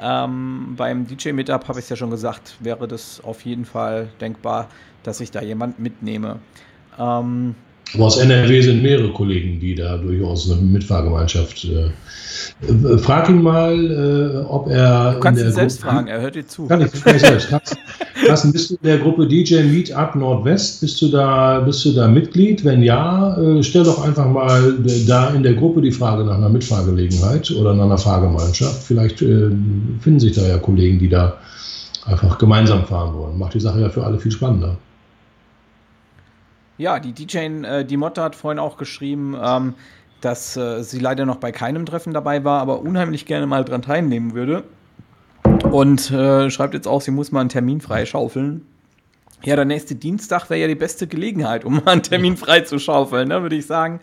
Ähm, 0.00 0.74
beim 0.76 1.06
DJ-Meetup 1.06 1.68
habe 1.68 1.78
ich 1.78 1.84
es 1.84 1.88
ja 1.88 1.96
schon 1.96 2.10
gesagt, 2.10 2.56
wäre 2.60 2.86
das 2.86 3.22
auf 3.24 3.44
jeden 3.44 3.64
Fall 3.64 4.08
denkbar, 4.20 4.68
dass 5.02 5.20
ich 5.20 5.30
da 5.30 5.40
jemand 5.40 5.78
mitnehme. 5.78 6.40
Ähm, 6.98 7.54
aber 7.92 8.04
aus 8.06 8.16
NRW 8.18 8.60
sind 8.60 8.82
mehrere 8.82 9.12
Kollegen, 9.12 9.60
die 9.60 9.74
da 9.74 9.96
durchaus 9.98 10.50
eine 10.50 10.60
Mitfahrgemeinschaft. 10.60 11.64
Äh, 11.64 11.90
äh, 12.66 12.98
frag 12.98 13.28
ihn 13.28 13.42
mal, 13.42 13.74
äh, 13.74 14.44
ob 14.48 14.68
er. 14.68 15.12
Du 15.14 15.20
kannst 15.20 15.42
ihn 15.42 15.52
selbst 15.52 15.80
Gruppe, 15.80 15.94
fragen, 15.94 16.08
er 16.08 16.20
hört 16.20 16.34
dir 16.34 16.46
zu. 16.46 16.66
Kann 16.66 16.80
ich, 16.80 16.92
kann 17.04 17.16
ich 17.16 17.22
selbst. 17.22 17.54
Carsten, 18.26 18.52
bist 18.52 18.70
du 18.70 18.74
in 18.74 18.88
der 18.88 18.98
Gruppe 18.98 19.26
DJ 19.26 19.62
Meetup 19.62 20.14
Nordwest? 20.14 20.80
Bist 20.80 21.00
du 21.02 21.08
da, 21.08 21.60
bist 21.60 21.84
du 21.84 21.92
da 21.92 22.08
Mitglied? 22.08 22.64
Wenn 22.64 22.82
ja, 22.82 23.36
äh, 23.38 23.62
stell 23.62 23.84
doch 23.84 24.04
einfach 24.04 24.28
mal 24.28 24.74
da 25.06 25.30
in 25.30 25.42
der 25.42 25.54
Gruppe 25.54 25.82
die 25.82 25.92
Frage 25.92 26.24
nach 26.24 26.36
einer 26.36 26.48
Mitfahrgelegenheit 26.48 27.50
oder 27.52 27.74
nach 27.74 27.84
einer 27.84 27.98
Fahrgemeinschaft. 27.98 28.82
Vielleicht 28.82 29.22
äh, 29.22 29.50
finden 30.00 30.20
sich 30.20 30.34
da 30.34 30.42
ja 30.42 30.58
Kollegen, 30.58 30.98
die 30.98 31.08
da 31.08 31.38
einfach 32.06 32.38
gemeinsam 32.38 32.84
fahren 32.84 33.14
wollen. 33.14 33.38
Macht 33.38 33.54
die 33.54 33.60
Sache 33.60 33.80
ja 33.80 33.88
für 33.88 34.04
alle 34.04 34.18
viel 34.18 34.32
spannender. 34.32 34.76
Ja, 36.76 36.98
die 36.98 37.12
DJ, 37.12 37.38
äh, 37.38 37.84
die 37.84 37.96
Motte 37.96 38.22
hat 38.22 38.34
vorhin 38.34 38.58
auch 38.58 38.76
geschrieben, 38.76 39.36
ähm, 39.40 39.74
dass 40.20 40.56
äh, 40.56 40.82
sie 40.82 40.98
leider 40.98 41.26
noch 41.26 41.36
bei 41.36 41.52
keinem 41.52 41.86
Treffen 41.86 42.12
dabei 42.12 42.44
war, 42.44 42.60
aber 42.60 42.80
unheimlich 42.80 43.26
gerne 43.26 43.46
mal 43.46 43.64
dran 43.64 43.82
teilnehmen 43.82 44.34
würde. 44.34 44.64
Und 45.70 46.10
äh, 46.10 46.50
schreibt 46.50 46.74
jetzt 46.74 46.88
auch, 46.88 47.00
sie 47.00 47.10
muss 47.10 47.30
mal 47.30 47.40
einen 47.40 47.48
Termin 47.48 47.80
freischaufeln. 47.80 48.66
Ja, 49.44 49.56
der 49.56 49.66
nächste 49.66 49.94
Dienstag 49.94 50.48
wäre 50.48 50.60
ja 50.60 50.66
die 50.66 50.74
beste 50.74 51.06
Gelegenheit, 51.06 51.64
um 51.64 51.76
mal 51.76 51.92
einen 51.92 52.02
Termin 52.02 52.36
frei 52.36 52.60
zu 52.62 52.78
schaufeln, 52.78 53.28
ne, 53.28 53.42
würde 53.42 53.56
ich 53.56 53.66
sagen. 53.66 54.00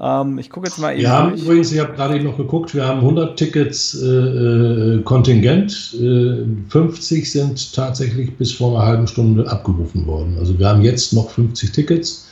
Ähm, 0.00 0.38
ich 0.38 0.50
gucke 0.50 0.66
jetzt 0.66 0.78
mal 0.78 0.92
eben. 0.92 1.02
Wir 1.02 1.10
haben 1.10 1.34
übrigens, 1.34 1.72
ich 1.72 1.78
habe 1.78 1.92
gerade 1.94 2.20
noch 2.22 2.36
geguckt, 2.36 2.74
wir 2.74 2.86
haben 2.86 3.00
100 3.00 3.36
Tickets 3.36 3.94
äh, 4.02 4.06
äh, 4.06 5.02
Kontingent. 5.02 5.94
Äh, 6.00 6.44
50 6.68 7.30
sind 7.30 7.74
tatsächlich 7.74 8.36
bis 8.36 8.52
vor 8.52 8.76
einer 8.76 8.86
halben 8.86 9.06
Stunde 9.06 9.50
abgerufen 9.50 10.06
worden. 10.06 10.36
Also 10.38 10.58
wir 10.58 10.68
haben 10.68 10.82
jetzt 10.82 11.12
noch 11.12 11.30
50 11.30 11.72
Tickets 11.72 12.28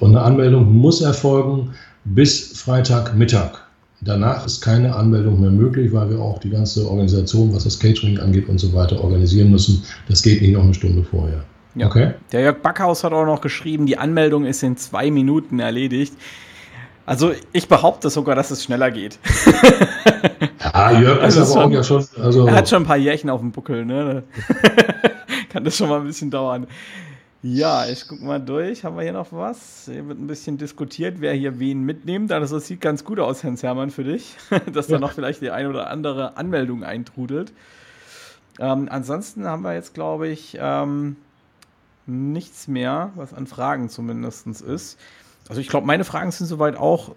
und 0.00 0.10
eine 0.10 0.22
Anmeldung 0.22 0.72
muss 0.72 1.00
erfolgen 1.00 1.70
bis 2.04 2.58
Freitagmittag. 2.58 3.66
Danach 4.02 4.44
ist 4.44 4.60
keine 4.60 4.94
Anmeldung 4.94 5.40
mehr 5.40 5.50
möglich, 5.50 5.92
weil 5.92 6.10
wir 6.10 6.20
auch 6.20 6.38
die 6.38 6.50
ganze 6.50 6.88
Organisation, 6.88 7.54
was 7.54 7.64
das 7.64 7.78
Catering 7.78 8.18
angeht 8.18 8.48
und 8.48 8.58
so 8.58 8.72
weiter, 8.74 9.02
organisieren 9.02 9.50
müssen. 9.50 9.82
Das 10.08 10.22
geht 10.22 10.42
nicht 10.42 10.52
noch 10.52 10.64
eine 10.64 10.74
Stunde 10.74 11.02
vorher. 11.02 11.44
Ja. 11.76 11.86
Okay. 11.86 12.14
Der 12.32 12.40
Jörg 12.40 12.58
Backhaus 12.58 13.04
hat 13.04 13.12
auch 13.12 13.26
noch 13.26 13.40
geschrieben, 13.40 13.86
die 13.86 13.98
Anmeldung 13.98 14.44
ist 14.44 14.62
in 14.62 14.76
zwei 14.76 15.10
Minuten 15.10 15.60
erledigt. 15.60 16.14
Also 17.06 17.32
ich 17.52 17.68
behaupte 17.68 18.10
sogar, 18.10 18.34
dass 18.34 18.50
es 18.50 18.64
schneller 18.64 18.90
geht. 18.90 19.20
ja, 20.60 20.90
Jörg 21.00 21.22
also 21.22 21.42
ist 21.42 21.52
aber 21.52 21.62
schon, 21.62 21.70
auch 21.70 21.74
ja 21.74 21.82
schon. 21.84 22.06
Also 22.20 22.46
er 22.48 22.54
hat 22.56 22.68
schon 22.68 22.82
ein 22.82 22.86
paar 22.86 22.96
Jährchen 22.96 23.30
auf 23.30 23.40
dem 23.40 23.52
Buckel, 23.52 23.84
ne? 23.84 24.24
Kann 25.50 25.62
das 25.62 25.76
schon 25.76 25.88
mal 25.88 26.00
ein 26.00 26.06
bisschen 26.06 26.32
dauern. 26.32 26.66
Ja, 27.42 27.86
ich 27.86 28.08
guck 28.08 28.20
mal 28.22 28.40
durch. 28.40 28.82
Haben 28.82 28.96
wir 28.96 29.04
hier 29.04 29.12
noch 29.12 29.30
was? 29.30 29.84
Hier 29.84 30.08
wird 30.08 30.18
ein 30.18 30.26
bisschen 30.26 30.58
diskutiert, 30.58 31.20
wer 31.20 31.32
hier 31.32 31.60
wen 31.60 31.84
mitnimmt. 31.84 32.32
Also 32.32 32.56
das 32.56 32.66
sieht 32.66 32.80
ganz 32.80 33.04
gut 33.04 33.20
aus, 33.20 33.44
Hans 33.44 33.62
Hermann, 33.62 33.90
für 33.90 34.02
dich, 34.02 34.34
dass 34.72 34.88
ja. 34.88 34.96
da 34.96 35.00
noch 35.00 35.12
vielleicht 35.12 35.42
die 35.42 35.50
eine 35.52 35.68
oder 35.68 35.88
andere 35.90 36.36
Anmeldung 36.36 36.82
eintrudelt. 36.82 37.52
Ähm, 38.58 38.88
ansonsten 38.90 39.46
haben 39.46 39.62
wir 39.62 39.74
jetzt, 39.74 39.94
glaube 39.94 40.26
ich, 40.26 40.58
ähm, 40.60 41.14
nichts 42.06 42.66
mehr, 42.66 43.12
was 43.14 43.32
an 43.32 43.46
Fragen 43.46 43.90
zumindest 43.90 44.48
ist. 44.62 44.98
Also 45.48 45.60
ich 45.60 45.68
glaube, 45.68 45.86
meine 45.86 46.04
Fragen 46.04 46.30
sind 46.30 46.46
soweit 46.46 46.76
auch 46.76 47.14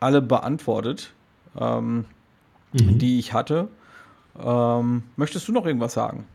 alle 0.00 0.22
beantwortet, 0.22 1.12
ähm, 1.58 2.04
mhm. 2.72 2.98
die 2.98 3.18
ich 3.18 3.32
hatte. 3.32 3.68
Ähm, 4.38 5.04
möchtest 5.16 5.48
du 5.48 5.52
noch 5.52 5.66
irgendwas 5.66 5.92
sagen? 5.92 6.26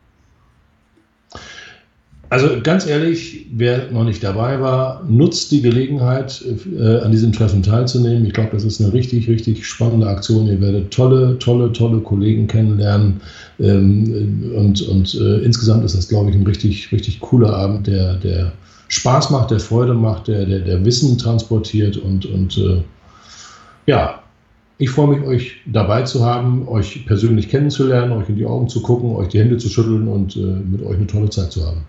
Also 2.28 2.48
ganz 2.60 2.86
ehrlich, 2.86 3.46
wer 3.52 3.90
noch 3.92 4.02
nicht 4.02 4.22
dabei 4.24 4.60
war, 4.60 5.04
nutzt 5.08 5.52
die 5.52 5.62
Gelegenheit, 5.62 6.44
äh, 6.76 6.98
an 6.98 7.12
diesem 7.12 7.30
Treffen 7.30 7.62
teilzunehmen. 7.62 8.26
Ich 8.26 8.32
glaube, 8.32 8.50
das 8.52 8.64
ist 8.64 8.80
eine 8.80 8.92
richtig, 8.92 9.28
richtig 9.28 9.64
spannende 9.64 10.08
Aktion. 10.08 10.48
Ihr 10.48 10.60
werdet 10.60 10.92
tolle, 10.92 11.38
tolle, 11.38 11.72
tolle 11.72 12.00
Kollegen 12.00 12.48
kennenlernen. 12.48 13.20
Ähm, 13.60 14.52
und 14.56 14.82
und 14.88 15.14
äh, 15.14 15.38
insgesamt 15.44 15.84
ist 15.84 15.96
das, 15.96 16.08
glaube 16.08 16.30
ich, 16.30 16.36
ein 16.36 16.42
richtig, 16.42 16.90
richtig 16.90 17.20
cooler 17.20 17.54
Abend, 17.54 17.86
der, 17.86 18.14
der 18.14 18.52
Spaß 18.88 19.30
macht, 19.30 19.52
der 19.52 19.60
Freude 19.60 19.94
macht, 19.94 20.26
der, 20.26 20.46
der, 20.46 20.60
der 20.60 20.84
Wissen 20.84 21.16
transportiert. 21.18 21.96
Und, 21.96 22.26
und 22.26 22.58
äh, 22.58 22.82
ja, 23.86 24.20
ich 24.78 24.90
freue 24.90 25.16
mich, 25.16 25.26
euch 25.26 25.52
dabei 25.66 26.02
zu 26.02 26.24
haben, 26.24 26.66
euch 26.66 27.06
persönlich 27.06 27.48
kennenzulernen, 27.48 28.12
euch 28.12 28.28
in 28.28 28.36
die 28.36 28.46
Augen 28.46 28.68
zu 28.68 28.82
gucken, 28.82 29.14
euch 29.14 29.28
die 29.28 29.38
Hände 29.38 29.58
zu 29.58 29.68
schütteln 29.68 30.08
und 30.08 30.36
äh, 30.36 30.40
mit 30.40 30.84
euch 30.84 30.96
eine 30.96 31.06
tolle 31.06 31.30
Zeit 31.30 31.52
zu 31.52 31.64
haben. 31.64 31.82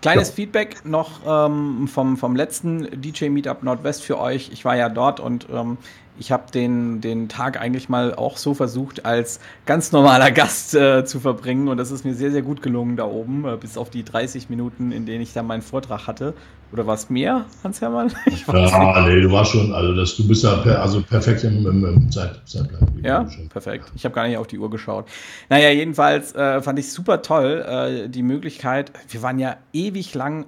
Kleines 0.00 0.28
ja. 0.28 0.34
Feedback 0.34 0.84
noch 0.84 1.20
ähm, 1.26 1.88
vom, 1.88 2.16
vom 2.16 2.36
letzten 2.36 3.00
DJ 3.00 3.28
Meetup 3.28 3.62
Nordwest 3.62 4.02
für 4.02 4.18
euch. 4.18 4.50
Ich 4.52 4.64
war 4.64 4.76
ja 4.76 4.88
dort 4.88 5.20
und 5.20 5.46
ähm, 5.52 5.78
ich 6.18 6.30
habe 6.30 6.44
den, 6.52 7.00
den 7.00 7.28
Tag 7.28 7.60
eigentlich 7.60 7.88
mal 7.88 8.14
auch 8.14 8.36
so 8.36 8.54
versucht, 8.54 9.04
als 9.04 9.40
ganz 9.66 9.92
normaler 9.92 10.30
Gast 10.30 10.74
äh, 10.74 11.04
zu 11.04 11.20
verbringen. 11.20 11.68
Und 11.68 11.78
das 11.78 11.90
ist 11.90 12.04
mir 12.04 12.14
sehr, 12.14 12.30
sehr 12.30 12.42
gut 12.42 12.62
gelungen 12.62 12.96
da 12.96 13.04
oben, 13.04 13.46
äh, 13.46 13.56
bis 13.56 13.76
auf 13.76 13.90
die 13.90 14.04
30 14.04 14.50
Minuten, 14.50 14.92
in 14.92 15.06
denen 15.06 15.22
ich 15.22 15.32
dann 15.32 15.46
meinen 15.46 15.62
Vortrag 15.62 16.06
hatte. 16.06 16.34
Oder 16.72 16.86
war 16.86 16.94
es 16.94 17.10
mehr, 17.10 17.44
Hans-Hermann? 17.62 18.12
Ja, 18.46 19.06
nee, 19.06 19.20
du 19.20 19.30
warst 19.30 19.52
schon, 19.52 19.72
also 19.72 19.94
das, 19.94 20.16
du 20.16 20.26
bist 20.26 20.42
ja 20.42 20.56
per, 20.56 20.80
also 20.80 21.02
perfekt 21.02 21.44
im, 21.44 21.66
im, 21.66 21.84
im 21.84 22.10
Zeit, 22.10 22.40
Zeitplan. 22.46 23.00
Ja, 23.02 23.26
perfekt. 23.50 23.92
Ich 23.94 24.04
habe 24.04 24.14
gar 24.14 24.26
nicht 24.26 24.36
auf 24.36 24.46
die 24.46 24.58
Uhr 24.58 24.70
geschaut. 24.70 25.06
Naja, 25.48 25.70
jedenfalls 25.70 26.34
äh, 26.34 26.62
fand 26.62 26.78
ich 26.78 26.90
super 26.90 27.22
toll, 27.22 27.64
äh, 27.66 28.08
die 28.08 28.22
Möglichkeit. 28.22 28.92
Wir 29.08 29.22
waren 29.22 29.38
ja 29.38 29.56
ewig 29.72 30.14
lang 30.14 30.46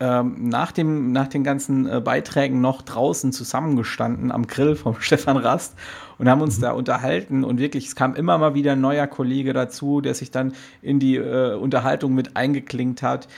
ähm, 0.00 0.48
nach, 0.48 0.72
dem, 0.72 1.12
nach 1.12 1.28
den 1.28 1.44
ganzen 1.44 1.86
äh, 1.86 2.00
Beiträgen 2.00 2.60
noch 2.60 2.82
draußen 2.82 3.32
zusammengestanden 3.32 4.32
am 4.32 4.46
Grill 4.46 4.76
vom 4.76 5.00
Stefan 5.00 5.36
Rast 5.36 5.74
und 6.18 6.28
haben 6.28 6.40
uns 6.40 6.58
mhm. 6.58 6.62
da 6.62 6.72
unterhalten 6.72 7.44
und 7.44 7.58
wirklich, 7.58 7.86
es 7.86 7.96
kam 7.96 8.14
immer 8.14 8.38
mal 8.38 8.54
wieder 8.54 8.72
ein 8.72 8.80
neuer 8.80 9.06
Kollege 9.06 9.52
dazu, 9.52 10.00
der 10.00 10.14
sich 10.14 10.30
dann 10.30 10.52
in 10.82 10.98
die 10.98 11.16
äh, 11.16 11.54
Unterhaltung 11.54 12.14
mit 12.14 12.36
eingeklinkt 12.36 13.02
hat. 13.02 13.28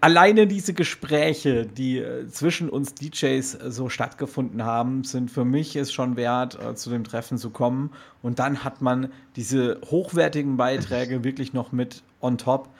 Alleine 0.00 0.48
diese 0.48 0.74
Gespräche, 0.74 1.64
die 1.64 1.98
äh, 1.98 2.26
zwischen 2.26 2.68
uns 2.68 2.94
DJs 2.94 3.54
äh, 3.54 3.70
so 3.70 3.88
stattgefunden 3.88 4.64
haben, 4.64 5.04
sind 5.04 5.30
für 5.30 5.44
mich 5.44 5.76
es 5.76 5.92
schon 5.92 6.16
wert, 6.16 6.58
äh, 6.60 6.74
zu 6.74 6.90
dem 6.90 7.04
Treffen 7.04 7.38
zu 7.38 7.50
kommen. 7.50 7.90
Und 8.22 8.40
dann 8.40 8.64
hat 8.64 8.82
man 8.82 9.12
diese 9.36 9.80
hochwertigen 9.88 10.56
Beiträge 10.56 11.22
wirklich 11.22 11.52
noch 11.52 11.70
mit 11.70 12.02
on 12.20 12.38
top. 12.38 12.70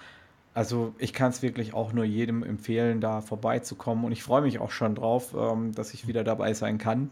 Also 0.53 0.95
ich 0.99 1.13
kann 1.13 1.31
es 1.31 1.43
wirklich 1.43 1.75
auch 1.75 1.93
nur 1.93 2.05
jedem 2.05 2.43
empfehlen, 2.43 3.01
da 3.01 3.21
vorbeizukommen. 3.21 4.05
Und 4.05 4.13
ich 4.13 4.23
freue 4.23 4.43
mich 4.43 4.59
auch 4.59 4.71
schon 4.71 4.95
drauf, 4.95 5.35
ähm, 5.39 5.73
dass 5.75 5.95
ich 5.95 6.09
wieder 6.09 6.25
dabei 6.25 6.55
sein 6.55 6.79
kann. 6.79 7.11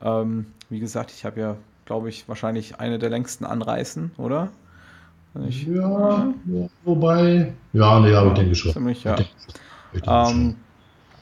Ähm, 0.00 0.46
wie 0.70 0.78
gesagt, 0.78 1.10
ich 1.10 1.24
habe 1.24 1.40
ja, 1.40 1.56
glaube 1.84 2.08
ich, 2.08 2.28
wahrscheinlich 2.28 2.78
eine 2.78 2.98
der 2.98 3.10
längsten 3.10 3.44
Anreisen, 3.44 4.12
oder? 4.18 4.50
Ich, 5.48 5.66
ja, 5.66 6.32
ja, 6.46 6.68
wobei, 6.84 7.52
ja, 7.74 8.00
nee, 8.00 8.14
aber 8.14 8.28
ich 8.28 8.34
denke 8.34 8.54
schon. 8.54 8.72
Ziemlich, 8.72 9.04
ja. 9.04 9.12
Ich 9.12 9.16
denke, 9.18 9.32
ich 9.92 10.02
denke 10.02 10.30
ähm, 10.30 10.56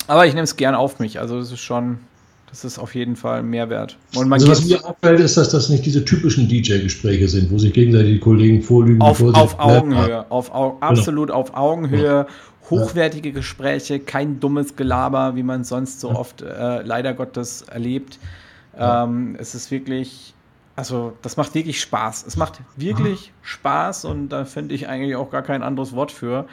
aber 0.07 0.27
ich 0.27 0.35
nehme 0.35 0.45
es 0.45 0.57
gern 0.57 0.75
auf 0.75 0.99
mich. 1.01 1.19
Also 1.19 1.39
das 1.39 1.51
ist 1.51 1.61
schon, 1.61 1.99
das 2.55 2.65
ist 2.65 2.79
auf 2.79 2.95
jeden 2.95 3.17
Fall 3.17 3.43
Mehrwert. 3.43 3.97
Und 4.15 4.29
man 4.29 4.39
also 4.39 4.49
was 4.49 4.65
mir 4.65 4.85
auffällt, 4.85 5.19
ist, 5.19 5.37
dass 5.37 5.49
das 5.49 5.71
nicht 5.71 5.85
diese 5.85 6.05
typischen 6.05 6.49
DJ-Gespräche 6.49 7.27
sind, 7.27 7.51
wo 7.51 7.59
sich 7.59 7.73
gegenseitig 7.73 8.13
die 8.13 8.21
Kollegen 8.21 8.63
vorlügen. 8.63 9.03
Auf, 9.03 9.21
auf 9.21 9.59
Augenhöhe, 9.59 10.31
auf, 10.31 10.55
Au 10.55 10.71
genau. 10.71 10.79
absolut 10.81 11.29
genau. 11.31 11.41
auf 11.41 11.57
Augenhöhe. 11.57 12.29
Hochwertige 12.71 13.33
Gespräche, 13.33 13.99
kein 13.99 14.39
dummes 14.39 14.77
Gelaber, 14.77 15.35
wie 15.35 15.43
man 15.43 15.65
sonst 15.65 15.99
so 15.99 16.11
oft 16.11 16.43
äh, 16.43 16.83
leider 16.83 17.13
Gottes 17.13 17.63
erlebt. 17.63 18.21
Ähm, 18.79 19.35
es 19.39 19.57
ist 19.57 19.73
wirklich, 19.73 20.33
also 20.77 21.13
das 21.23 21.37
macht 21.37 21.57
wirklich 21.57 21.81
Spaß. 21.81 22.25
Es 22.25 22.37
macht 22.37 22.61
wirklich 22.77 23.33
Spaß 23.43 24.05
und 24.05 24.29
da 24.29 24.45
finde 24.45 24.77
ich 24.77 24.87
eigentlich 24.87 25.17
auch 25.17 25.31
gar 25.31 25.43
kein 25.43 25.65
anderes 25.65 25.93
Wort 25.93 26.13
für. 26.13 26.47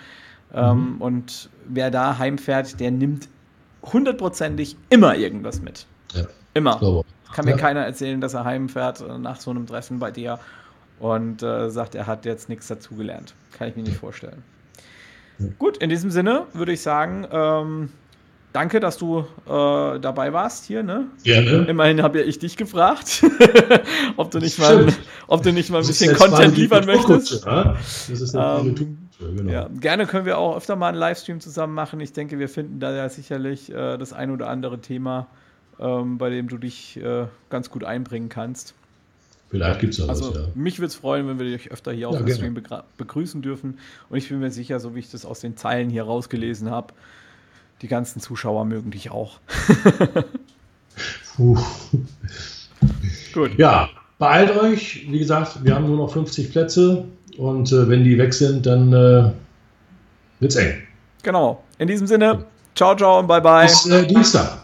Ähm, 0.52 0.95
mhm. 0.95 1.02
Und 1.02 1.49
wer 1.68 1.91
da 1.91 2.18
heimfährt, 2.18 2.80
der 2.80 2.89
nimmt 2.89 3.30
hundertprozentig 3.84 4.78
immer 4.90 5.16
irgendwas 5.16 5.62
mit. 5.62 5.86
Ja. 6.14 6.26
Immer. 6.54 7.04
Kann 7.34 7.46
mir 7.46 7.52
ja. 7.52 7.58
keiner 7.58 7.82
erzählen, 7.82 8.20
dass 8.20 8.34
er 8.34 8.44
heimfährt 8.44 9.02
äh, 9.02 9.18
nach 9.18 9.40
so 9.40 9.52
einem 9.52 9.66
Treffen 9.66 10.00
bei 10.00 10.12
dir 10.12 10.40
und 11.00 11.42
äh, 11.42 11.70
sagt, 11.70 11.96
er 11.96 12.08
hat 12.08 12.26
jetzt 12.26 12.50
nichts 12.50 12.68
dazugelernt. 12.68 13.34
Kann 13.58 13.70
ich 13.70 13.76
mir 13.76 13.84
nicht 13.84 13.98
vorstellen. 13.98 14.44
Ja. 15.40 15.48
Gut, 15.58 15.78
in 15.78 15.90
diesem 15.90 16.12
Sinne 16.12 16.46
würde 16.54 16.74
ich 16.74 16.82
sagen, 16.82 17.26
ähm, 17.32 17.90
danke, 18.54 18.80
dass 18.80 18.98
du 18.98 19.26
äh, 19.48 20.00
dabei 20.00 20.34
warst 20.34 20.66
hier. 20.66 20.84
Ne? 20.84 21.08
Gerne. 21.24 21.66
Immerhin 21.68 22.04
habe 22.04 22.20
ja 22.20 22.26
ich 22.26 22.38
dich 22.38 22.58
gefragt, 22.58 23.24
ob, 24.18 24.30
du 24.32 24.40
nicht 24.40 24.60
mal, 24.60 24.88
ob 25.28 25.42
du 25.42 25.54
nicht 25.54 25.70
mal 25.70 25.82
ein 25.82 25.88
bisschen 25.88 26.16
Content 26.16 26.58
liefern 26.58 26.86
möchtest. 26.86 27.46
Das 27.46 28.10
ist 28.10 28.36
ähm, 28.36 29.10
Genau. 29.36 29.51
Ja, 29.51 29.69
gerne 29.80 30.05
können 30.07 30.26
wir 30.26 30.38
auch 30.38 30.57
öfter 30.57 30.76
mal 30.76 30.89
einen 30.89 30.97
Livestream 30.97 31.39
zusammen 31.39 31.74
machen. 31.74 31.99
Ich 31.99 32.13
denke, 32.13 32.39
wir 32.39 32.49
finden 32.49 32.80
da 32.80 32.93
ja 32.93 33.09
sicherlich 33.09 33.72
äh, 33.72 33.97
das 33.97 34.13
ein 34.13 34.32
oder 34.32 34.49
andere 34.49 34.80
Thema, 34.80 35.28
ähm, 35.80 36.17
bei 36.17 36.30
dem 36.30 36.47
du 36.47 36.57
dich 36.57 36.97
äh, 36.97 37.26
ganz 37.49 37.69
gut 37.69 37.84
einbringen 37.84 38.30
kannst. 38.30 38.74
Vielleicht 39.51 39.82
gibt 39.82 39.93
es 39.93 39.99
da 39.99 40.07
also, 40.07 40.30
was, 40.30 40.36
ja. 40.36 40.47
Mich 40.55 40.80
würde 40.80 40.88
es 40.88 40.95
freuen, 40.95 41.28
wenn 41.28 41.38
wir 41.38 41.45
dich 41.45 41.72
öfter 41.72 41.91
hier 41.91 42.07
auf 42.07 42.17
dem 42.17 42.28
Stream 42.30 42.57
begrüßen 42.97 43.41
dürfen. 43.41 43.80
Und 44.09 44.17
ich 44.17 44.30
bin 44.30 44.39
mir 44.39 44.49
sicher, 44.49 44.80
so 44.80 44.95
wie 44.95 44.99
ich 44.99 45.11
das 45.11 45.26
aus 45.26 45.41
den 45.41 45.57
Zeilen 45.57 45.89
hier 45.89 46.03
rausgelesen 46.03 46.72
habe, 46.72 46.93
die 47.82 47.89
ganzen 47.89 48.22
Zuschauer 48.22 48.63
mögen 48.63 48.91
dich 48.91 49.11
auch. 49.11 49.39
Gut. 53.34 53.57
Ja, 53.57 53.89
beeilt 54.19 54.55
euch. 54.55 55.07
Wie 55.09 55.19
gesagt, 55.19 55.65
wir 55.65 55.76
haben 55.76 55.88
nur 55.88 55.97
noch 55.97 56.13
50 56.13 56.51
Plätze. 56.51 57.05
Und 57.38 57.72
äh, 57.72 57.88
wenn 57.90 58.04
die 58.04 58.18
weg 58.18 58.34
sind, 58.34 58.66
dann 58.66 58.92
äh, 58.94 59.32
wird's 60.40 60.56
eng. 60.56 60.74
Genau. 61.24 61.64
In 61.78 61.88
diesem 61.88 62.08
Sinne, 62.08 62.46
ciao, 62.76 62.96
ciao 62.96 63.20
und 63.20 63.28
bye, 63.28 63.42
bye. 63.42 63.66
Bis 63.66 63.86
äh, 63.88 64.06
Dienstag. 64.06 64.61